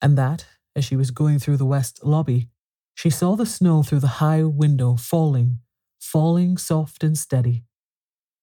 and 0.00 0.16
that, 0.16 0.46
as 0.76 0.84
she 0.84 0.96
was 0.96 1.10
going 1.10 1.38
through 1.38 1.56
the 1.56 1.64
west 1.64 2.04
lobby, 2.04 2.48
she 2.94 3.10
saw 3.10 3.34
the 3.34 3.46
snow 3.46 3.82
through 3.82 4.00
the 4.00 4.20
high 4.22 4.42
window 4.42 4.94
falling, 4.94 5.58
falling 5.98 6.56
soft 6.56 7.02
and 7.02 7.16
steady. 7.16 7.64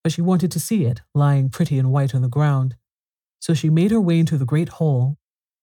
But 0.04 0.12
she 0.12 0.22
wanted 0.22 0.52
to 0.52 0.60
see 0.60 0.86
it 0.86 1.02
lying 1.14 1.50
pretty 1.50 1.78
and 1.78 1.92
white 1.92 2.16
on 2.16 2.22
the 2.22 2.28
ground. 2.28 2.76
So 3.40 3.54
she 3.54 3.70
made 3.70 3.92
her 3.92 4.02
way 4.02 4.20
into 4.20 4.38
the 4.38 4.46
great 4.46 4.70
hall, 4.70 5.18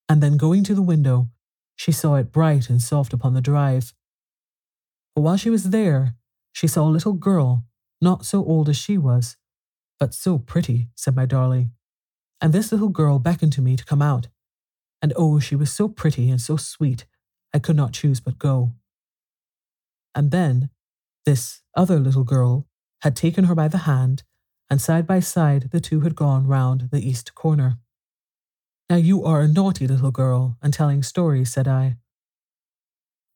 and 0.09 0.23
then 0.23 0.37
going 0.37 0.63
to 0.65 0.75
the 0.75 0.83
window, 0.83 1.29
she 1.77 1.93
saw 1.93 2.15
it 2.15 2.31
bright 2.31 2.71
and 2.71 2.81
soft 2.81 3.13
upon 3.13 3.35
the 3.35 3.41
drive. 3.41 3.93
But 5.15 5.23
while 5.23 5.37
she 5.37 5.51
was 5.51 5.71
there, 5.71 6.15
she 6.53 6.69
saw 6.69 6.87
a 6.87 6.91
little 6.91 7.15
girl, 7.15 7.65
not 8.05 8.25
so 8.25 8.45
old 8.45 8.69
as 8.69 8.77
she 8.77 8.97
was, 8.97 9.37
but 9.99 10.15
so 10.15 10.39
pretty, 10.39 10.91
said 10.95 11.17
my 11.17 11.27
darling. 11.27 11.73
And 12.41 12.53
this 12.53 12.71
little 12.71 12.91
girl 12.91 13.19
beckoned 13.19 13.53
to 13.55 13.63
me 13.63 13.75
to 13.75 13.85
come 13.85 14.03
out. 14.03 14.29
And 15.03 15.13
oh, 15.17 15.41
she 15.41 15.57
was 15.57 15.73
so 15.73 15.89
pretty 15.89 16.31
and 16.31 16.41
so 16.41 16.57
sweet, 16.57 17.07
I 17.53 17.59
could 17.59 17.77
not 17.77 17.93
choose 17.93 18.21
but 18.21 18.39
go. 18.39 18.75
And 20.15 20.31
then, 20.31 20.71
this 21.27 21.63
other 21.77 21.99
little 21.99 22.25
girl 22.25 22.67
had 23.03 23.17
taken 23.17 23.45
her 23.45 23.55
by 23.55 23.69
the 23.69 23.79
hand, 23.79 24.23
and 24.71 24.81
side 24.81 25.07
by 25.07 25.21
side 25.21 25.71
the 25.73 25.81
two 25.81 26.01
had 26.01 26.15
gone 26.15 26.47
round 26.47 26.89
the 26.93 27.07
east 27.07 27.35
corner. 27.35 27.79
Now 28.91 28.97
you 28.97 29.25
are 29.25 29.41
a 29.41 29.49
naughty 29.49 29.87
little 29.87 30.11
girl 30.11 30.57
and 30.63 30.73
telling 30.73 31.03
stories, 31.03 31.53
said 31.53 31.67
I. 31.67 31.97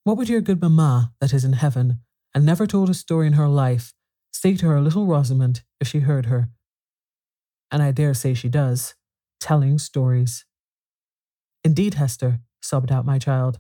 What 0.05 0.17
would 0.17 0.29
your 0.29 0.41
good 0.41 0.61
mamma, 0.61 1.13
that 1.21 1.33
is 1.33 1.45
in 1.45 1.55
heaven, 1.55 2.01
and 2.35 2.45
never 2.45 2.67
told 2.67 2.91
a 2.91 2.95
story 2.95 3.27
in 3.27 3.33
her 3.35 3.49
life, 3.49 3.95
say 4.39 4.55
to 4.55 4.69
her 4.69 4.81
little 4.81 5.05
Rosamond 5.05 5.63
if 5.81 5.89
she 5.89 5.99
heard 5.99 6.27
her? 6.27 6.49
And 7.73 7.83
I 7.83 7.91
dare 7.91 8.15
say 8.15 8.35
she 8.35 8.49
does, 8.49 8.95
telling 9.41 9.81
stories. 9.81 10.45
Indeed, 11.65 11.95
Hester, 11.95 12.39
sobbed 12.63 12.93
out 12.93 13.05
my 13.05 13.19
child. 13.19 13.59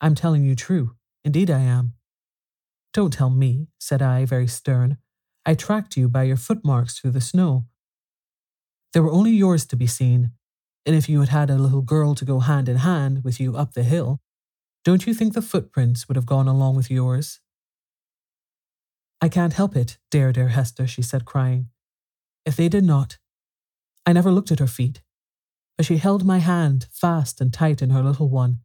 I'm 0.00 0.14
telling 0.14 0.44
you 0.44 0.54
true. 0.54 0.94
Indeed, 1.24 1.50
I 1.50 1.62
am. 1.62 1.94
Don't 2.94 3.12
tell 3.12 3.30
me, 3.30 3.66
said 3.80 4.00
I, 4.00 4.24
very 4.24 4.46
stern. 4.46 4.98
I 5.44 5.54
tracked 5.54 5.96
you 5.96 6.08
by 6.08 6.22
your 6.22 6.36
footmarks 6.36 6.96
through 6.96 7.10
the 7.10 7.20
snow. 7.20 7.64
There 8.92 9.02
were 9.02 9.12
only 9.12 9.32
yours 9.32 9.66
to 9.66 9.76
be 9.76 9.88
seen, 9.88 10.30
and 10.86 10.94
if 10.94 11.08
you 11.08 11.18
had 11.18 11.30
had 11.30 11.50
a 11.50 11.58
little 11.58 11.82
girl 11.82 12.14
to 12.14 12.24
go 12.24 12.38
hand 12.38 12.68
in 12.68 12.76
hand 12.76 13.24
with 13.24 13.40
you 13.40 13.56
up 13.56 13.74
the 13.74 13.82
hill, 13.82 14.20
don't 14.84 15.06
you 15.08 15.14
think 15.14 15.34
the 15.34 15.42
footprints 15.42 16.06
would 16.06 16.16
have 16.16 16.26
gone 16.26 16.46
along 16.46 16.76
with 16.76 16.92
yours? 16.92 17.40
I 19.20 19.28
can't 19.28 19.52
help 19.52 19.76
it, 19.76 19.98
dear, 20.10 20.32
dear 20.32 20.48
Hester, 20.48 20.86
she 20.86 21.02
said, 21.02 21.24
crying. 21.24 21.68
If 22.46 22.56
they 22.56 22.68
did 22.68 22.84
not, 22.84 23.18
I 24.06 24.14
never 24.14 24.32
looked 24.32 24.50
at 24.50 24.60
her 24.60 24.66
feet, 24.66 25.02
but 25.76 25.84
she 25.84 25.98
held 25.98 26.24
my 26.24 26.38
hand 26.38 26.86
fast 26.90 27.40
and 27.40 27.52
tight 27.52 27.82
in 27.82 27.90
her 27.90 28.02
little 28.02 28.30
one, 28.30 28.60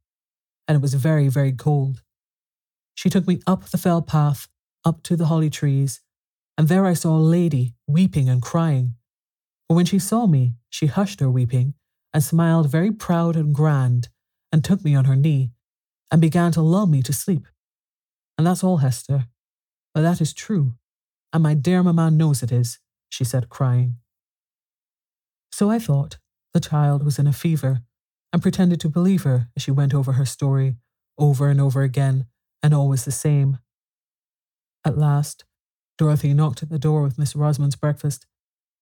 and 0.68 0.78
it 0.78 0.82
was 0.82 0.94
very, 0.94 1.28
very 1.28 1.52
cold. 1.52 2.04
She 2.94 3.10
took 3.10 3.28
me 3.28 3.42
up 3.46 3.66
the 3.66 3.78
fell 3.78 4.02
path, 4.02 4.48
up 4.86 5.04
to 5.04 5.18
the 5.18 5.26
holly 5.26 5.50
trees, 5.50 6.02
and 6.58 6.70
there 6.70 6.86
I 6.86 6.94
saw 6.94 7.18
a 7.18 7.20
lady 7.20 7.74
weeping 7.86 8.30
and 8.30 8.42
crying. 8.42 8.96
But 9.68 9.76
when 9.76 9.86
she 9.86 10.00
saw 10.00 10.26
me, 10.26 10.54
she 10.70 10.88
hushed 10.88 11.20
her 11.20 11.30
weeping 11.30 11.74
and 12.14 12.24
smiled 12.24 12.72
very 12.72 12.92
proud 12.92 13.36
and 13.36 13.54
grand, 13.54 14.08
and 14.54 14.64
took 14.64 14.86
me 14.86 14.96
on 14.96 15.04
her 15.04 15.18
knee, 15.18 15.52
and 16.10 16.22
began 16.22 16.54
to 16.54 16.62
lull 16.62 16.88
me 16.88 17.04
to 17.04 17.12
sleep. 17.12 17.46
And 18.38 18.48
that's 18.48 18.64
all, 18.64 18.78
Hester. 18.78 19.26
But 19.96 20.02
that 20.02 20.20
is 20.20 20.34
true, 20.34 20.74
and 21.32 21.42
my 21.42 21.54
dear 21.54 21.82
mamma 21.82 22.12
knows 22.12 22.44
it 22.44 22.52
is, 22.52 22.80
she 23.08 23.24
said, 23.24 23.48
crying. 23.48 23.96
So 25.54 25.70
I 25.72 25.80
thought 25.80 26.18
the 26.54 26.60
child 26.60 27.02
was 27.02 27.18
in 27.18 27.28
a 27.28 27.32
fever, 27.34 27.82
and 28.34 28.42
pretended 28.42 28.82
to 28.82 28.90
believe 28.90 29.24
her 29.24 29.48
as 29.56 29.64
she 29.64 29.72
went 29.72 29.94
over 29.94 30.12
her 30.12 30.26
story, 30.26 30.76
over 31.18 31.48
and 31.48 31.62
over 31.62 31.82
again, 31.82 32.26
and 32.62 32.74
always 32.74 33.06
the 33.06 33.12
same. 33.14 33.60
At 34.84 34.98
last, 34.98 35.46
Dorothy 35.98 36.34
knocked 36.34 36.62
at 36.62 36.70
the 36.70 36.78
door 36.78 37.02
with 37.02 37.18
Miss 37.18 37.34
Rosamond's 37.34 37.78
breakfast, 37.78 38.26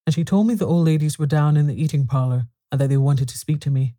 and 0.08 0.15
she 0.15 0.23
told 0.23 0.47
me 0.47 0.56
the 0.56 0.65
old 0.65 0.84
ladies 0.84 1.19
were 1.19 1.28
down 1.28 1.56
in 1.58 1.67
the 1.67 1.80
eating 1.80 2.08
parlour 2.08 2.47
and 2.71 2.82
that 2.82 2.89
they 2.89 2.97
wanted 2.97 3.30
to 3.30 3.38
speak 3.38 3.62
to 3.62 3.69
me. 3.69 3.93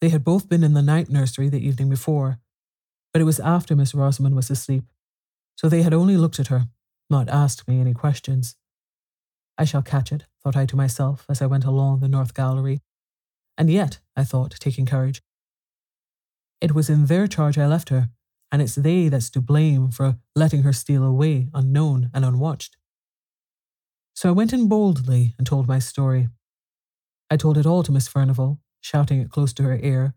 They 0.00 0.08
had 0.08 0.24
both 0.24 0.48
been 0.48 0.64
in 0.64 0.74
the 0.74 0.82
night 0.82 1.08
nursery 1.08 1.48
the 1.48 1.64
evening 1.64 1.88
before, 1.88 2.40
but 3.12 3.22
it 3.22 3.24
was 3.24 3.38
after 3.38 3.76
Miss 3.76 3.94
Rosamond 3.94 4.34
was 4.34 4.50
asleep, 4.50 4.84
so 5.56 5.68
they 5.68 5.82
had 5.82 5.94
only 5.94 6.16
looked 6.16 6.40
at 6.40 6.48
her, 6.48 6.66
not 7.10 7.28
asked 7.28 7.66
me 7.68 7.80
any 7.80 7.94
questions. 7.94 8.56
I 9.56 9.64
shall 9.64 9.82
catch 9.82 10.10
it, 10.12 10.24
thought 10.42 10.56
I 10.56 10.66
to 10.66 10.76
myself 10.76 11.26
as 11.28 11.40
I 11.40 11.46
went 11.46 11.64
along 11.64 12.00
the 12.00 12.08
north 12.08 12.34
gallery. 12.34 12.80
And 13.56 13.70
yet, 13.70 14.00
I 14.16 14.24
thought, 14.24 14.56
taking 14.58 14.86
courage, 14.86 15.22
it 16.60 16.74
was 16.74 16.88
in 16.88 17.06
their 17.06 17.26
charge 17.26 17.58
I 17.58 17.66
left 17.66 17.90
her, 17.90 18.08
and 18.50 18.62
it's 18.62 18.74
they 18.74 19.08
that's 19.08 19.30
to 19.30 19.40
blame 19.40 19.90
for 19.90 20.16
letting 20.34 20.62
her 20.62 20.72
steal 20.72 21.04
away 21.04 21.48
unknown 21.52 22.10
and 22.14 22.24
unwatched. 22.24 22.76
So 24.14 24.28
I 24.28 24.32
went 24.32 24.52
in 24.52 24.68
boldly 24.68 25.34
and 25.36 25.46
told 25.46 25.68
my 25.68 25.78
story. 25.78 26.28
I 27.30 27.36
told 27.36 27.58
it 27.58 27.66
all 27.66 27.82
to 27.82 27.92
Miss 27.92 28.08
Furnivall, 28.08 28.60
shouting 28.80 29.20
it 29.20 29.30
close 29.30 29.52
to 29.54 29.64
her 29.64 29.78
ear. 29.82 30.14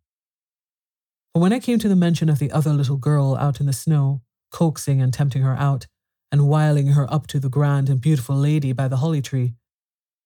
But 1.34 1.42
when 1.42 1.54
I 1.54 1.60
came 1.60 1.80
to 1.80 1.90
the 1.90 1.96
mention 1.96 2.30
of 2.30 2.40
the 2.40 2.52
other 2.52 2.72
little 2.72 2.98
girl 2.98 3.36
out 3.36 3.60
in 3.60 3.66
the 3.66 3.74
snow, 3.74 4.22
coaxing 4.52 5.02
and 5.02 5.14
tempting 5.14 5.42
her 5.42 5.56
out, 5.56 5.88
and 6.32 6.48
wiling 6.48 6.88
her 6.88 7.12
up 7.12 7.28
to 7.28 7.40
the 7.40 7.50
grand 7.50 7.90
and 7.90 8.02
beautiful 8.02 8.36
lady 8.36 8.72
by 8.74 8.88
the 8.88 8.98
holly 8.98 9.22
tree, 9.22 9.54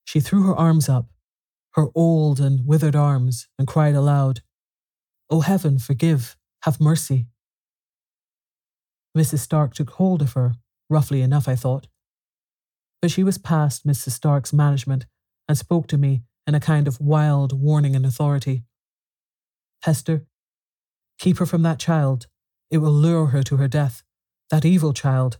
she 0.03 0.19
threw 0.19 0.43
her 0.43 0.55
arms 0.55 0.89
up, 0.89 1.09
her 1.73 1.87
old 1.95 2.39
and 2.39 2.67
withered 2.67 2.95
arms, 2.95 3.47
and 3.57 3.67
cried 3.67 3.95
aloud, 3.95 4.41
O 5.29 5.41
heaven, 5.41 5.79
forgive, 5.79 6.35
have 6.63 6.81
mercy. 6.81 7.27
Mrs. 9.17 9.39
Stark 9.39 9.73
took 9.73 9.91
hold 9.91 10.21
of 10.21 10.33
her, 10.33 10.55
roughly 10.89 11.21
enough, 11.21 11.47
I 11.47 11.55
thought. 11.55 11.87
But 13.01 13.11
she 13.11 13.23
was 13.23 13.37
past 13.37 13.85
Mrs. 13.85 14.11
Stark's 14.11 14.53
management 14.53 15.05
and 15.47 15.57
spoke 15.57 15.87
to 15.87 15.97
me 15.97 16.23
in 16.45 16.55
a 16.55 16.59
kind 16.59 16.87
of 16.87 16.99
wild 16.99 17.53
warning 17.53 17.95
and 17.95 18.05
authority. 18.05 18.63
Hester, 19.83 20.25
keep 21.17 21.37
her 21.37 21.45
from 21.45 21.61
that 21.63 21.79
child. 21.79 22.27
It 22.69 22.77
will 22.79 22.91
lure 22.91 23.27
her 23.27 23.43
to 23.43 23.57
her 23.57 23.67
death. 23.67 24.03
That 24.51 24.65
evil 24.65 24.93
child. 24.93 25.37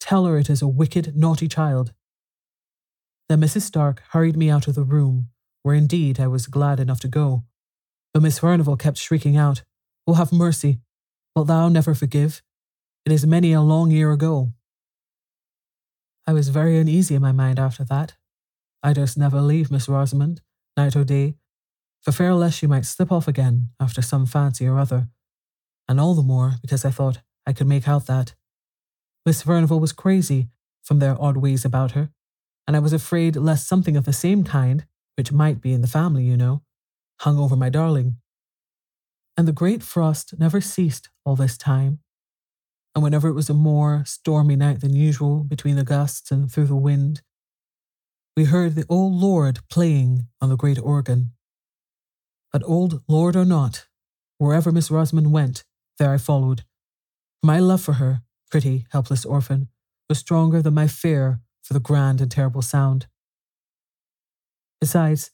Tell 0.00 0.26
her 0.26 0.36
it 0.36 0.50
is 0.50 0.62
a 0.62 0.68
wicked, 0.68 1.16
naughty 1.16 1.48
child. 1.48 1.92
Then 3.28 3.40
Mrs. 3.40 3.62
Stark 3.62 4.02
hurried 4.10 4.36
me 4.36 4.50
out 4.50 4.68
of 4.68 4.74
the 4.74 4.82
room, 4.82 5.28
where 5.62 5.76
indeed 5.76 6.20
I 6.20 6.26
was 6.26 6.48
glad 6.48 6.80
enough 6.80 7.00
to 7.00 7.08
go. 7.08 7.44
But 8.12 8.22
Miss 8.22 8.40
Furnivall 8.40 8.78
kept 8.78 8.98
shrieking 8.98 9.36
out, 9.36 9.62
Oh, 10.06 10.14
have 10.14 10.32
mercy! 10.32 10.80
Wilt 11.34 11.46
thou 11.46 11.68
never 11.68 11.94
forgive? 11.94 12.42
It 13.06 13.12
is 13.12 13.24
many 13.24 13.52
a 13.52 13.60
long 13.62 13.90
year 13.90 14.12
ago. 14.12 14.52
I 16.26 16.32
was 16.32 16.48
very 16.48 16.76
uneasy 16.76 17.14
in 17.14 17.22
my 17.22 17.32
mind 17.32 17.58
after 17.58 17.84
that, 17.84 18.16
I 18.82 18.92
durst 18.92 19.16
never 19.16 19.40
leave 19.40 19.70
Miss 19.70 19.88
Rosamond, 19.88 20.40
night 20.76 20.96
or 20.96 21.04
day, 21.04 21.36
for 22.00 22.10
fear 22.10 22.34
lest 22.34 22.58
she 22.58 22.66
might 22.66 22.84
slip 22.84 23.12
off 23.12 23.28
again 23.28 23.68
after 23.78 24.02
some 24.02 24.26
fancy 24.26 24.66
or 24.66 24.78
other, 24.78 25.08
and 25.88 26.00
all 26.00 26.14
the 26.14 26.22
more 26.22 26.54
because 26.60 26.84
I 26.84 26.90
thought 26.90 27.20
I 27.46 27.52
could 27.52 27.66
make 27.66 27.88
out 27.88 28.06
that 28.06 28.34
Miss 29.24 29.42
Furnivall 29.42 29.80
was 29.80 29.92
crazy 29.92 30.48
from 30.82 30.98
their 30.98 31.20
odd 31.20 31.36
ways 31.36 31.64
about 31.64 31.92
her, 31.92 32.10
and 32.66 32.76
I 32.76 32.80
was 32.80 32.92
afraid 32.92 33.36
lest 33.36 33.66
something 33.68 33.96
of 33.96 34.04
the 34.04 34.12
same 34.12 34.44
kind, 34.44 34.84
which 35.16 35.32
might 35.32 35.60
be 35.60 35.72
in 35.72 35.80
the 35.80 35.88
family, 35.88 36.24
you 36.24 36.36
know, 36.36 36.62
hung 37.20 37.38
over 37.38 37.56
my 37.56 37.68
darling. 37.68 38.16
And 39.36 39.46
the 39.46 39.52
great 39.52 39.82
frost 39.82 40.38
never 40.38 40.60
ceased 40.60 41.08
all 41.24 41.36
this 41.36 41.56
time, 41.56 42.00
and 42.94 43.02
whenever 43.02 43.28
it 43.28 43.34
was 43.34 43.48
a 43.48 43.54
more 43.54 44.04
stormy 44.04 44.56
night 44.56 44.80
than 44.80 44.94
usual 44.94 45.44
between 45.44 45.76
the 45.76 45.84
gusts 45.84 46.30
and 46.30 46.50
through 46.50 46.66
the 46.66 46.76
wind, 46.76 47.22
we 48.36 48.44
heard 48.44 48.74
the 48.74 48.86
old 48.88 49.12
Lord 49.12 49.60
playing 49.68 50.26
on 50.40 50.48
the 50.48 50.56
great 50.56 50.78
organ. 50.78 51.32
But 52.52 52.62
old 52.64 53.02
Lord 53.08 53.36
or 53.36 53.44
not, 53.44 53.86
wherever 54.38 54.72
Miss 54.72 54.90
Rosamond 54.90 55.32
went, 55.32 55.64
there 55.98 56.12
I 56.12 56.18
followed. 56.18 56.64
My 57.42 57.58
love 57.58 57.80
for 57.80 57.94
her, 57.94 58.22
pretty, 58.50 58.86
helpless 58.90 59.24
orphan, 59.24 59.68
was 60.08 60.18
stronger 60.18 60.62
than 60.62 60.74
my 60.74 60.86
fear 60.86 61.40
for 61.62 61.74
the 61.74 61.80
grand 61.80 62.20
and 62.20 62.30
terrible 62.30 62.62
sound. 62.62 63.06
Besides, 64.80 65.32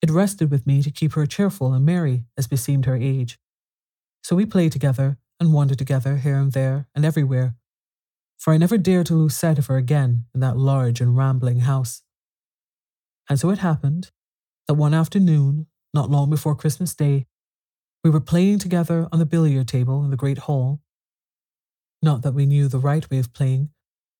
it 0.00 0.10
rested 0.10 0.50
with 0.50 0.66
me 0.66 0.82
to 0.82 0.90
keep 0.90 1.12
her 1.12 1.26
cheerful 1.26 1.74
and 1.74 1.84
merry 1.84 2.24
as 2.38 2.46
beseemed 2.46 2.86
her 2.86 2.96
age. 2.96 3.38
So 4.22 4.36
we 4.36 4.46
played 4.46 4.72
together 4.72 5.18
and 5.38 5.52
wandered 5.52 5.78
together 5.78 6.16
here 6.16 6.36
and 6.36 6.52
there 6.52 6.86
and 6.94 7.04
everywhere, 7.04 7.56
for 8.38 8.54
I 8.54 8.58
never 8.58 8.78
dared 8.78 9.06
to 9.06 9.14
lose 9.14 9.36
sight 9.36 9.58
of 9.58 9.66
her 9.66 9.76
again 9.76 10.24
in 10.34 10.40
that 10.40 10.56
large 10.56 11.00
and 11.00 11.16
rambling 11.16 11.60
house. 11.60 12.02
And 13.28 13.38
so 13.38 13.50
it 13.50 13.58
happened 13.58 14.10
that 14.66 14.74
one 14.74 14.94
afternoon, 14.94 15.66
not 15.92 16.10
long 16.10 16.30
before 16.30 16.54
Christmas 16.54 16.94
Day, 16.94 17.26
we 18.02 18.08
were 18.08 18.20
playing 18.20 18.58
together 18.60 19.08
on 19.12 19.18
the 19.18 19.26
billiard 19.26 19.68
table 19.68 20.02
in 20.04 20.10
the 20.10 20.16
great 20.16 20.38
hall. 20.38 20.80
Not 22.02 22.22
that 22.22 22.32
we 22.32 22.46
knew 22.46 22.68
the 22.68 22.78
right 22.78 23.08
way 23.10 23.18
of 23.18 23.32
playing, 23.32 23.70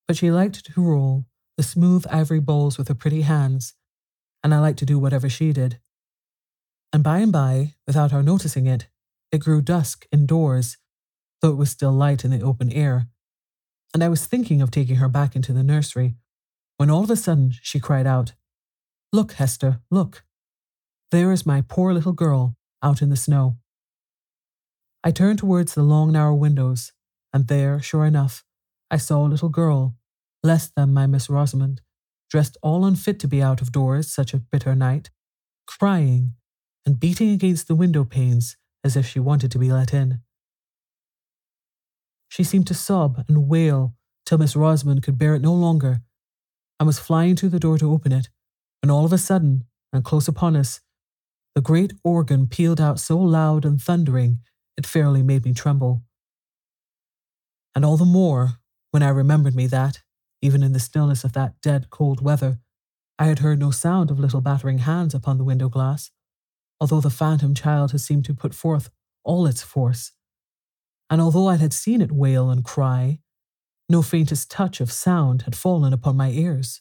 but 0.07 0.17
she 0.17 0.31
liked 0.31 0.65
to 0.65 0.81
roll 0.81 1.27
the 1.57 1.63
smooth 1.63 2.07
ivory 2.11 2.41
balls 2.41 2.79
with 2.79 2.89
her 2.89 2.95
pretty 2.95 3.23
hands, 3.23 3.75
and 4.43 4.55
I 4.55 4.59
liked 4.59 4.79
to 4.81 4.87
do 4.87 4.99
whatever 4.99 5.29
she 5.29 5.53
did. 5.53 5.79
And 6.93 7.03
by 7.03 7.19
and 7.19 7.33
by, 7.33 7.75
without 7.87 8.13
our 8.13 8.23
noticing 8.23 8.67
it, 8.67 8.89
it 9.31 9.39
grew 9.39 9.63
dusk 9.63 10.07
indoors, 10.11 10.77
though 11.41 11.51
it 11.51 11.57
was 11.57 11.71
still 11.71 11.93
light 11.93 12.25
in 12.25 12.31
the 12.31 12.43
open 12.43 12.73
air, 12.73 13.09
and 13.93 14.05
I 14.05 14.09
was 14.09 14.27
thinking 14.27 14.63
of 14.63 14.71
taking 14.71 14.97
her 14.97 15.09
back 15.09 15.35
into 15.35 15.53
the 15.53 15.63
nursery, 15.63 16.17
when 16.77 16.91
all 16.91 17.05
of 17.05 17.11
a 17.11 17.17
sudden 17.17 17.53
she 17.63 17.81
cried 17.81 18.07
out, 18.07 18.33
Look, 19.13 19.33
Hester, 19.33 19.81
look. 19.91 20.25
There 21.11 21.33
is 21.33 21.45
my 21.45 21.63
poor 21.67 21.93
little 21.93 22.13
girl 22.13 22.57
out 22.83 23.03
in 23.03 23.11
the 23.11 23.17
snow. 23.17 23.57
I 25.03 25.11
turned 25.11 25.41
towards 25.41 25.75
the 25.75 25.83
long, 25.83 26.13
narrow 26.13 26.35
windows, 26.35 26.93
and 27.33 27.47
there, 27.49 27.81
sure 27.81 28.07
enough, 28.07 28.45
I 28.91 28.97
saw 28.97 29.25
a 29.25 29.29
little 29.29 29.49
girl, 29.49 29.97
less 30.43 30.71
than 30.75 30.93
my 30.93 31.07
Miss 31.07 31.31
Rosamond, 31.31 31.81
dressed 32.29 32.57
all 32.63 32.85
unfit 32.85 33.19
to 33.21 33.29
be 33.29 33.43
out 33.43 33.61
of 33.61 33.73
doors 33.73 34.13
such 34.13 34.35
a 34.35 34.39
bitter 34.39 34.75
night, 34.75 35.11
crying 35.67 36.35
and 36.87 36.99
beating 36.99 37.31
against 37.31 37.69
the 37.69 37.75
window 37.75 38.05
panes 38.05 38.57
as 38.83 38.97
if 38.97 39.07
she 39.07 39.21
wanted 39.21 39.51
to 39.53 39.59
be 39.59 39.71
let 39.71 39.93
in. 39.93 40.21
She 42.29 42.45
seemed 42.45 42.67
to 42.69 42.75
sob 42.75 43.25
and 43.29 43.49
wail 43.49 43.95
till 44.25 44.39
Miss 44.39 44.57
Rosamond 44.57 45.03
could 45.03 45.19
bear 45.19 45.35
it 45.35 45.43
no 45.43 45.53
longer 45.53 46.03
and 46.79 46.87
was 46.87 46.99
flying 46.99 47.37
to 47.37 47.49
the 47.49 47.59
door 47.61 47.77
to 47.79 47.93
open 47.93 48.13
it, 48.13 48.29
when 48.81 48.91
all 48.91 49.05
of 49.05 49.13
a 49.13 49.19
sudden, 49.19 49.65
and 49.93 50.05
close 50.05 50.29
upon 50.29 50.57
us, 50.57 50.81
the 51.55 51.61
great 51.61 51.93
organ 52.05 52.47
pealed 52.47 52.81
out 52.81 53.01
so 53.01 53.19
loud 53.19 53.65
and 53.65 53.83
thundering 53.83 54.39
it 54.77 54.87
fairly 54.87 55.23
made 55.23 55.45
me 55.45 55.53
tremble. 55.53 56.03
And 57.75 57.85
all 57.85 57.97
the 57.97 58.05
more 58.05 58.61
when 58.91 59.03
I 59.03 59.09
remembered 59.09 59.55
me 59.55 59.67
that, 59.69 60.01
even 60.43 60.63
in 60.63 60.73
the 60.73 60.81
stillness 60.81 61.25
of 61.25 61.33
that 61.35 61.61
dead 61.61 61.91
cold 61.91 62.23
weather, 62.23 62.59
I 63.19 63.27
had 63.27 63.41
heard 63.41 63.59
no 63.59 63.71
sound 63.71 64.11
of 64.11 64.19
little 64.19 64.41
battering 64.41 64.79
hands 64.79 65.15
upon 65.15 65.39
the 65.39 65.45
window 65.45 65.69
glass, 65.69 66.11
although 66.81 67.01
the 67.01 67.11
phantom 67.11 67.55
child 67.55 67.93
had 67.93 68.01
seemed 68.01 68.25
to 68.25 68.35
put 68.35 68.55
forth 68.55 68.91
all 69.23 69.47
its 69.47 69.63
force. 69.63 70.13
And 71.11 71.21
although 71.21 71.49
I 71.49 71.57
had 71.57 71.73
seen 71.73 72.01
it 72.01 72.13
wail 72.13 72.51
and 72.51 72.65
cry, 72.65 73.21
no 73.89 74.03
faintest 74.03 74.51
touch 74.51 74.81
of 74.81 74.91
sound 74.91 75.43
had 75.43 75.57
fallen 75.57 75.93
upon 75.93 76.17
my 76.17 76.31
ears. 76.31 76.81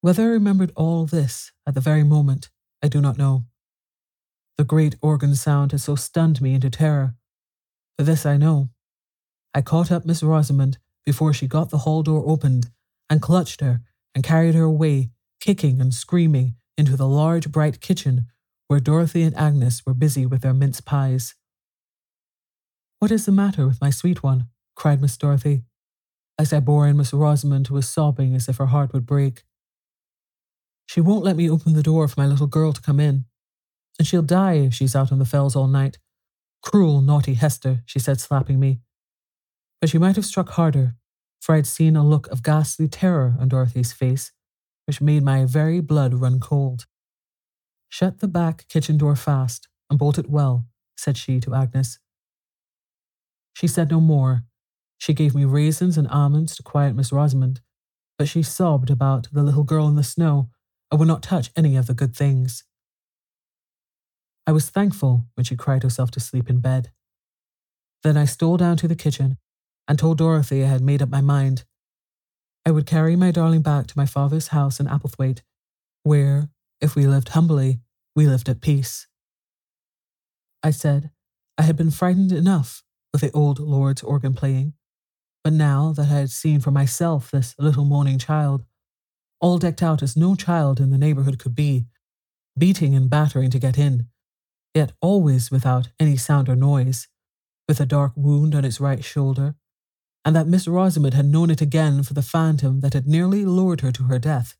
Whether 0.00 0.24
I 0.24 0.32
remembered 0.32 0.72
all 0.74 1.06
this 1.06 1.52
at 1.66 1.74
the 1.74 1.80
very 1.80 2.02
moment, 2.02 2.50
I 2.82 2.88
do 2.88 3.00
not 3.00 3.16
know. 3.16 3.44
The 4.58 4.64
great 4.64 4.96
organ 5.00 5.34
sound 5.34 5.72
had 5.72 5.80
so 5.80 5.94
stunned 5.94 6.40
me 6.40 6.54
into 6.54 6.70
terror. 6.70 7.14
For 7.96 8.04
this 8.04 8.26
I 8.26 8.36
know. 8.36 8.70
I 9.54 9.62
caught 9.62 9.92
up 9.92 10.04
Miss 10.04 10.22
Rosamond 10.22 10.78
before 11.06 11.32
she 11.32 11.46
got 11.46 11.70
the 11.70 11.78
hall 11.78 12.02
door 12.02 12.24
opened 12.26 12.70
and 13.08 13.22
clutched 13.22 13.60
her 13.60 13.82
and 14.14 14.24
carried 14.24 14.54
her 14.54 14.64
away, 14.64 15.10
kicking 15.40 15.80
and 15.80 15.92
screaming, 15.92 16.56
into 16.76 16.96
the 16.96 17.06
large, 17.06 17.52
bright 17.52 17.80
kitchen 17.80 18.26
where 18.66 18.80
Dorothy 18.80 19.22
and 19.22 19.36
Agnes 19.36 19.84
were 19.86 19.94
busy 19.94 20.26
with 20.26 20.42
their 20.42 20.54
mince 20.54 20.80
pies. 20.80 21.34
What 22.98 23.10
is 23.10 23.26
the 23.26 23.32
matter 23.32 23.66
with 23.66 23.80
my 23.80 23.90
sweet 23.90 24.22
one? 24.22 24.48
cried 24.74 25.00
Miss 25.00 25.16
Dorothy 25.16 25.62
as 26.38 26.52
I 26.52 26.60
bore 26.60 26.88
in 26.88 26.96
Miss 26.96 27.12
Rosamond, 27.12 27.68
who 27.68 27.74
was 27.74 27.88
sobbing 27.88 28.34
as 28.34 28.48
if 28.48 28.56
her 28.56 28.66
heart 28.66 28.92
would 28.92 29.06
break. 29.06 29.44
She 30.86 31.00
won't 31.00 31.24
let 31.24 31.36
me 31.36 31.48
open 31.48 31.74
the 31.74 31.82
door 31.82 32.08
for 32.08 32.20
my 32.20 32.26
little 32.26 32.46
girl 32.46 32.72
to 32.72 32.80
come 32.80 33.00
in, 33.00 33.26
and 33.98 34.06
she'll 34.06 34.22
die 34.22 34.54
if 34.54 34.74
she's 34.74 34.96
out 34.96 35.12
on 35.12 35.18
the 35.18 35.24
fells 35.24 35.54
all 35.54 35.68
night. 35.68 35.98
Cruel, 36.62 37.00
naughty 37.00 37.34
Hester, 37.34 37.82
she 37.86 37.98
said, 37.98 38.20
slapping 38.20 38.58
me. 38.58 38.80
But 39.84 39.90
she 39.90 39.98
might 39.98 40.16
have 40.16 40.24
struck 40.24 40.48
harder, 40.48 40.94
for 41.42 41.54
I'd 41.54 41.66
seen 41.66 41.94
a 41.94 42.02
look 42.02 42.26
of 42.28 42.42
ghastly 42.42 42.88
terror 42.88 43.36
on 43.38 43.48
Dorothy's 43.48 43.92
face, 43.92 44.32
which 44.86 45.02
made 45.02 45.22
my 45.22 45.44
very 45.44 45.80
blood 45.80 46.14
run 46.14 46.40
cold. 46.40 46.86
Shut 47.90 48.20
the 48.20 48.26
back 48.26 48.66
kitchen 48.68 48.96
door 48.96 49.14
fast 49.14 49.68
and 49.90 49.98
bolt 49.98 50.16
it 50.16 50.30
well, 50.30 50.64
said 50.96 51.18
she 51.18 51.38
to 51.40 51.54
Agnes. 51.54 51.98
She 53.52 53.66
said 53.66 53.90
no 53.90 54.00
more, 54.00 54.44
she 54.96 55.12
gave 55.12 55.34
me 55.34 55.44
raisins 55.44 55.98
and 55.98 56.08
almonds 56.08 56.56
to 56.56 56.62
quiet 56.62 56.96
Miss 56.96 57.12
Rosamond, 57.12 57.60
but 58.16 58.26
she 58.26 58.42
sobbed 58.42 58.88
about 58.88 59.28
the 59.32 59.42
little 59.42 59.64
girl 59.64 59.86
in 59.86 59.96
the 59.96 60.02
snow 60.02 60.48
and 60.90 60.98
would 60.98 61.08
not 61.08 61.22
touch 61.22 61.50
any 61.54 61.76
of 61.76 61.88
the 61.88 61.92
good 61.92 62.16
things. 62.16 62.64
I 64.46 64.52
was 64.52 64.70
thankful 64.70 65.26
when 65.34 65.44
she 65.44 65.56
cried 65.56 65.82
herself 65.82 66.10
to 66.12 66.20
sleep 66.20 66.48
in 66.48 66.60
bed. 66.60 66.90
Then 68.02 68.16
I 68.16 68.24
stole 68.24 68.56
down 68.56 68.78
to 68.78 68.88
the 68.88 68.96
kitchen 68.96 69.36
and 69.86 69.98
told 69.98 70.18
Dorothy 70.18 70.64
I 70.64 70.68
had 70.68 70.80
made 70.80 71.02
up 71.02 71.10
my 71.10 71.20
mind. 71.20 71.64
I 72.66 72.70
would 72.70 72.86
carry 72.86 73.16
my 73.16 73.30
darling 73.30 73.62
back 73.62 73.86
to 73.88 73.98
my 73.98 74.06
father's 74.06 74.48
house 74.48 74.80
in 74.80 74.86
Applethwaite, 74.86 75.42
where, 76.02 76.48
if 76.80 76.94
we 76.94 77.06
lived 77.06 77.30
humbly, 77.30 77.80
we 78.16 78.26
lived 78.26 78.48
at 78.48 78.60
peace. 78.60 79.06
I 80.62 80.70
said 80.70 81.10
I 81.58 81.62
had 81.62 81.76
been 81.76 81.90
frightened 81.90 82.32
enough 82.32 82.82
with 83.12 83.20
the 83.20 83.30
old 83.32 83.60
Lord's 83.60 84.02
organ 84.02 84.34
playing, 84.34 84.72
but 85.42 85.52
now 85.52 85.92
that 85.92 86.02
I 86.10 86.20
had 86.20 86.30
seen 86.30 86.60
for 86.60 86.70
myself 86.70 87.30
this 87.30 87.54
little 87.58 87.84
mourning 87.84 88.18
child, 88.18 88.64
all 89.40 89.58
decked 89.58 89.82
out 89.82 90.02
as 90.02 90.16
no 90.16 90.34
child 90.34 90.80
in 90.80 90.90
the 90.90 90.98
neighborhood 90.98 91.38
could 91.38 91.54
be, 91.54 91.86
beating 92.56 92.94
and 92.94 93.10
battering 93.10 93.50
to 93.50 93.58
get 93.58 93.76
in, 93.76 94.06
yet 94.74 94.92
always 95.02 95.50
without 95.50 95.90
any 96.00 96.16
sound 96.16 96.48
or 96.48 96.56
noise, 96.56 97.08
with 97.68 97.78
a 97.78 97.86
dark 97.86 98.12
wound 98.16 98.54
on 98.54 98.64
its 98.64 98.80
right 98.80 99.04
shoulder, 99.04 99.54
and 100.24 100.34
that 100.34 100.46
Miss 100.46 100.66
Rosamond 100.66 101.14
had 101.14 101.26
known 101.26 101.50
it 101.50 101.60
again 101.60 102.02
for 102.02 102.14
the 102.14 102.22
phantom 102.22 102.80
that 102.80 102.94
had 102.94 103.06
nearly 103.06 103.44
lured 103.44 103.82
her 103.82 103.92
to 103.92 104.04
her 104.04 104.18
death, 104.18 104.56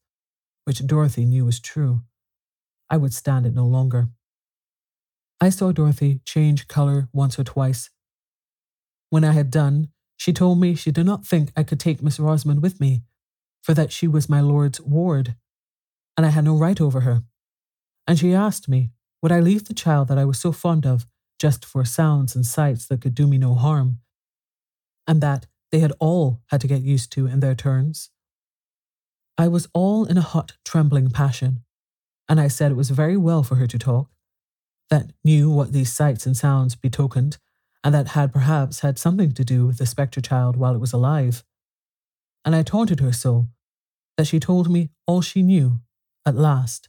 which 0.64 0.86
Dorothy 0.86 1.24
knew 1.24 1.44
was 1.44 1.60
true. 1.60 2.02
I 2.90 2.96
would 2.96 3.14
stand 3.14 3.46
it 3.46 3.54
no 3.54 3.66
longer. 3.66 4.08
I 5.40 5.48
saw 5.48 5.72
Dorothy 5.72 6.20
change 6.24 6.68
colour 6.68 7.08
once 7.12 7.38
or 7.38 7.44
twice. 7.44 7.90
When 9.10 9.24
I 9.24 9.32
had 9.32 9.50
done, 9.50 9.88
she 10.16 10.32
told 10.32 10.60
me 10.60 10.74
she 10.74 10.90
did 10.90 11.06
not 11.06 11.26
think 11.26 11.50
I 11.56 11.62
could 11.62 11.80
take 11.80 12.02
Miss 12.02 12.20
Rosamond 12.20 12.62
with 12.62 12.80
me, 12.80 13.02
for 13.62 13.74
that 13.74 13.92
she 13.92 14.06
was 14.06 14.28
my 14.28 14.40
lord's 14.40 14.80
ward, 14.80 15.34
and 16.16 16.26
I 16.26 16.30
had 16.30 16.44
no 16.44 16.56
right 16.56 16.80
over 16.80 17.00
her. 17.00 17.22
And 18.06 18.18
she 18.18 18.34
asked 18.34 18.68
me, 18.68 18.90
would 19.22 19.32
I 19.32 19.40
leave 19.40 19.64
the 19.64 19.74
child 19.74 20.08
that 20.08 20.18
I 20.18 20.26
was 20.26 20.38
so 20.38 20.52
fond 20.52 20.86
of 20.86 21.06
just 21.38 21.64
for 21.64 21.84
sounds 21.84 22.36
and 22.36 22.44
sights 22.44 22.86
that 22.86 23.00
could 23.00 23.14
do 23.14 23.26
me 23.26 23.38
no 23.38 23.54
harm, 23.54 24.00
and 25.06 25.20
that 25.20 25.46
they 25.74 25.80
had 25.80 25.92
all 25.98 26.40
had 26.50 26.60
to 26.60 26.68
get 26.68 26.82
used 26.82 27.10
to 27.10 27.26
in 27.26 27.40
their 27.40 27.56
turns? 27.56 28.10
I 29.36 29.48
was 29.48 29.66
all 29.74 30.04
in 30.04 30.16
a 30.16 30.20
hot, 30.20 30.52
trembling 30.64 31.10
passion, 31.10 31.64
and 32.28 32.40
I 32.40 32.46
said 32.46 32.70
it 32.70 32.76
was 32.76 32.90
very 32.90 33.16
well 33.16 33.42
for 33.42 33.56
her 33.56 33.66
to 33.66 33.76
talk, 33.76 34.08
that 34.88 35.10
knew 35.24 35.50
what 35.50 35.72
these 35.72 35.92
sights 35.92 36.26
and 36.26 36.36
sounds 36.36 36.76
betokened, 36.76 37.38
and 37.82 37.92
that 37.92 38.10
had 38.10 38.32
perhaps 38.32 38.80
had 38.80 39.00
something 39.00 39.32
to 39.32 39.44
do 39.44 39.66
with 39.66 39.78
the 39.78 39.84
spectre 39.84 40.20
child 40.20 40.54
while 40.54 40.76
it 40.76 40.80
was 40.80 40.92
alive. 40.92 41.42
And 42.44 42.54
I 42.54 42.62
taunted 42.62 43.00
her 43.00 43.12
so 43.12 43.48
that 44.16 44.28
she 44.28 44.38
told 44.38 44.70
me 44.70 44.90
all 45.08 45.22
she 45.22 45.42
knew 45.42 45.80
at 46.24 46.36
last. 46.36 46.88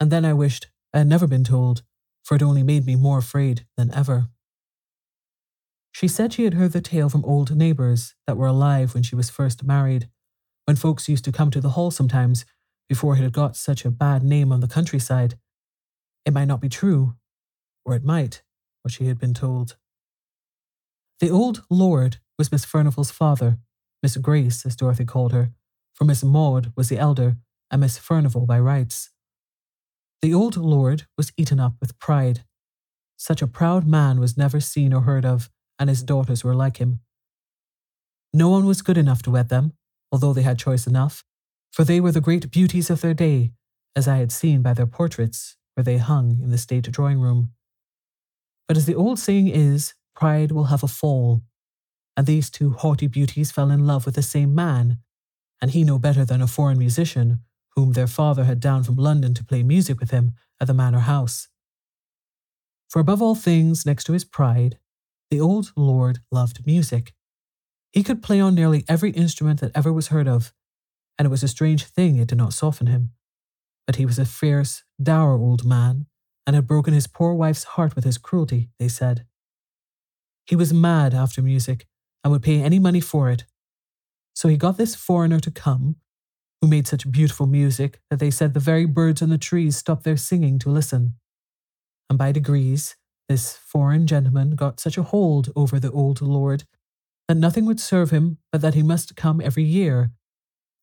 And 0.00 0.10
then 0.10 0.24
I 0.24 0.32
wished 0.32 0.68
I 0.94 0.98
had 0.98 1.06
never 1.06 1.26
been 1.26 1.44
told, 1.44 1.82
for 2.24 2.34
it 2.34 2.42
only 2.42 2.62
made 2.62 2.86
me 2.86 2.96
more 2.96 3.18
afraid 3.18 3.66
than 3.76 3.92
ever. 3.92 4.30
She 5.92 6.08
said 6.08 6.32
she 6.32 6.44
had 6.44 6.54
heard 6.54 6.72
the 6.72 6.80
tale 6.80 7.08
from 7.08 7.24
old 7.24 7.54
neighbours 7.54 8.14
that 8.26 8.36
were 8.36 8.46
alive 8.46 8.94
when 8.94 9.02
she 9.02 9.16
was 9.16 9.30
first 9.30 9.64
married, 9.64 10.08
when 10.64 10.76
folks 10.76 11.08
used 11.08 11.24
to 11.24 11.32
come 11.32 11.50
to 11.50 11.60
the 11.60 11.70
hall 11.70 11.90
sometimes 11.90 12.44
before 12.88 13.14
it 13.14 13.20
had 13.20 13.32
got 13.32 13.56
such 13.56 13.84
a 13.84 13.90
bad 13.90 14.22
name 14.22 14.52
on 14.52 14.60
the 14.60 14.68
countryside. 14.68 15.36
It 16.24 16.32
might 16.32 16.46
not 16.46 16.60
be 16.60 16.68
true, 16.68 17.14
or 17.84 17.94
it 17.94 18.04
might, 18.04 18.42
what 18.82 18.92
she 18.92 19.06
had 19.06 19.18
been 19.18 19.34
told. 19.34 19.76
The 21.20 21.30
old 21.30 21.64
lord 21.70 22.18
was 22.38 22.50
Miss 22.50 22.64
Furnivall's 22.64 23.10
father, 23.10 23.58
Miss 24.02 24.16
Grace, 24.16 24.64
as 24.64 24.76
Dorothy 24.76 25.04
called 25.04 25.32
her, 25.32 25.50
for 25.92 26.04
Miss 26.04 26.24
Maud 26.24 26.72
was 26.76 26.88
the 26.88 26.98
elder, 26.98 27.36
and 27.70 27.80
Miss 27.80 27.98
Furnivall 27.98 28.46
by 28.46 28.58
rights. 28.58 29.10
The 30.22 30.34
old 30.34 30.56
lord 30.56 31.06
was 31.16 31.32
eaten 31.36 31.60
up 31.60 31.74
with 31.80 31.98
pride. 31.98 32.44
Such 33.16 33.42
a 33.42 33.46
proud 33.46 33.86
man 33.86 34.18
was 34.18 34.36
never 34.36 34.60
seen 34.60 34.92
or 34.92 35.02
heard 35.02 35.24
of, 35.24 35.50
and 35.80 35.88
his 35.88 36.02
daughters 36.02 36.44
were 36.44 36.54
like 36.54 36.76
him. 36.76 37.00
No 38.32 38.50
one 38.50 38.66
was 38.66 38.82
good 38.82 38.98
enough 38.98 39.22
to 39.22 39.30
wed 39.30 39.48
them, 39.48 39.72
although 40.12 40.32
they 40.32 40.42
had 40.42 40.58
choice 40.58 40.86
enough, 40.86 41.24
for 41.72 41.82
they 41.84 42.00
were 42.00 42.12
the 42.12 42.20
great 42.20 42.50
beauties 42.50 42.90
of 42.90 43.00
their 43.00 43.14
day, 43.14 43.50
as 43.96 44.06
I 44.06 44.18
had 44.18 44.30
seen 44.30 44.62
by 44.62 44.74
their 44.74 44.86
portraits 44.86 45.56
where 45.74 45.82
they 45.82 45.96
hung 45.96 46.38
in 46.42 46.50
the 46.50 46.58
state 46.58 46.90
drawing 46.92 47.18
room. 47.18 47.52
But 48.68 48.76
as 48.76 48.86
the 48.86 48.94
old 48.94 49.18
saying 49.18 49.48
is, 49.48 49.94
pride 50.14 50.52
will 50.52 50.64
have 50.64 50.84
a 50.84 50.88
fall. 50.88 51.42
And 52.16 52.26
these 52.26 52.50
two 52.50 52.72
haughty 52.72 53.06
beauties 53.06 53.50
fell 53.50 53.70
in 53.70 53.86
love 53.86 54.04
with 54.04 54.14
the 54.14 54.22
same 54.22 54.54
man, 54.54 54.98
and 55.60 55.70
he 55.70 55.82
no 55.82 55.98
better 55.98 56.24
than 56.24 56.42
a 56.42 56.46
foreign 56.46 56.78
musician, 56.78 57.40
whom 57.74 57.92
their 57.92 58.06
father 58.06 58.44
had 58.44 58.60
down 58.60 58.82
from 58.84 58.96
London 58.96 59.32
to 59.34 59.44
play 59.44 59.62
music 59.62 59.98
with 59.98 60.10
him 60.10 60.32
at 60.60 60.66
the 60.66 60.74
manor 60.74 61.00
house. 61.00 61.48
For 62.88 63.00
above 63.00 63.22
all 63.22 63.34
things, 63.34 63.86
next 63.86 64.04
to 64.04 64.12
his 64.12 64.24
pride, 64.24 64.78
the 65.30 65.40
old 65.40 65.72
lord 65.76 66.18
loved 66.30 66.66
music. 66.66 67.14
He 67.92 68.02
could 68.02 68.22
play 68.22 68.40
on 68.40 68.54
nearly 68.54 68.84
every 68.88 69.10
instrument 69.10 69.60
that 69.60 69.72
ever 69.74 69.92
was 69.92 70.08
heard 70.08 70.28
of, 70.28 70.52
and 71.18 71.26
it 71.26 71.30
was 71.30 71.42
a 71.42 71.48
strange 71.48 71.84
thing 71.84 72.16
it 72.16 72.28
did 72.28 72.38
not 72.38 72.52
soften 72.52 72.86
him. 72.86 73.10
But 73.86 73.96
he 73.96 74.06
was 74.06 74.18
a 74.18 74.24
fierce, 74.24 74.84
dour 75.02 75.34
old 75.34 75.64
man, 75.64 76.06
and 76.46 76.54
had 76.54 76.66
broken 76.66 76.94
his 76.94 77.06
poor 77.06 77.34
wife's 77.34 77.64
heart 77.64 77.94
with 77.94 78.04
his 78.04 78.18
cruelty, 78.18 78.70
they 78.78 78.88
said. 78.88 79.24
He 80.46 80.56
was 80.56 80.72
mad 80.72 81.14
after 81.14 81.42
music 81.42 81.86
and 82.24 82.32
would 82.32 82.42
pay 82.42 82.60
any 82.60 82.78
money 82.78 83.00
for 83.00 83.30
it. 83.30 83.44
So 84.34 84.48
he 84.48 84.56
got 84.56 84.76
this 84.76 84.94
foreigner 84.94 85.40
to 85.40 85.50
come, 85.50 85.96
who 86.60 86.68
made 86.68 86.86
such 86.86 87.10
beautiful 87.10 87.46
music 87.46 88.00
that 88.10 88.18
they 88.18 88.30
said 88.30 88.54
the 88.54 88.60
very 88.60 88.84
birds 88.84 89.22
on 89.22 89.28
the 89.28 89.38
trees 89.38 89.76
stopped 89.76 90.04
their 90.04 90.16
singing 90.16 90.58
to 90.60 90.70
listen. 90.70 91.14
And 92.08 92.18
by 92.18 92.32
degrees, 92.32 92.96
This 93.30 93.56
foreign 93.56 94.08
gentleman 94.08 94.56
got 94.56 94.80
such 94.80 94.98
a 94.98 95.04
hold 95.04 95.52
over 95.54 95.78
the 95.78 95.92
old 95.92 96.20
lord 96.20 96.64
that 97.28 97.36
nothing 97.36 97.64
would 97.64 97.78
serve 97.78 98.10
him 98.10 98.38
but 98.50 98.60
that 98.60 98.74
he 98.74 98.82
must 98.82 99.14
come 99.14 99.40
every 99.40 99.62
year, 99.62 100.10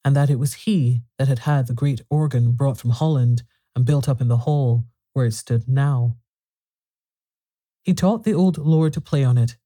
and 0.06 0.16
that 0.16 0.30
it 0.30 0.40
was 0.40 0.64
he 0.64 1.02
that 1.20 1.28
had 1.28 1.40
had 1.40 1.68
the 1.68 1.74
great 1.74 2.00
organ 2.10 2.54
brought 2.54 2.78
from 2.78 2.92
Holland 2.92 3.44
and 3.76 3.84
built 3.84 4.08
up 4.08 4.22
in 4.22 4.30
the 4.30 4.46
hall 4.48 4.86
where 5.12 5.26
it 5.26 5.34
stood 5.34 5.68
now. 5.68 6.16
He 7.84 7.94
taught 7.94 8.24
the 8.24 8.34
old 8.34 8.58
lord 8.58 8.94
to 8.94 9.02
play 9.02 9.26
on 9.26 9.38
it, 9.38 9.58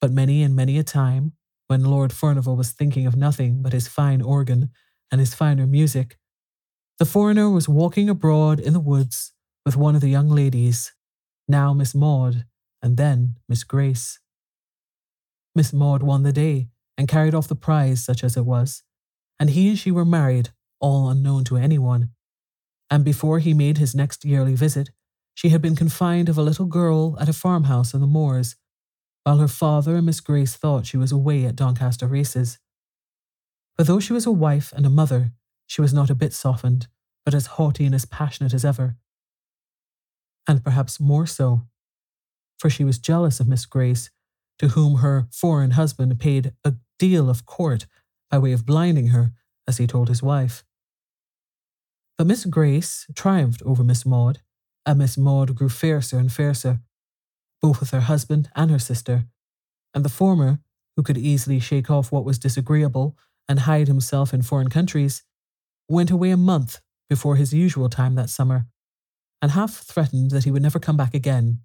but 0.00 0.12
many 0.12 0.44
and 0.44 0.54
many 0.54 0.78
a 0.78 0.84
time, 0.84 1.32
when 1.66 1.82
Lord 1.82 2.12
Furnivall 2.12 2.56
was 2.56 2.70
thinking 2.70 3.04
of 3.08 3.16
nothing 3.16 3.62
but 3.62 3.72
his 3.72 3.88
fine 3.88 4.22
organ 4.22 4.70
and 5.10 5.18
his 5.20 5.34
finer 5.34 5.66
music, 5.66 6.16
the 7.00 7.04
foreigner 7.04 7.50
was 7.50 7.68
walking 7.68 8.08
abroad 8.08 8.60
in 8.60 8.74
the 8.74 8.78
woods 8.78 9.32
with 9.66 9.74
one 9.74 9.96
of 9.96 10.00
the 10.00 10.08
young 10.08 10.28
ladies, 10.28 10.92
now 11.48 11.72
Miss 11.72 11.94
Maud, 11.94 12.44
and 12.82 12.96
then 12.96 13.36
Miss 13.48 13.64
Grace. 13.64 14.20
Miss 15.54 15.72
Maud 15.72 16.02
won 16.02 16.22
the 16.22 16.32
day 16.32 16.68
and 16.96 17.08
carried 17.08 17.34
off 17.34 17.48
the 17.48 17.56
prize, 17.56 18.04
such 18.04 18.22
as 18.22 18.36
it 18.36 18.44
was, 18.44 18.82
and 19.40 19.50
he 19.50 19.68
and 19.68 19.78
she 19.78 19.90
were 19.90 20.04
married, 20.04 20.50
all 20.80 21.08
unknown 21.08 21.44
to 21.44 21.56
anyone. 21.56 22.10
And 22.90 23.04
before 23.04 23.38
he 23.38 23.54
made 23.54 23.78
his 23.78 23.94
next 23.94 24.24
yearly 24.24 24.54
visit, 24.54 24.90
she 25.34 25.50
had 25.50 25.62
been 25.62 25.76
confined 25.76 26.28
of 26.28 26.36
a 26.36 26.42
little 26.42 26.66
girl 26.66 27.16
at 27.20 27.28
a 27.28 27.32
farmhouse 27.32 27.94
in 27.94 28.00
the 28.00 28.06
moors, 28.06 28.56
while 29.24 29.38
her 29.38 29.48
father 29.48 29.96
and 29.96 30.06
Miss 30.06 30.20
Grace 30.20 30.56
thought 30.56 30.86
she 30.86 30.96
was 30.96 31.12
away 31.12 31.44
at 31.44 31.56
Doncaster 31.56 32.06
races. 32.06 32.58
But 33.76 33.86
though 33.86 34.00
she 34.00 34.12
was 34.12 34.26
a 34.26 34.32
wife 34.32 34.72
and 34.74 34.84
a 34.84 34.90
mother, 34.90 35.32
she 35.66 35.80
was 35.80 35.94
not 35.94 36.10
a 36.10 36.14
bit 36.14 36.32
softened, 36.32 36.88
but 37.24 37.34
as 37.34 37.46
haughty 37.46 37.84
and 37.84 37.94
as 37.94 38.04
passionate 38.04 38.54
as 38.54 38.64
ever. 38.64 38.96
And 40.48 40.64
perhaps 40.64 40.98
more 40.98 41.26
so, 41.26 41.68
for 42.58 42.70
she 42.70 42.82
was 42.82 42.98
jealous 42.98 43.38
of 43.38 43.46
Miss 43.46 43.66
Grace 43.66 44.10
to 44.58 44.68
whom 44.68 44.96
her 44.96 45.28
foreign 45.30 45.72
husband 45.72 46.18
paid 46.18 46.52
a 46.64 46.74
deal 46.98 47.30
of 47.30 47.46
court 47.46 47.86
by 48.30 48.38
way 48.38 48.52
of 48.52 48.66
blinding 48.66 49.08
her, 49.08 49.32
as 49.68 49.76
he 49.76 49.86
told 49.86 50.08
his 50.08 50.22
wife. 50.22 50.64
But 52.16 52.26
Miss 52.26 52.44
Grace 52.46 53.06
triumphed 53.14 53.62
over 53.62 53.84
Miss 53.84 54.04
Maud, 54.04 54.40
and 54.84 54.98
Miss 54.98 55.16
Maud 55.16 55.54
grew 55.54 55.68
fiercer 55.68 56.18
and 56.18 56.32
fiercer, 56.32 56.80
both 57.60 57.78
with 57.78 57.90
her 57.90 58.00
husband 58.00 58.50
and 58.56 58.70
her 58.70 58.78
sister, 58.78 59.26
and 59.94 60.04
the 60.04 60.08
former, 60.08 60.60
who 60.96 61.02
could 61.02 61.18
easily 61.18 61.60
shake 61.60 61.90
off 61.90 62.10
what 62.10 62.24
was 62.24 62.38
disagreeable 62.38 63.16
and 63.48 63.60
hide 63.60 63.86
himself 63.86 64.34
in 64.34 64.42
foreign 64.42 64.68
countries, 64.68 65.22
went 65.88 66.10
away 66.10 66.30
a 66.30 66.36
month 66.36 66.80
before 67.08 67.36
his 67.36 67.52
usual 67.54 67.88
time 67.88 68.14
that 68.16 68.30
summer, 68.30 68.66
and 69.40 69.52
half 69.52 69.74
threatened 69.74 70.30
that 70.30 70.44
he 70.44 70.50
would 70.50 70.62
never 70.62 70.78
come 70.78 70.96
back 70.96 71.14
again. 71.14 71.60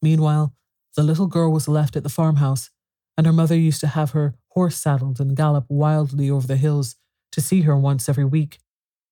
Meanwhile, 0.00 0.54
the 0.96 1.02
little 1.02 1.26
girl 1.26 1.50
was 1.50 1.68
left 1.68 1.96
at 1.96 2.02
the 2.02 2.08
farmhouse, 2.08 2.70
and 3.16 3.26
her 3.26 3.32
mother 3.32 3.56
used 3.56 3.80
to 3.80 3.86
have 3.86 4.10
her 4.10 4.34
horse 4.48 4.76
saddled 4.76 5.20
and 5.20 5.36
gallop 5.36 5.64
wildly 5.68 6.30
over 6.30 6.46
the 6.46 6.56
hills 6.56 6.96
to 7.30 7.40
see 7.40 7.62
her 7.62 7.76
once 7.76 8.08
every 8.08 8.24
week, 8.24 8.58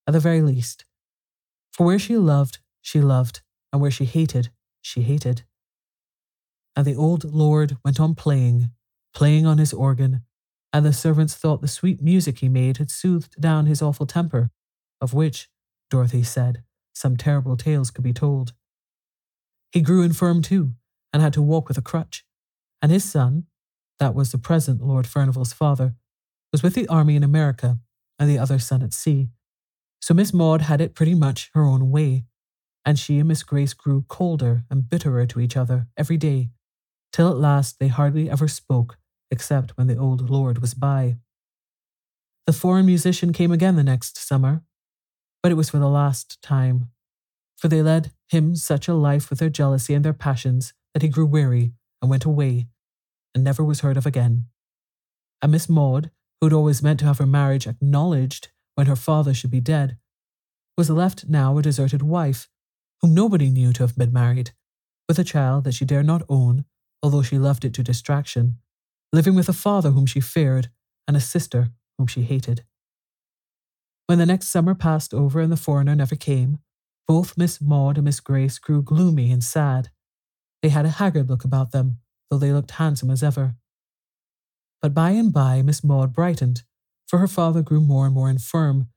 at 0.07 0.13
the 0.13 0.21
very 0.21 0.43
least. 0.43 0.85
For 1.73 1.87
where 1.87 1.99
she 1.99 2.17
loved, 2.17 2.59
she 2.83 3.01
loved, 3.01 3.41
and 3.73 3.81
where 3.81 3.91
she 3.91 4.05
hated, 4.05 4.51
she 4.83 5.03
hated. 5.03 5.45
And 6.77 6.87
the 6.87 6.97
old 6.97 7.25
lord 7.25 7.77
went 7.85 8.01
on 8.01 8.15
playing, 8.15 8.71
playing 9.15 9.47
on 9.47 9.59
his 9.59 9.73
organ, 9.73 10.23
and 10.73 10.85
the 10.85 10.93
servants 10.93 11.35
thought 11.35 11.63
the 11.63 11.69
sweet 11.69 12.03
music 12.03 12.39
he 12.39 12.49
made 12.49 12.77
had 12.77 12.91
soothed 12.91 13.41
down 13.41 13.67
his 13.67 13.83
awful 13.83 14.07
temper, 14.07 14.51
of 15.01 15.15
which, 15.15 15.49
Dorothy 15.89 16.23
said, 16.23 16.63
some 17.01 17.17
terrible 17.17 17.57
tales 17.57 17.91
could 17.91 18.05
be 18.05 18.13
told. 18.13 18.53
He 19.73 19.81
grew 19.81 20.03
infirm 20.03 20.43
too, 20.43 20.75
and 21.13 21.23
had 21.23 21.33
to 21.33 21.43
walk 21.43 21.67
with 21.67 21.79
a 21.79 21.83
crutch. 21.83 22.25
And 22.83 22.93
his 22.93 23.05
son, 23.05 23.47
that 23.99 24.15
was 24.15 24.33
the 24.33 24.39
present 24.39 24.83
Lord 24.83 25.07
Furnivall's 25.07 25.53
father, 25.53 25.95
was 26.53 26.63
with 26.63 26.75
the 26.75 26.89
army 26.89 27.17
in 27.17 27.23
America, 27.23 27.79
and 28.19 28.29
the 28.29 28.39
other 28.39 28.59
son 28.59 28.83
at 28.83 28.93
sea. 28.93 29.31
So 30.03 30.13
Miss 30.13 30.35
Maud 30.35 30.63
had 30.63 30.81
it 30.81 30.95
pretty 30.95 31.15
much 31.15 31.51
her 31.55 31.63
own 31.63 31.91
way, 31.91 32.25
and 32.85 32.99
she 32.99 33.19
and 33.19 33.29
Miss 33.29 33.43
Grace 33.43 33.73
grew 33.73 34.05
colder 34.09 34.65
and 34.71 34.89
bitterer 34.89 35.27
to 35.27 35.41
each 35.41 35.57
other 35.57 35.89
every 35.97 36.17
day, 36.17 36.51
till 37.13 37.29
at 37.31 37.39
last 37.39 37.79
they 37.79 37.89
hardly 37.89 38.29
ever 38.29 38.49
spoke 38.49 38.99
except 39.31 39.77
when 39.77 39.87
the 39.87 39.97
old 39.97 40.29
lord 40.29 40.59
was 40.61 40.75
by. 40.75 41.17
The 42.47 42.53
foreign 42.53 42.87
musician 42.87 43.33
came 43.33 43.53
again 43.53 43.77
the 43.77 43.85
next 43.85 44.19
summer, 44.19 44.63
but 45.43 45.53
it 45.53 45.57
was 45.57 45.71
for 45.71 45.79
the 45.79 45.89
last 45.89 46.41
time, 46.43 46.91
for 47.57 47.69
they 47.69 47.83
led 47.83 48.13
him 48.29 48.57
such 48.57 48.89
a 48.89 48.95
life 48.95 49.31
with 49.31 49.39
their 49.39 49.51
jealousy 49.51 49.95
and 49.95 50.05
their 50.05 50.13
passions 50.13 50.73
that 50.95 51.03
he 51.03 51.09
grew 51.09 51.27
weary 51.27 51.73
and 52.01 52.11
went 52.11 52.25
away, 52.25 52.67
and 53.35 53.45
never 53.45 53.63
was 53.65 53.81
heard 53.81 53.97
of 53.97 54.07
again. 54.07 54.47
And 55.43 55.53
Miss 55.53 55.69
Maud, 55.69 56.11
who 56.41 56.47
had 56.47 56.53
always 56.53 56.83
meant 56.83 57.01
to 57.01 57.07
have 57.07 57.19
her 57.19 57.27
marriage 57.27 57.67
acknowledged 57.67 58.49
when 58.75 58.87
her 58.87 58.97
father 58.97 59.35
should 59.35 59.51
be 59.51 59.61
dead, 59.61 59.99
was 60.77 60.91
left 60.91 61.29
now 61.29 61.57
a 61.59 61.63
deserted 61.63 62.03
wife, 62.03 62.49
whom 63.03 63.15
nobody 63.15 63.51
knew 63.51 63.73
to 63.73 63.83
have 63.83 63.97
been 63.97 64.13
married, 64.13 64.53
with 65.09 65.19
a 65.19 65.25
child 65.25 65.65
that 65.65 65.75
she 65.75 65.85
dared 65.85 66.07
not 66.07 66.23
own, 66.29 66.65
although 67.03 67.23
she 67.23 67.39
loved 67.39 67.65
it 67.65 67.75
to 67.75 67.83
distraction, 67.83 68.59
living 69.13 69.35
with 69.35 69.49
a 69.49 69.55
father 69.55 69.91
whom 69.91 70.07
she 70.07 70.21
feared 70.21 70.71
and 71.09 71.17
a 71.17 71.21
sister 71.21 71.71
whom 71.99 72.07
she 72.07 72.23
hated. 72.23 72.65
When 74.11 74.19
the 74.19 74.27
next 74.27 74.49
summer 74.49 74.75
passed 74.75 75.15
over 75.15 75.39
and 75.39 75.53
the 75.53 75.57
foreigner 75.57 75.95
never 75.95 76.17
came, 76.17 76.59
both 77.07 77.39
Miss 77.39 77.61
Maud 77.61 77.97
and 77.97 78.05
Miss 78.05 78.19
Grace 78.19 78.59
grew 78.59 78.83
gloomy 78.83 79.31
and 79.31 79.41
sad. 79.41 79.91
They 80.63 80.71
had 80.71 80.85
a 80.85 80.99
haggard 80.99 81.31
look 81.31 81.45
about 81.45 81.71
them, 81.71 82.01
though 82.29 82.37
they 82.39 82.53
looked 82.53 82.73
handsome 82.73 83.09
as 83.09 83.23
ever. 83.23 83.55
But 84.83 84.95
by 84.95 85.11
and 85.11 85.33
by 85.33 85.63
Miss 85.63 85.85
Maud 85.85 86.13
brightened, 86.13 86.65
for 87.07 87.21
her 87.21 87.29
father 87.29 87.63
grew 87.63 87.81
more 87.81 88.05
and 88.05 88.13
more 88.13 88.29
infirm, 88.29 88.89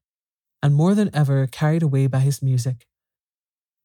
and 0.63 0.73
more 0.73 0.95
than 0.95 1.11
ever 1.13 1.45
carried 1.45 1.83
away 1.83 2.07
by 2.07 2.21
his 2.21 2.41
music. 2.41 2.87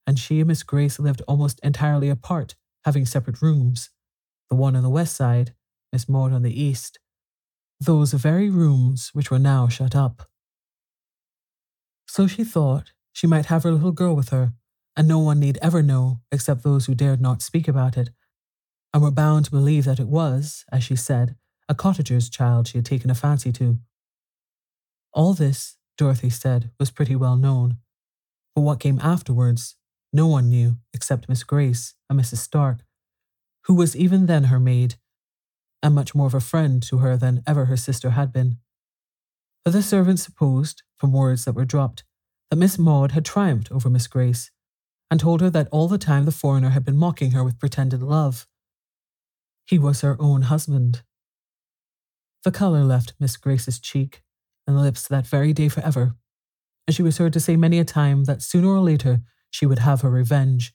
And 0.06 0.18
she 0.18 0.40
and 0.40 0.48
Miss 0.48 0.62
Grace 0.62 0.98
lived 0.98 1.20
almost 1.28 1.60
entirely 1.62 2.08
apart, 2.08 2.54
having 2.86 3.04
separate 3.04 3.42
rooms, 3.42 3.90
the 4.48 4.56
one 4.56 4.74
on 4.74 4.82
the 4.82 4.88
west 4.88 5.14
side, 5.14 5.52
Miss 5.92 6.08
Maud 6.08 6.32
on 6.32 6.40
the 6.40 6.58
east, 6.58 6.98
those 7.78 8.14
very 8.14 8.48
rooms 8.48 9.10
which 9.12 9.30
were 9.30 9.38
now 9.38 9.68
shut 9.68 9.94
up. 9.94 10.22
So 12.09 12.26
she 12.26 12.42
thought 12.42 12.92
she 13.12 13.26
might 13.26 13.46
have 13.46 13.62
her 13.62 13.72
little 13.72 13.92
girl 13.92 14.16
with 14.16 14.30
her, 14.30 14.52
and 14.96 15.06
no 15.06 15.18
one 15.18 15.38
need 15.38 15.59
ever 15.61 15.82
know 15.82 16.20
except 16.32 16.62
those 16.62 16.86
who 16.86 16.94
dared 16.94 17.20
not 17.20 17.42
speak 17.42 17.68
about 17.68 17.96
it, 17.96 18.11
and 18.92 19.02
were 19.02 19.11
bound 19.11 19.44
to 19.44 19.50
believe 19.50 19.84
that 19.84 20.00
it 20.00 20.09
was, 20.09 20.64
as 20.72 20.82
she 20.82 20.96
said, 20.96 21.36
a 21.68 21.74
cottager's 21.74 22.30
child 22.30 22.66
she 22.66 22.78
had 22.78 22.86
taken 22.86 23.11
a 23.11 23.14
fancy 23.14 23.52
to. 23.52 23.78
All 25.12 25.34
this, 25.34 25.76
Dorothy 25.96 26.30
said, 26.30 26.70
was 26.80 26.90
pretty 26.90 27.14
well 27.14 27.36
known, 27.36 27.76
but 28.54 28.62
what 28.62 28.80
came 28.80 28.98
afterwards, 29.00 29.76
no 30.12 30.26
one 30.26 30.48
knew 30.48 30.78
except 30.94 31.28
Miss 31.28 31.44
Grace 31.44 31.94
and 32.09 32.18
Mrs. 32.18 32.38
Stark, 32.38 32.78
who 33.64 33.74
was 33.74 33.94
even 33.94 34.26
then 34.26 34.44
her 34.44 34.59
maid, 34.59 34.94
and 35.82 35.94
much 35.94 36.14
more 36.14 36.26
of 36.26 36.34
a 36.34 36.40
friend 36.40 36.82
to 36.84 36.98
her 36.98 37.16
than 37.16 37.42
ever 37.46 37.66
her 37.66 37.76
sister 37.76 38.11
had 38.11 38.32
been. 38.32 38.59
But 39.68 39.74
the 39.74 39.82
servants 39.82 40.22
supposed, 40.22 40.82
from 40.96 41.12
words 41.12 41.44
that 41.44 41.52
were 41.52 41.66
dropped, 41.66 42.02
that 42.48 42.56
Miss 42.56 42.78
Maud 42.78 43.12
had 43.12 43.26
triumphed 43.26 43.70
over 43.70 43.90
Miss 43.90 44.06
Grace, 44.06 44.50
and 45.10 45.20
told 45.20 45.42
her 45.42 45.50
that 45.50 45.68
all 45.70 45.88
the 45.88 45.98
time 45.98 46.24
the 46.24 46.32
foreigner 46.32 46.70
had 46.70 46.86
been 46.86 46.96
mocking 46.96 47.32
her 47.32 47.44
with 47.44 47.58
pretended 47.58 48.02
love. 48.02 48.46
He 49.66 49.78
was 49.78 50.00
her 50.00 50.16
own 50.18 50.40
husband. 50.40 51.02
The 52.44 52.50
colour 52.50 52.82
left 52.82 53.12
Miss 53.20 53.36
Grace's 53.36 53.78
cheek 53.78 54.22
and 54.66 54.80
lips 54.80 55.06
that 55.06 55.26
very 55.26 55.52
day 55.52 55.68
forever, 55.68 56.14
and 56.86 56.96
she 56.96 57.02
was 57.02 57.18
heard 57.18 57.34
to 57.34 57.40
say 57.40 57.54
many 57.54 57.78
a 57.78 57.84
time 57.84 58.24
that 58.24 58.40
sooner 58.40 58.68
or 58.68 58.80
later 58.80 59.20
she 59.50 59.66
would 59.66 59.80
have 59.80 60.00
her 60.00 60.10
revenge, 60.10 60.72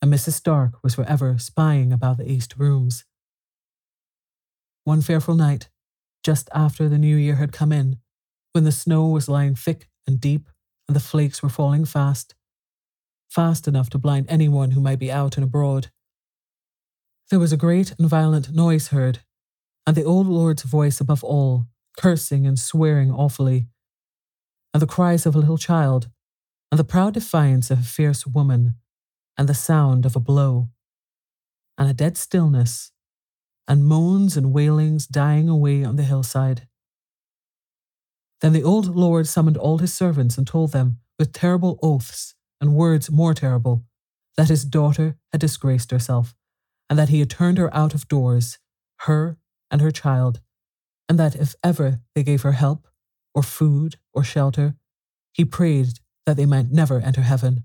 and 0.00 0.14
Mrs. 0.14 0.34
Stark 0.34 0.74
was 0.84 0.94
forever 0.94 1.38
spying 1.38 1.92
about 1.92 2.18
the 2.18 2.30
east 2.30 2.54
rooms. 2.56 3.04
One 4.84 5.02
fearful 5.02 5.34
night, 5.34 5.70
just 6.22 6.48
after 6.54 6.88
the 6.88 6.98
new 6.98 7.16
year 7.16 7.34
had 7.34 7.50
come 7.50 7.72
in, 7.72 7.98
when 8.52 8.64
the 8.64 8.72
snow 8.72 9.06
was 9.06 9.28
lying 9.28 9.54
thick 9.54 9.88
and 10.06 10.20
deep 10.20 10.48
and 10.88 10.96
the 10.96 11.00
flakes 11.00 11.42
were 11.42 11.48
falling 11.48 11.84
fast, 11.84 12.34
fast 13.28 13.66
enough 13.66 13.88
to 13.90 13.98
blind 13.98 14.26
anyone 14.28 14.72
who 14.72 14.80
might 14.80 14.98
be 14.98 15.10
out 15.10 15.36
and 15.36 15.44
abroad. 15.44 15.90
There 17.30 17.38
was 17.38 17.52
a 17.52 17.56
great 17.56 17.94
and 17.98 18.08
violent 18.08 18.52
noise 18.52 18.88
heard, 18.88 19.20
and 19.86 19.96
the 19.96 20.04
old 20.04 20.26
lord's 20.26 20.64
voice 20.64 21.00
above 21.00 21.24
all, 21.24 21.66
cursing 21.96 22.46
and 22.46 22.58
swearing 22.58 23.10
awfully, 23.10 23.68
and 24.74 24.82
the 24.82 24.86
cries 24.86 25.24
of 25.24 25.34
a 25.34 25.38
little 25.38 25.58
child, 25.58 26.08
and 26.70 26.78
the 26.78 26.84
proud 26.84 27.14
defiance 27.14 27.70
of 27.70 27.80
a 27.80 27.84
fierce 27.84 28.26
woman, 28.26 28.74
and 29.38 29.48
the 29.48 29.54
sound 29.54 30.04
of 30.04 30.14
a 30.14 30.20
blow, 30.20 30.68
and 31.78 31.88
a 31.88 31.94
dead 31.94 32.18
stillness, 32.18 32.92
and 33.66 33.84
moans 33.84 34.36
and 34.36 34.52
wailings 34.52 35.06
dying 35.06 35.48
away 35.48 35.84
on 35.84 35.96
the 35.96 36.02
hillside. 36.02 36.68
Then 38.42 38.52
the 38.52 38.64
old 38.64 38.94
lord 38.96 39.28
summoned 39.28 39.56
all 39.56 39.78
his 39.78 39.94
servants 39.94 40.36
and 40.36 40.46
told 40.46 40.72
them, 40.72 40.98
with 41.16 41.32
terrible 41.32 41.78
oaths 41.80 42.34
and 42.60 42.74
words 42.74 43.08
more 43.10 43.34
terrible, 43.34 43.84
that 44.36 44.48
his 44.48 44.64
daughter 44.64 45.16
had 45.30 45.40
disgraced 45.40 45.92
herself, 45.92 46.34
and 46.90 46.98
that 46.98 47.08
he 47.08 47.20
had 47.20 47.30
turned 47.30 47.58
her 47.58 47.72
out 47.74 47.94
of 47.94 48.08
doors, 48.08 48.58
her 49.02 49.38
and 49.70 49.80
her 49.80 49.92
child, 49.92 50.40
and 51.08 51.18
that 51.20 51.36
if 51.36 51.54
ever 51.62 52.00
they 52.16 52.24
gave 52.24 52.42
her 52.42 52.52
help, 52.52 52.88
or 53.32 53.44
food, 53.44 53.96
or 54.12 54.24
shelter, 54.24 54.74
he 55.32 55.44
prayed 55.44 56.00
that 56.26 56.36
they 56.36 56.46
might 56.46 56.70
never 56.70 56.98
enter 56.98 57.22
heaven. 57.22 57.62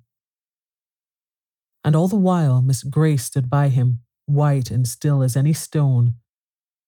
And 1.84 1.96
all 1.96 2.08
the 2.08 2.16
while 2.16 2.62
Miss 2.62 2.84
Grace 2.84 3.26
stood 3.26 3.50
by 3.50 3.70
him, 3.70 4.02
white 4.28 4.70
and 4.70 4.88
still 4.88 5.24
as 5.24 5.36
any 5.36 5.54
stone, 5.54 6.14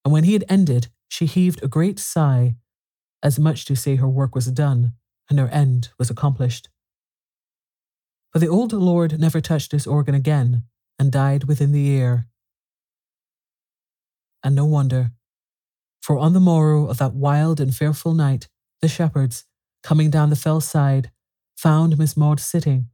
and 0.05 0.13
when 0.13 0.25
he 0.25 0.33
had 0.33 0.45
ended, 0.47 0.89
she 1.07 1.25
heaved 1.25 1.63
a 1.63 1.67
great 1.67 1.97
sigh, 1.97 2.55
as 3.21 3.39
much 3.39 3.65
to 3.65 3.75
say 3.75 3.95
her 3.95 4.07
work 4.07 4.35
was 4.35 4.47
done 4.47 4.93
and 5.29 5.39
her 5.39 5.49
end 5.49 5.89
was 5.97 6.09
accomplished. 6.09 6.69
But 8.33 8.39
the 8.39 8.47
old 8.47 8.73
lord 8.73 9.19
never 9.19 9.41
touched 9.41 9.71
his 9.71 9.87
organ 9.87 10.15
again 10.15 10.63
and 10.97 11.11
died 11.11 11.45
within 11.45 11.71
the 11.71 11.81
year. 11.81 12.27
And 14.43 14.55
no 14.55 14.65
wonder, 14.65 15.11
for 16.01 16.17
on 16.17 16.33
the 16.33 16.39
morrow 16.39 16.87
of 16.87 16.97
that 16.97 17.13
wild 17.13 17.59
and 17.59 17.73
fearful 17.73 18.13
night, 18.13 18.47
the 18.81 18.87
shepherds, 18.87 19.45
coming 19.83 20.09
down 20.09 20.29
the 20.29 20.35
fell 20.35 20.61
side, 20.61 21.11
found 21.57 21.97
Miss 21.97 22.15
Maud 22.15 22.39
sitting, 22.39 22.89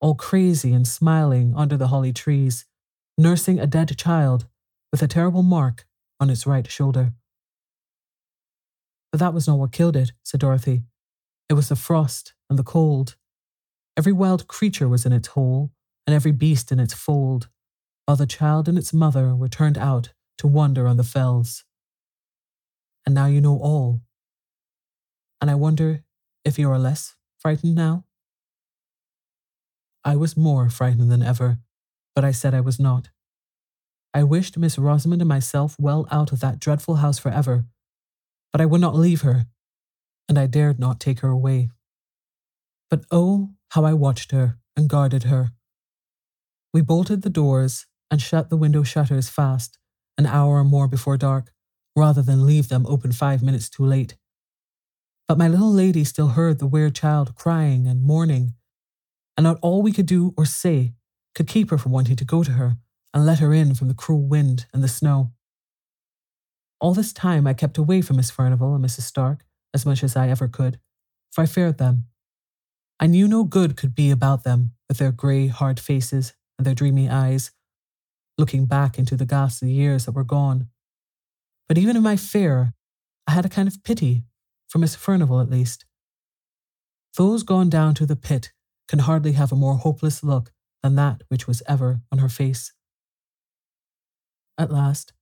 all 0.00 0.14
crazy 0.14 0.72
and 0.72 0.86
smiling 0.86 1.54
under 1.56 1.76
the 1.76 1.88
holly 1.88 2.12
trees, 2.12 2.66
nursing 3.16 3.58
a 3.58 3.66
dead 3.66 3.96
child 3.96 4.46
with 4.92 5.02
a 5.02 5.08
terrible 5.08 5.42
mark 5.42 5.86
on 6.18 6.30
its 6.30 6.46
right 6.46 6.70
shoulder. 6.70 7.12
But 9.10 9.20
that 9.20 9.34
was 9.34 9.46
not 9.46 9.58
what 9.58 9.72
killed 9.72 9.96
it, 9.96 10.12
said 10.24 10.40
Dorothy. 10.40 10.84
It 11.48 11.54
was 11.54 11.68
the 11.68 11.76
frost 11.76 12.34
and 12.48 12.58
the 12.58 12.62
cold. 12.64 13.16
Every 13.96 14.12
wild 14.12 14.46
creature 14.46 14.88
was 14.88 15.04
in 15.04 15.12
its 15.12 15.28
hole, 15.28 15.72
and 16.06 16.14
every 16.14 16.32
beast 16.32 16.70
in 16.70 16.78
its 16.78 16.94
fold, 16.94 17.48
while 18.06 18.16
the 18.16 18.26
child 18.26 18.68
and 18.68 18.78
its 18.78 18.92
mother 18.92 19.34
were 19.34 19.48
turned 19.48 19.78
out 19.78 20.12
to 20.38 20.46
wander 20.46 20.86
on 20.86 20.96
the 20.96 21.04
fells. 21.04 21.64
And 23.04 23.14
now 23.14 23.26
you 23.26 23.40
know 23.40 23.58
all. 23.58 24.02
And 25.40 25.50
I 25.50 25.54
wonder 25.54 26.04
if 26.44 26.58
you 26.58 26.70
are 26.70 26.78
less 26.78 27.16
frightened 27.38 27.74
now? 27.74 28.04
I 30.04 30.16
was 30.16 30.36
more 30.36 30.70
frightened 30.70 31.10
than 31.10 31.22
ever, 31.22 31.58
but 32.14 32.24
I 32.24 32.32
said 32.32 32.54
I 32.54 32.60
was 32.60 32.78
not. 32.78 33.10
I 34.12 34.24
wished 34.24 34.58
Miss 34.58 34.78
Rosamond 34.78 35.22
and 35.22 35.28
myself 35.28 35.76
well 35.78 36.06
out 36.10 36.32
of 36.32 36.40
that 36.40 36.58
dreadful 36.58 36.96
house 36.96 37.18
forever, 37.18 37.64
but 38.52 38.60
I 38.60 38.66
would 38.66 38.80
not 38.80 38.96
leave 38.96 39.22
her, 39.22 39.46
and 40.28 40.38
I 40.38 40.46
dared 40.46 40.78
not 40.78 41.00
take 41.00 41.20
her 41.20 41.28
away. 41.28 41.70
But 42.88 43.04
oh, 43.10 43.50
how 43.70 43.84
I 43.84 43.92
watched 43.92 44.32
her 44.32 44.58
and 44.76 44.88
guarded 44.88 45.24
her. 45.24 45.52
We 46.72 46.82
bolted 46.82 47.22
the 47.22 47.30
doors 47.30 47.86
and 48.10 48.20
shut 48.20 48.50
the 48.50 48.56
window 48.56 48.82
shutters 48.82 49.28
fast 49.28 49.78
an 50.20 50.26
hour 50.26 50.58
or 50.58 50.64
more 50.64 50.86
before 50.86 51.16
dark, 51.16 51.50
rather 51.96 52.20
than 52.20 52.46
leave 52.46 52.68
them 52.68 52.86
open 52.86 53.10
five 53.10 53.42
minutes 53.42 53.70
too 53.70 53.84
late. 53.84 54.16
But 55.26 55.38
my 55.38 55.48
little 55.48 55.72
lady 55.72 56.04
still 56.04 56.28
heard 56.28 56.58
the 56.58 56.66
weird 56.66 56.94
child 56.94 57.34
crying 57.34 57.86
and 57.86 58.02
mourning, 58.02 58.54
and 59.36 59.44
not 59.44 59.58
all 59.62 59.80
we 59.80 59.92
could 59.92 60.06
do 60.06 60.34
or 60.36 60.44
say 60.44 60.92
could 61.34 61.46
keep 61.46 61.70
her 61.70 61.78
from 61.78 61.92
wanting 61.92 62.16
to 62.16 62.24
go 62.24 62.44
to 62.44 62.52
her 62.52 62.76
and 63.14 63.24
let 63.24 63.38
her 63.38 63.54
in 63.54 63.74
from 63.74 63.88
the 63.88 63.94
cruel 63.94 64.26
wind 64.26 64.66
and 64.74 64.82
the 64.84 64.88
snow. 64.88 65.32
All 66.80 66.94
this 66.94 67.12
time 67.12 67.46
I 67.46 67.52
kept 67.52 67.76
away 67.76 68.00
from 68.00 68.16
Miss 68.16 68.30
Furnivall 68.30 68.74
and 68.74 68.84
Mrs. 68.84 69.02
Stark 69.02 69.44
as 69.74 69.84
much 69.84 70.02
as 70.02 70.16
I 70.16 70.28
ever 70.28 70.48
could, 70.48 70.80
for 71.30 71.42
I 71.42 71.46
feared 71.46 71.78
them. 71.78 72.06
I 72.98 73.06
knew 73.06 73.28
no 73.28 73.44
good 73.44 73.76
could 73.76 73.94
be 73.94 74.10
about 74.10 74.44
them 74.44 74.72
with 74.88 74.98
their 74.98 75.12
grey, 75.12 75.46
hard 75.48 75.78
faces 75.78 76.32
and 76.58 76.66
their 76.66 76.74
dreamy 76.74 77.08
eyes, 77.08 77.50
looking 78.38 78.66
back 78.66 78.98
into 78.98 79.16
the 79.16 79.26
ghastly 79.26 79.70
years 79.70 80.06
that 80.06 80.12
were 80.12 80.24
gone. 80.24 80.68
But 81.68 81.78
even 81.78 81.96
in 81.96 82.02
my 82.02 82.16
fear, 82.16 82.74
I 83.26 83.32
had 83.32 83.44
a 83.44 83.50
kind 83.50 83.68
of 83.68 83.84
pity 83.84 84.24
for 84.68 84.78
Miss 84.78 84.96
Furnivall 84.96 85.42
at 85.42 85.50
least. 85.50 85.84
Those 87.16 87.42
gone 87.42 87.68
down 87.68 87.94
to 87.94 88.06
the 88.06 88.16
pit 88.16 88.52
can 88.88 89.00
hardly 89.00 89.32
have 89.32 89.52
a 89.52 89.56
more 89.56 89.76
hopeless 89.76 90.24
look 90.24 90.52
than 90.82 90.94
that 90.96 91.22
which 91.28 91.46
was 91.46 91.62
ever 91.68 92.00
on 92.10 92.18
her 92.18 92.28
face. 92.28 92.72
At 94.56 94.70
last, 94.70 95.12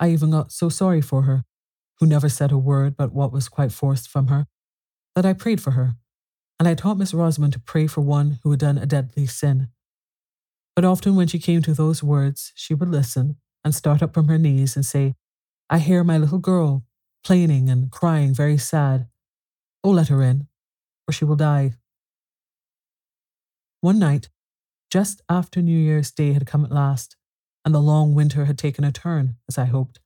I 0.00 0.10
even 0.10 0.30
got 0.30 0.52
so 0.52 0.68
sorry 0.68 1.00
for 1.00 1.22
her, 1.22 1.44
who 1.98 2.06
never 2.06 2.28
said 2.28 2.52
a 2.52 2.58
word 2.58 2.96
but 2.96 3.12
what 3.12 3.32
was 3.32 3.48
quite 3.48 3.72
forced 3.72 4.08
from 4.08 4.28
her, 4.28 4.46
that 5.14 5.26
I 5.26 5.32
prayed 5.32 5.60
for 5.60 5.72
her, 5.72 5.96
and 6.58 6.68
I 6.68 6.74
taught 6.74 6.98
Miss 6.98 7.14
Rosamond 7.14 7.52
to 7.54 7.60
pray 7.60 7.86
for 7.86 8.00
one 8.00 8.38
who 8.42 8.50
had 8.50 8.60
done 8.60 8.78
a 8.78 8.86
deadly 8.86 9.26
sin. 9.26 9.68
But 10.76 10.84
often 10.84 11.16
when 11.16 11.26
she 11.26 11.38
came 11.38 11.62
to 11.62 11.74
those 11.74 12.02
words, 12.02 12.52
she 12.54 12.74
would 12.74 12.88
listen 12.88 13.36
and 13.64 13.74
start 13.74 14.02
up 14.02 14.14
from 14.14 14.28
her 14.28 14.38
knees 14.38 14.76
and 14.76 14.86
say, 14.86 15.14
I 15.68 15.78
hear 15.78 16.04
my 16.04 16.18
little 16.18 16.38
girl 16.38 16.84
plaining 17.24 17.68
and 17.68 17.90
crying 17.90 18.32
very 18.32 18.56
sad. 18.56 19.08
Oh, 19.82 19.90
let 19.90 20.08
her 20.08 20.22
in, 20.22 20.46
or 21.08 21.12
she 21.12 21.24
will 21.24 21.36
die. 21.36 21.74
One 23.80 23.98
night, 23.98 24.28
just 24.90 25.20
after 25.28 25.60
New 25.60 25.78
Year's 25.78 26.10
Day 26.10 26.32
had 26.32 26.46
come 26.46 26.64
at 26.64 26.72
last, 26.72 27.16
and 27.64 27.74
the 27.74 27.80
long 27.80 28.14
winter 28.14 28.44
had 28.44 28.58
taken 28.58 28.84
a 28.84 28.92
turn, 28.92 29.36
as 29.48 29.58
I 29.58 29.66
hoped. 29.66 30.00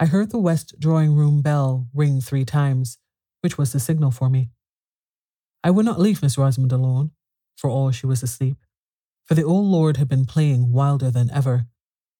I 0.00 0.06
heard 0.06 0.30
the 0.30 0.38
west 0.38 0.74
drawing 0.78 1.14
room 1.14 1.40
bell 1.40 1.88
ring 1.94 2.20
three 2.20 2.44
times, 2.44 2.98
which 3.40 3.56
was 3.56 3.72
the 3.72 3.80
signal 3.80 4.10
for 4.10 4.28
me. 4.28 4.50
I 5.62 5.70
would 5.70 5.84
not 5.84 6.00
leave 6.00 6.22
Miss 6.22 6.36
Rosamond 6.36 6.72
alone, 6.72 7.12
for 7.56 7.70
all 7.70 7.90
she 7.90 8.06
was 8.06 8.22
asleep, 8.22 8.58
for 9.24 9.34
the 9.34 9.44
old 9.44 9.66
lord 9.66 9.96
had 9.96 10.08
been 10.08 10.26
playing 10.26 10.72
wilder 10.72 11.10
than 11.10 11.30
ever, 11.30 11.66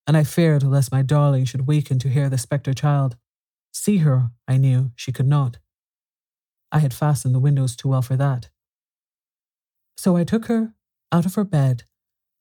and 0.07 0.16
I 0.16 0.24
feared 0.24 0.62
lest 0.62 0.92
my 0.92 1.02
darling 1.02 1.44
should 1.44 1.66
waken 1.66 1.98
to 2.00 2.09
hear 2.09 2.28
the 2.28 2.38
spectre 2.38 2.72
child. 2.72 3.16
See 3.72 3.98
her, 3.98 4.30
I 4.46 4.57
knew, 4.57 4.92
she 4.94 5.12
could 5.12 5.26
not. 5.26 5.59
I 6.70 6.78
had 6.78 6.94
fastened 6.94 7.34
the 7.34 7.40
windows 7.40 7.76
too 7.76 7.88
well 7.88 8.02
for 8.02 8.16
that. 8.16 8.48
So 9.96 10.16
I 10.16 10.24
took 10.24 10.46
her 10.46 10.74
out 11.12 11.26
of 11.26 11.34
her 11.34 11.44
bed 11.44 11.84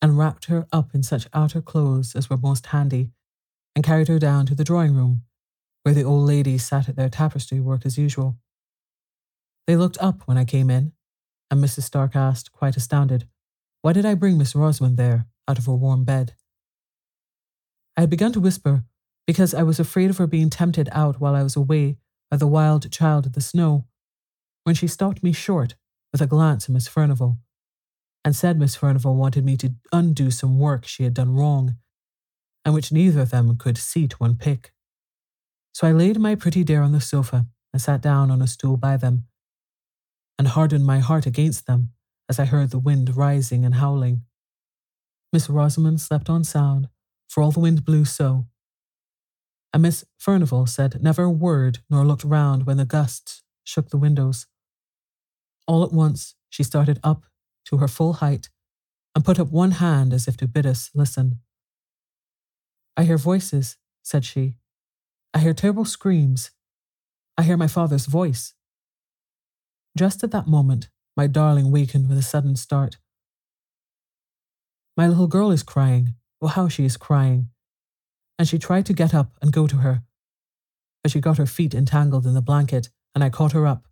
and 0.04 0.18
wrapped 0.18 0.46
her 0.46 0.68
up 0.74 0.94
in 0.94 1.02
such 1.02 1.30
outer 1.34 1.62
clothes 1.62 2.14
as 2.14 2.30
were 2.30 2.36
most 2.36 2.66
handy, 2.68 3.10
and 3.74 3.86
carried 3.86 4.10
her 4.10 4.20
down 4.20 4.46
to 4.46 4.54
the 4.54 4.66
drawing 4.66 4.94
room, 4.94 5.22
where 5.84 5.96
the 5.96 6.04
old 6.04 6.28
ladies 6.28 6.66
sat 6.66 6.90
at 6.90 6.98
their 6.98 7.08
tapestry 7.08 7.62
work 7.62 7.86
as 7.86 7.98
usual. 7.98 8.38
They 9.66 9.78
looked 9.78 9.98
up 10.00 10.24
when 10.26 10.38
I 10.38 10.44
came 10.44 10.70
in, 10.70 10.92
and 11.50 11.64
Mrs. 11.64 11.84
Stark 11.84 12.18
asked, 12.18 12.52
quite 12.52 12.76
astounded, 12.76 13.30
why 13.82 13.94
did 13.94 14.06
I 14.06 14.14
bring 14.14 14.38
Miss 14.38 14.54
Rosamond 14.54 14.98
there, 14.98 15.26
out 15.48 15.58
of 15.58 15.68
her 15.68 15.74
warm 15.74 16.04
bed? 16.04 16.36
I 17.96 18.02
had 18.02 18.10
begun 18.10 18.34
to 18.34 18.42
whisper, 18.42 18.84
because 19.26 19.54
I 19.54 19.64
was 19.64 19.80
afraid 19.80 20.10
of 20.10 20.18
her 20.18 20.28
being 20.28 20.50
tempted 20.50 20.90
out 20.92 21.22
while 21.22 21.34
I 21.34 21.44
was 21.44 21.56
away 21.56 21.96
by 22.30 22.36
the 22.36 22.46
wild 22.46 22.92
child 22.92 23.26
of 23.26 23.34
the 23.34 23.42
snow, 23.42 23.86
when 24.66 24.76
she 24.76 24.88
stopped 24.88 25.24
me 25.24 25.32
short 25.32 25.76
with 26.12 26.22
a 26.22 26.28
glance 26.28 26.66
at 26.66 26.72
Miss 26.72 26.90
Furnivall 26.90 27.38
and 28.24 28.36
said 28.36 28.58
Miss 28.58 28.78
Furnivall 28.78 29.16
wanted 29.16 29.44
me 29.44 29.58
to 29.58 29.74
undo 29.92 30.32
some 30.32 30.58
work 30.58 30.86
she 30.86 31.04
had 31.04 31.14
done 31.14 31.36
wrong, 31.36 31.76
and 32.64 32.74
which 32.74 32.92
neither 32.92 33.22
of 33.22 33.32
them 33.32 33.58
could 33.58 33.78
see 33.78 34.08
to 34.08 34.24
unpick. 34.24 34.72
So 35.74 35.88
I 35.88 35.92
laid 35.92 36.20
my 36.20 36.36
pretty 36.36 36.64
dear 36.64 36.82
on 36.82 36.92
the 36.92 37.02
sofa 37.02 37.48
and 37.74 37.82
sat 37.82 38.02
down 38.02 38.32
on 38.32 38.42
a 38.42 38.48
stool 38.48 38.78
by 38.78 38.98
them, 38.98 39.26
and 40.38 40.48
hardened 40.48 40.86
my 40.86 41.00
heart 41.00 41.26
against 41.26 41.68
them 41.68 41.90
as 42.30 42.40
I 42.40 42.46
heard 42.46 42.70
the 42.72 42.80
wind 42.80 43.16
rising 43.16 43.66
and 43.66 43.76
howling. 43.76 44.24
Miss 45.32 45.50
Rosamond 45.50 46.00
slept 46.00 46.30
on 46.30 46.44
sound, 46.44 46.88
for 47.28 47.42
all 47.42 47.52
the 47.52 47.60
wind 47.60 47.84
blew 47.84 48.06
so. 48.06 48.46
And 49.74 49.82
Miss 49.82 50.06
Furnivall 50.20 50.70
said 50.70 51.02
never 51.02 51.24
a 51.24 51.32
word 51.32 51.80
nor 51.90 52.06
looked 52.06 52.24
round 52.24 52.66
when 52.66 52.78
the 52.78 52.86
gusts 52.86 53.44
shook 53.64 53.90
the 53.90 53.98
windows. 53.98 54.46
All 55.68 55.84
at 55.84 55.92
once 55.92 56.36
she 56.50 56.64
started 56.64 57.00
up 57.04 57.24
to 57.66 57.78
her 57.78 57.88
full 57.88 58.14
height 58.14 58.50
and 59.16 59.26
put 59.26 59.40
up 59.40 59.52
one 59.52 59.72
hand 59.72 60.14
as 60.14 60.28
if 60.28 60.38
to 60.38 60.48
bid 60.48 60.66
us 60.66 60.90
listen. 60.94 61.40
I 62.98 63.04
hear 63.04 63.18
voices, 63.18 63.78
said 64.04 64.26
she. 64.26 64.56
I 65.34 65.40
hear 65.40 65.54
terrible 65.54 65.86
screams. 65.86 66.52
I 67.38 67.44
hear 67.44 67.58
my 67.58 67.68
father's 67.68 68.06
voice. 68.06 68.54
Just 69.98 70.24
at 70.24 70.32
that 70.32 70.48
moment, 70.48 70.90
my 71.16 71.28
darling 71.28 71.72
wakened 71.72 72.10
with 72.10 72.18
a 72.18 72.24
sudden 72.24 72.56
start. 72.56 72.98
My 74.98 75.08
little 75.08 75.28
girl 75.28 75.52
is 75.52 75.64
crying. 75.64 76.16
Oh, 76.42 76.48
how 76.48 76.68
she 76.68 76.86
is 76.86 76.98
crying. 76.98 77.50
And 78.38 78.48
she 78.48 78.60
tried 78.60 78.86
to 78.88 78.94
get 78.94 79.14
up 79.14 79.38
and 79.42 79.54
go 79.54 79.68
to 79.68 79.78
her. 79.78 80.04
But 81.02 81.12
she 81.12 81.22
got 81.22 81.38
her 81.38 81.46
feet 81.46 81.74
entangled 81.74 82.26
in 82.26 82.34
the 82.34 82.42
blanket, 82.42 82.90
and 83.16 83.24
I 83.24 83.30
caught 83.30 83.54
her 83.54 83.66
up 83.66 83.88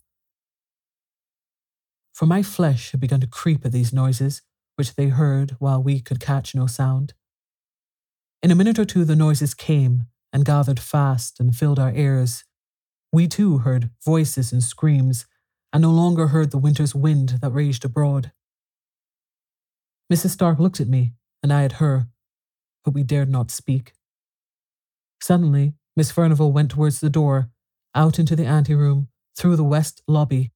for 2.22 2.28
my 2.28 2.44
flesh 2.44 2.92
had 2.92 3.00
begun 3.00 3.20
to 3.20 3.26
creep 3.26 3.66
at 3.66 3.72
these 3.72 3.92
noises, 3.92 4.44
which 4.76 4.94
they 4.94 5.08
heard 5.08 5.56
while 5.58 5.82
we 5.82 6.00
could 6.00 6.20
catch 6.20 6.54
no 6.54 6.68
sound. 6.68 7.16
In 8.44 8.52
a 8.52 8.56
minute 8.56 8.78
or 8.78 8.86
two, 8.86 9.06
the 9.06 9.16
noises 9.16 9.56
came 9.56 10.06
and 10.32 10.46
gathered 10.46 10.80
fast 10.80 11.40
and 11.40 11.56
filled 11.56 11.80
our 11.80 11.92
ears. 11.92 12.44
We 13.12 13.28
too 13.28 13.58
heard 13.58 13.90
voices 14.06 14.52
and 14.52 14.62
screams, 14.62 15.26
and 15.74 15.82
no 15.82 15.90
longer 15.90 16.28
heard 16.28 16.52
the 16.52 16.60
winter's 16.60 16.94
wind 16.94 17.40
that 17.42 17.50
raged 17.50 17.86
abroad. 17.86 18.32
Mrs. 20.14 20.30
Stark 20.30 20.60
looked 20.60 20.80
at 20.80 20.88
me 20.88 21.14
and 21.42 21.52
I 21.52 21.64
at 21.64 21.82
her, 21.82 22.06
but 22.86 22.94
we 22.94 23.02
dared 23.02 23.32
not 23.32 23.50
speak. 23.50 23.94
Suddenly, 25.20 25.74
Miss 25.96 26.12
Furnivall 26.12 26.54
went 26.54 26.70
towards 26.70 27.00
the 27.00 27.10
door, 27.10 27.50
out 27.96 28.20
into 28.20 28.36
the 28.36 28.46
anteroom, 28.46 29.08
through 29.36 29.56
the 29.56 29.64
west 29.64 30.04
lobby, 30.08 30.52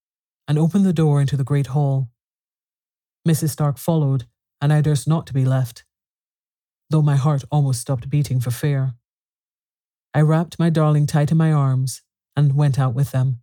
and 0.47 0.57
opened 0.57 0.85
the 0.85 0.93
door 0.93 1.21
into 1.21 1.37
the 1.37 1.43
great 1.43 1.67
hall. 1.67 2.09
Mrs. 3.27 3.49
Stark 3.49 3.77
followed, 3.77 4.25
and 4.61 4.71
I 4.71 4.81
durst 4.81 5.07
not 5.07 5.25
to 5.27 5.33
be 5.33 5.45
left, 5.45 5.83
though 6.89 7.01
my 7.01 7.15
heart 7.15 7.43
almost 7.51 7.81
stopped 7.81 8.09
beating 8.09 8.39
for 8.39 8.51
fear. 8.51 8.93
I 10.13 10.21
wrapped 10.21 10.59
my 10.59 10.69
darling 10.69 11.07
tight 11.07 11.31
in 11.31 11.37
my 11.37 11.51
arms 11.51 12.01
and 12.35 12.55
went 12.55 12.79
out 12.79 12.93
with 12.93 13.11
them. 13.11 13.41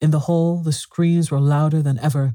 In 0.00 0.10
the 0.10 0.20
hall, 0.20 0.62
the 0.62 0.72
screams 0.72 1.30
were 1.30 1.40
louder 1.40 1.82
than 1.82 1.98
ever. 1.98 2.34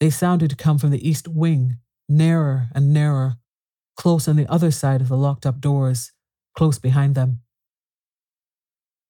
They 0.00 0.10
sounded 0.10 0.50
to 0.50 0.56
come 0.56 0.78
from 0.78 0.90
the 0.90 1.08
east 1.08 1.28
wing, 1.28 1.78
nearer 2.08 2.68
and 2.74 2.92
nearer, 2.92 3.36
close 3.96 4.26
on 4.26 4.36
the 4.36 4.50
other 4.50 4.70
side 4.70 5.00
of 5.00 5.08
the 5.08 5.16
locked 5.16 5.46
up 5.46 5.60
doors, 5.60 6.12
close 6.56 6.78
behind 6.78 7.14
them. 7.14 7.40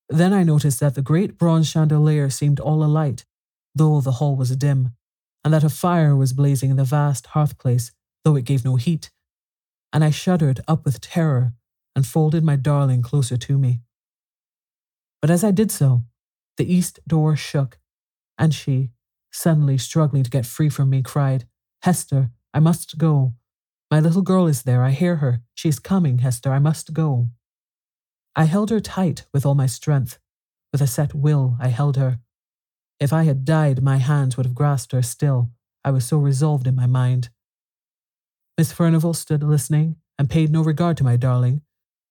Then 0.08 0.32
I 0.32 0.42
noticed 0.42 0.80
that 0.80 0.94
the 0.94 1.02
great 1.02 1.38
bronze 1.38 1.68
chandelier 1.68 2.28
seemed 2.30 2.60
all 2.60 2.84
alight, 2.84 3.24
though 3.74 4.00
the 4.00 4.12
hall 4.12 4.36
was 4.36 4.54
dim, 4.56 4.90
and 5.44 5.52
that 5.52 5.64
a 5.64 5.68
fire 5.68 6.16
was 6.16 6.32
blazing 6.32 6.70
in 6.70 6.76
the 6.76 6.84
vast 6.84 7.28
hearthplace, 7.28 7.90
though 8.24 8.36
it 8.36 8.44
gave 8.44 8.64
no 8.64 8.76
heat. 8.76 9.10
And 9.92 10.04
I 10.04 10.10
shuddered 10.10 10.60
up 10.66 10.84
with 10.84 11.00
terror 11.00 11.52
and 11.94 12.06
folded 12.06 12.42
my 12.42 12.56
darling 12.56 13.02
closer 13.02 13.36
to 13.36 13.58
me. 13.58 13.80
But 15.20 15.30
as 15.30 15.44
I 15.44 15.50
did 15.50 15.70
so, 15.70 16.02
the 16.56 16.72
east 16.72 17.00
door 17.06 17.36
shook, 17.36 17.78
and 18.38 18.54
she, 18.54 18.90
suddenly 19.32 19.78
struggling 19.78 20.22
to 20.22 20.30
get 20.30 20.46
free 20.46 20.68
from 20.68 20.90
me, 20.90 21.02
cried, 21.02 21.46
Hester, 21.82 22.30
I 22.52 22.60
must 22.60 22.98
go. 22.98 23.34
My 23.90 24.00
little 24.00 24.22
girl 24.22 24.46
is 24.46 24.62
there. 24.62 24.82
I 24.82 24.90
hear 24.90 25.16
her. 25.16 25.42
She 25.54 25.68
is 25.68 25.78
coming, 25.78 26.18
Hester. 26.18 26.52
I 26.52 26.58
must 26.58 26.92
go. 26.92 27.28
I 28.34 28.44
held 28.44 28.70
her 28.70 28.80
tight 28.80 29.26
with 29.32 29.46
all 29.46 29.54
my 29.54 29.66
strength. 29.66 30.18
With 30.72 30.80
a 30.80 30.86
set 30.86 31.14
will, 31.14 31.56
I 31.60 31.68
held 31.68 31.96
her. 31.96 32.18
If 33.04 33.12
I 33.12 33.24
had 33.24 33.44
died, 33.44 33.82
my 33.82 33.98
hands 33.98 34.38
would 34.38 34.46
have 34.46 34.54
grasped 34.54 34.92
her 34.92 35.02
still. 35.02 35.50
I 35.84 35.90
was 35.90 36.06
so 36.06 36.16
resolved 36.16 36.66
in 36.66 36.74
my 36.74 36.86
mind. 36.86 37.28
Miss 38.56 38.72
Furnivall 38.72 39.14
stood 39.14 39.42
listening 39.42 39.96
and 40.18 40.30
paid 40.30 40.50
no 40.50 40.62
regard 40.62 40.96
to 40.96 41.04
my 41.04 41.16
darling, 41.18 41.60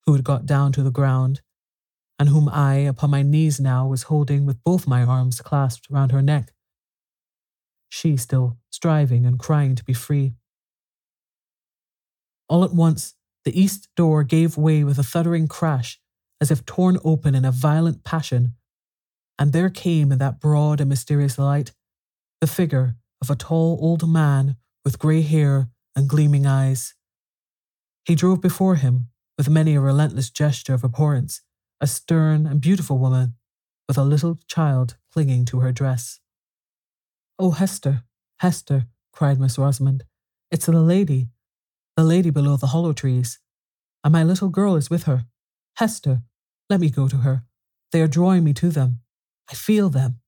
who 0.06 0.14
had 0.14 0.24
got 0.24 0.46
down 0.46 0.72
to 0.74 0.84
the 0.84 0.92
ground, 0.92 1.42
and 2.20 2.30
whom 2.30 2.48
I, 2.48 2.76
upon 2.76 3.10
my 3.10 3.24
knees 3.24 3.60
now, 3.60 3.88
was 3.88 4.04
holding 4.04 4.46
with 4.46 4.64
both 4.64 4.86
my 4.86 5.02
arms 5.02 5.42
clasped 5.42 5.88
round 5.90 6.12
her 6.12 6.22
neck. 6.22 6.54
She 7.90 8.16
still 8.16 8.60
striving 8.70 9.26
and 9.26 9.40
crying 9.40 9.74
to 9.74 9.84
be 9.84 9.94
free. 9.94 10.36
All 12.48 12.64
at 12.64 12.72
once, 12.72 13.16
the 13.46 13.60
east 13.60 13.90
door 13.96 14.24
gave 14.24 14.58
way 14.58 14.84
with 14.84 15.00
a 15.00 15.04
thuddering 15.04 15.48
crash, 15.48 16.00
as 16.40 16.52
if 16.52 16.68
torn 16.68 17.00
open 17.04 17.34
in 17.34 17.46
a 17.46 17.52
violent 17.52 18.04
passion, 18.04 18.54
and 19.38 19.52
there 19.52 19.70
came 19.70 20.12
in 20.12 20.20
that 20.20 20.40
broad 20.40 20.80
and 20.80 20.90
mysterious 20.90 21.38
light 21.38 21.72
the 22.42 22.48
figure 22.48 22.98
of 23.22 23.30
a 23.30 23.36
tall 23.36 23.78
old 23.82 24.08
man 24.08 24.58
with 24.84 25.00
grey 25.00 25.22
hair 25.22 25.70
and 25.96 26.10
gleaming 26.10 26.46
eyes. 26.46 26.94
He 28.04 28.16
drove 28.16 28.42
before 28.42 28.76
him, 28.76 29.08
with 29.38 29.50
many 29.50 29.76
a 29.76 29.80
relentless 29.82 30.30
gesture 30.30 30.74
of 30.74 30.84
abhorrence, 30.84 31.42
a 31.80 31.88
stern 31.88 32.46
and 32.46 32.60
beautiful 32.60 32.98
woman 32.98 33.36
with 33.88 33.98
a 33.98 34.04
little 34.04 34.40
child 34.48 34.98
clinging 35.12 35.46
to 35.46 35.62
her 35.62 35.72
dress. 35.72 36.20
Oh, 37.40 37.52
Hester, 37.52 38.04
Hester, 38.40 38.88
cried 39.14 39.40
Miss 39.40 39.58
Rosamond, 39.58 40.04
it's 40.52 40.66
the 40.66 40.74
lady, 40.74 41.30
the 41.96 42.04
lady 42.04 42.30
below 42.30 42.58
the 42.58 42.68
hollow 42.68 42.94
trees, 42.94 43.40
and 44.04 44.12
my 44.12 44.24
little 44.24 44.50
girl 44.50 44.76
is 44.76 44.90
with 44.90 45.04
her. 45.04 45.26
Hester, 45.78 46.24
let 46.70 46.80
me 46.80 46.90
go 46.90 47.08
to 47.08 47.18
her. 47.18 47.44
They 47.92 48.02
are 48.02 48.08
drawing 48.08 48.44
me 48.44 48.54
to 48.54 48.70
them. 48.70 49.00
I 49.50 49.56
feel 49.56 49.90
them. 49.90 50.20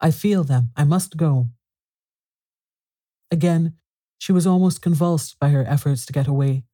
I 0.00 0.10
feel 0.10 0.44
them. 0.44 0.70
I 0.76 0.84
must 0.84 1.16
go. 1.16 1.50
Again, 3.30 3.74
she 4.18 4.32
was 4.32 4.46
almost 4.46 4.82
convulsed 4.82 5.38
by 5.38 5.48
her 5.50 5.64
efforts 5.66 6.06
to 6.06 6.12
get 6.12 6.26
away, 6.26 6.64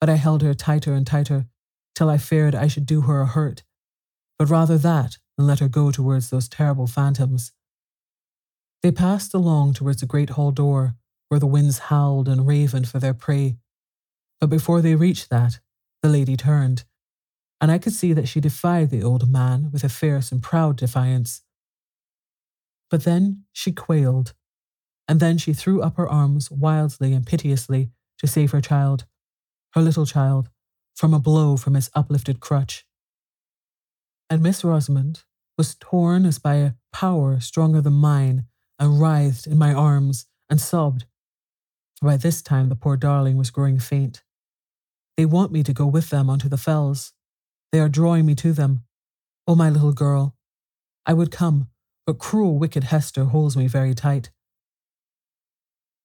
but 0.00 0.08
I 0.08 0.16
held 0.16 0.42
her 0.42 0.54
tighter 0.54 0.94
and 0.94 1.06
tighter 1.06 1.46
till 1.94 2.08
I 2.08 2.18
feared 2.18 2.54
I 2.54 2.68
should 2.68 2.86
do 2.86 3.02
her 3.02 3.20
a 3.20 3.26
hurt, 3.26 3.64
but 4.38 4.48
rather 4.48 4.78
that 4.78 5.18
than 5.36 5.46
let 5.46 5.60
her 5.60 5.68
go 5.68 5.90
towards 5.90 6.30
those 6.30 6.48
terrible 6.48 6.86
phantoms. 6.86 7.52
They 8.82 8.92
passed 8.92 9.34
along 9.34 9.74
towards 9.74 10.00
the 10.00 10.06
great 10.06 10.30
hall 10.30 10.52
door, 10.52 10.94
where 11.28 11.40
the 11.40 11.46
winds 11.46 11.78
howled 11.78 12.28
and 12.28 12.46
ravened 12.46 12.88
for 12.88 12.98
their 12.98 13.14
prey. 13.14 13.56
But 14.40 14.50
before 14.50 14.80
they 14.80 14.94
reached 14.94 15.30
that, 15.30 15.58
the 16.02 16.08
lady 16.08 16.36
turned 16.36 16.84
and 17.60 17.70
I 17.70 17.78
could 17.78 17.92
see 17.92 18.12
that 18.12 18.28
she 18.28 18.40
defied 18.40 18.90
the 18.90 19.02
old 19.02 19.30
man 19.30 19.70
with 19.72 19.84
a 19.84 19.88
fierce 19.88 20.30
and 20.30 20.42
proud 20.42 20.76
defiance. 20.76 21.42
But 22.90 23.04
then 23.04 23.44
she 23.52 23.72
quailed, 23.72 24.34
and 25.08 25.20
then 25.20 25.38
she 25.38 25.52
threw 25.52 25.82
up 25.82 25.96
her 25.96 26.08
arms 26.08 26.50
wildly 26.50 27.12
and 27.12 27.26
piteously 27.26 27.90
to 28.18 28.26
save 28.26 28.52
her 28.52 28.60
child, 28.60 29.06
her 29.74 29.82
little 29.82 30.06
child, 30.06 30.50
from 30.94 31.12
a 31.12 31.18
blow 31.18 31.56
from 31.56 31.74
his 31.74 31.90
uplifted 31.94 32.40
crutch. 32.40 32.86
And 34.28 34.42
Miss 34.42 34.64
Rosamond 34.64 35.24
was 35.56 35.76
torn 35.76 36.26
as 36.26 36.38
by 36.38 36.54
a 36.56 36.72
power 36.92 37.40
stronger 37.40 37.80
than 37.80 37.94
mine, 37.94 38.46
and 38.78 39.00
writhed 39.00 39.46
in 39.46 39.56
my 39.56 39.72
arms 39.72 40.26
and 40.50 40.60
sobbed. 40.60 41.06
By 42.02 42.18
this 42.18 42.42
time 42.42 42.68
the 42.68 42.76
poor 42.76 42.96
darling 42.96 43.36
was 43.36 43.50
growing 43.50 43.78
faint. 43.78 44.22
They 45.16 45.24
want 45.24 45.50
me 45.50 45.62
to 45.62 45.72
go 45.72 45.86
with 45.86 46.10
them 46.10 46.28
onto 46.28 46.48
the 46.48 46.58
fells, 46.58 47.12
they 47.76 47.80
are 47.80 47.90
drawing 47.90 48.24
me 48.24 48.34
to 48.34 48.54
them. 48.54 48.84
Oh, 49.46 49.54
my 49.54 49.68
little 49.68 49.92
girl. 49.92 50.34
I 51.04 51.12
would 51.12 51.30
come, 51.30 51.68
but 52.06 52.18
cruel, 52.18 52.58
wicked 52.58 52.84
Hester 52.84 53.24
holds 53.24 53.54
me 53.54 53.66
very 53.66 53.92
tight. 53.92 54.30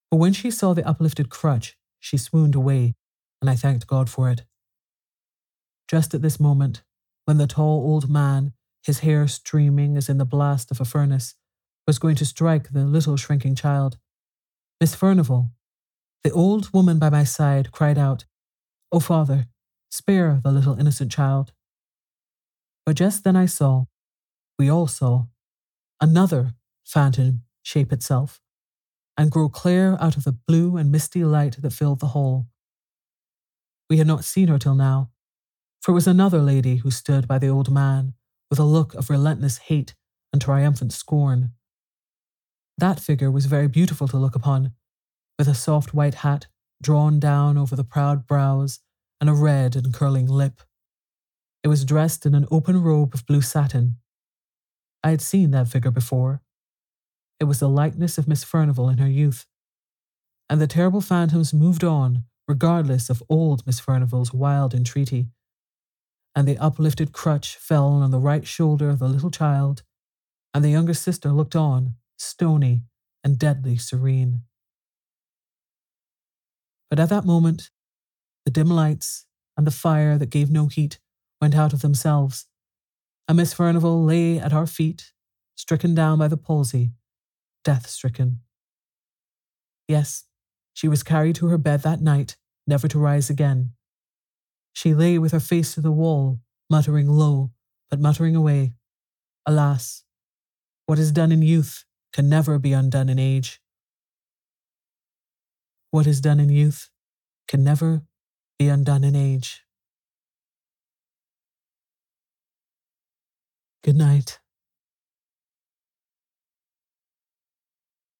But 0.09 0.17
when 0.17 0.33
she 0.33 0.51
saw 0.51 0.73
the 0.73 0.85
uplifted 0.85 1.29
crutch, 1.29 1.77
she 1.97 2.17
swooned 2.17 2.55
away, 2.55 2.95
and 3.39 3.49
I 3.49 3.55
thanked 3.55 3.87
God 3.87 4.09
for 4.09 4.29
it. 4.29 4.43
Just 5.87 6.13
at 6.13 6.21
this 6.21 6.41
moment, 6.41 6.83
when 7.23 7.37
the 7.37 7.47
tall 7.47 7.89
old 7.89 8.09
man, 8.09 8.51
his 8.83 8.99
hair 8.99 9.25
streaming 9.29 9.95
as 9.95 10.09
in 10.09 10.17
the 10.17 10.25
blast 10.25 10.71
of 10.71 10.81
a 10.81 10.83
furnace, 10.83 11.35
was 11.87 11.99
going 11.99 12.17
to 12.17 12.25
strike 12.25 12.73
the 12.73 12.83
little 12.83 13.15
shrinking 13.15 13.55
child, 13.55 13.97
Miss 14.81 14.93
Furnivall, 14.93 15.51
the 16.25 16.31
old 16.31 16.73
woman 16.73 16.99
by 16.99 17.09
my 17.09 17.23
side, 17.23 17.71
cried 17.71 17.97
out, 17.97 18.25
Oh, 18.91 18.99
father, 18.99 19.47
Spare 19.91 20.39
the 20.41 20.51
little 20.53 20.79
innocent 20.79 21.11
child. 21.11 21.51
But 22.85 22.95
just 22.95 23.23
then 23.23 23.35
I 23.35 23.45
saw, 23.45 23.85
we 24.57 24.69
all 24.69 24.87
saw, 24.87 25.25
another 25.99 26.53
phantom 26.85 27.43
shape 27.61 27.93
itself 27.93 28.41
and 29.17 29.31
grow 29.31 29.49
clear 29.49 29.97
out 29.99 30.17
of 30.17 30.23
the 30.23 30.31
blue 30.31 30.77
and 30.77 30.91
misty 30.91 31.23
light 31.23 31.61
that 31.61 31.73
filled 31.73 31.99
the 31.99 32.07
hall. 32.07 32.47
We 33.89 33.97
had 33.97 34.07
not 34.07 34.23
seen 34.23 34.47
her 34.47 34.57
till 34.57 34.75
now, 34.75 35.11
for 35.81 35.91
it 35.91 35.95
was 35.95 36.07
another 36.07 36.39
lady 36.39 36.77
who 36.77 36.91
stood 36.91 37.27
by 37.27 37.37
the 37.37 37.49
old 37.49 37.71
man 37.71 38.13
with 38.49 38.59
a 38.59 38.63
look 38.63 38.93
of 38.95 39.09
relentless 39.09 39.57
hate 39.57 39.95
and 40.33 40.41
triumphant 40.41 40.93
scorn. 40.93 41.53
That 42.77 42.99
figure 42.99 43.29
was 43.29 43.45
very 43.45 43.67
beautiful 43.67 44.07
to 44.07 44.17
look 44.17 44.35
upon, 44.35 44.73
with 45.37 45.47
a 45.47 45.53
soft 45.53 45.93
white 45.93 46.15
hat 46.15 46.47
drawn 46.81 47.19
down 47.19 47.57
over 47.57 47.75
the 47.75 47.83
proud 47.83 48.25
brows 48.25 48.79
and 49.19 49.29
a 49.29 49.33
red 49.33 49.75
and 49.75 49.93
curling 49.93 50.27
lip. 50.27 50.61
It 51.63 51.67
was 51.67 51.85
dressed 51.85 52.25
in 52.25 52.33
an 52.33 52.47
open 52.49 52.81
robe 52.81 53.13
of 53.13 53.25
blue 53.25 53.41
satin. 53.41 53.97
I 55.03 55.11
had 55.11 55.21
seen 55.21 55.51
that 55.51 55.67
figure 55.67 55.91
before. 55.91 56.41
It 57.39 57.45
was 57.45 57.59
the 57.59 57.69
likeness 57.69 58.17
of 58.17 58.27
Miss 58.27 58.43
Furnivall 58.43 58.91
in 58.91 58.97
her 58.97 59.09
youth. 59.09 59.45
And 60.49 60.59
the 60.59 60.67
terrible 60.67 61.01
phantoms 61.01 61.53
moved 61.53 61.83
on, 61.83 62.23
regardless 62.47 63.09
of 63.09 63.23
old 63.29 63.65
Miss 63.65 63.79
Furnivall's 63.79 64.33
wild 64.33 64.73
entreaty. 64.73 65.27
And 66.35 66.47
the 66.47 66.57
uplifted 66.57 67.11
crutch 67.11 67.55
fell 67.57 67.87
on 67.87 68.11
the 68.11 68.19
right 68.19 68.45
shoulder 68.47 68.89
of 68.89 68.99
the 68.99 69.07
little 69.07 69.31
child, 69.31 69.83
and 70.53 70.63
the 70.63 70.69
younger 70.69 70.93
sister 70.93 71.29
looked 71.29 71.55
on, 71.55 71.95
stony 72.17 72.83
and 73.23 73.37
deadly 73.37 73.77
serene. 73.77 74.41
But 76.89 76.99
at 76.99 77.09
that 77.09 77.25
moment, 77.25 77.69
the 78.45 78.51
dim 78.51 78.69
lights, 78.69 79.25
and 79.55 79.67
the 79.67 79.71
fire 79.71 80.17
that 80.17 80.29
gave 80.29 80.49
no 80.49 80.67
heat 80.67 80.99
went 81.41 81.55
out 81.55 81.73
of 81.73 81.81
themselves, 81.81 82.45
and 83.27 83.37
Miss 83.37 83.53
Furnivall 83.53 84.05
lay 84.05 84.37
at 84.37 84.53
our 84.53 84.67
feet, 84.67 85.11
stricken 85.55 85.95
down 85.95 86.19
by 86.19 86.27
the 86.27 86.37
palsy, 86.37 86.91
death 87.63 87.87
stricken. 87.87 88.41
Yes, 89.87 90.25
she 90.73 90.87
was 90.87 91.03
carried 91.03 91.35
to 91.35 91.47
her 91.47 91.57
bed 91.57 91.81
that 91.81 92.01
night, 92.01 92.37
never 92.67 92.87
to 92.87 92.99
rise 92.99 93.29
again. 93.29 93.71
She 94.73 94.93
lay 94.93 95.17
with 95.17 95.31
her 95.31 95.39
face 95.39 95.73
to 95.73 95.81
the 95.81 95.91
wall, 95.91 96.39
muttering 96.69 97.09
low, 97.09 97.51
but 97.89 97.99
muttering 97.99 98.35
away. 98.35 98.73
Alas, 99.45 100.03
what 100.85 100.99
is 100.99 101.11
done 101.11 101.31
in 101.31 101.41
youth 101.41 101.83
can 102.13 102.29
never 102.29 102.59
be 102.59 102.73
undone 102.73 103.09
in 103.09 103.19
age. 103.19 103.59
What 105.89 106.07
is 106.07 106.21
done 106.21 106.39
in 106.39 106.49
youth 106.49 106.89
can 107.47 107.63
never 107.63 108.03
be 108.57 108.69
undone 108.69 109.03
in 109.03 109.15
age. 109.15 109.63
Good 113.83 113.95
night. 113.95 114.40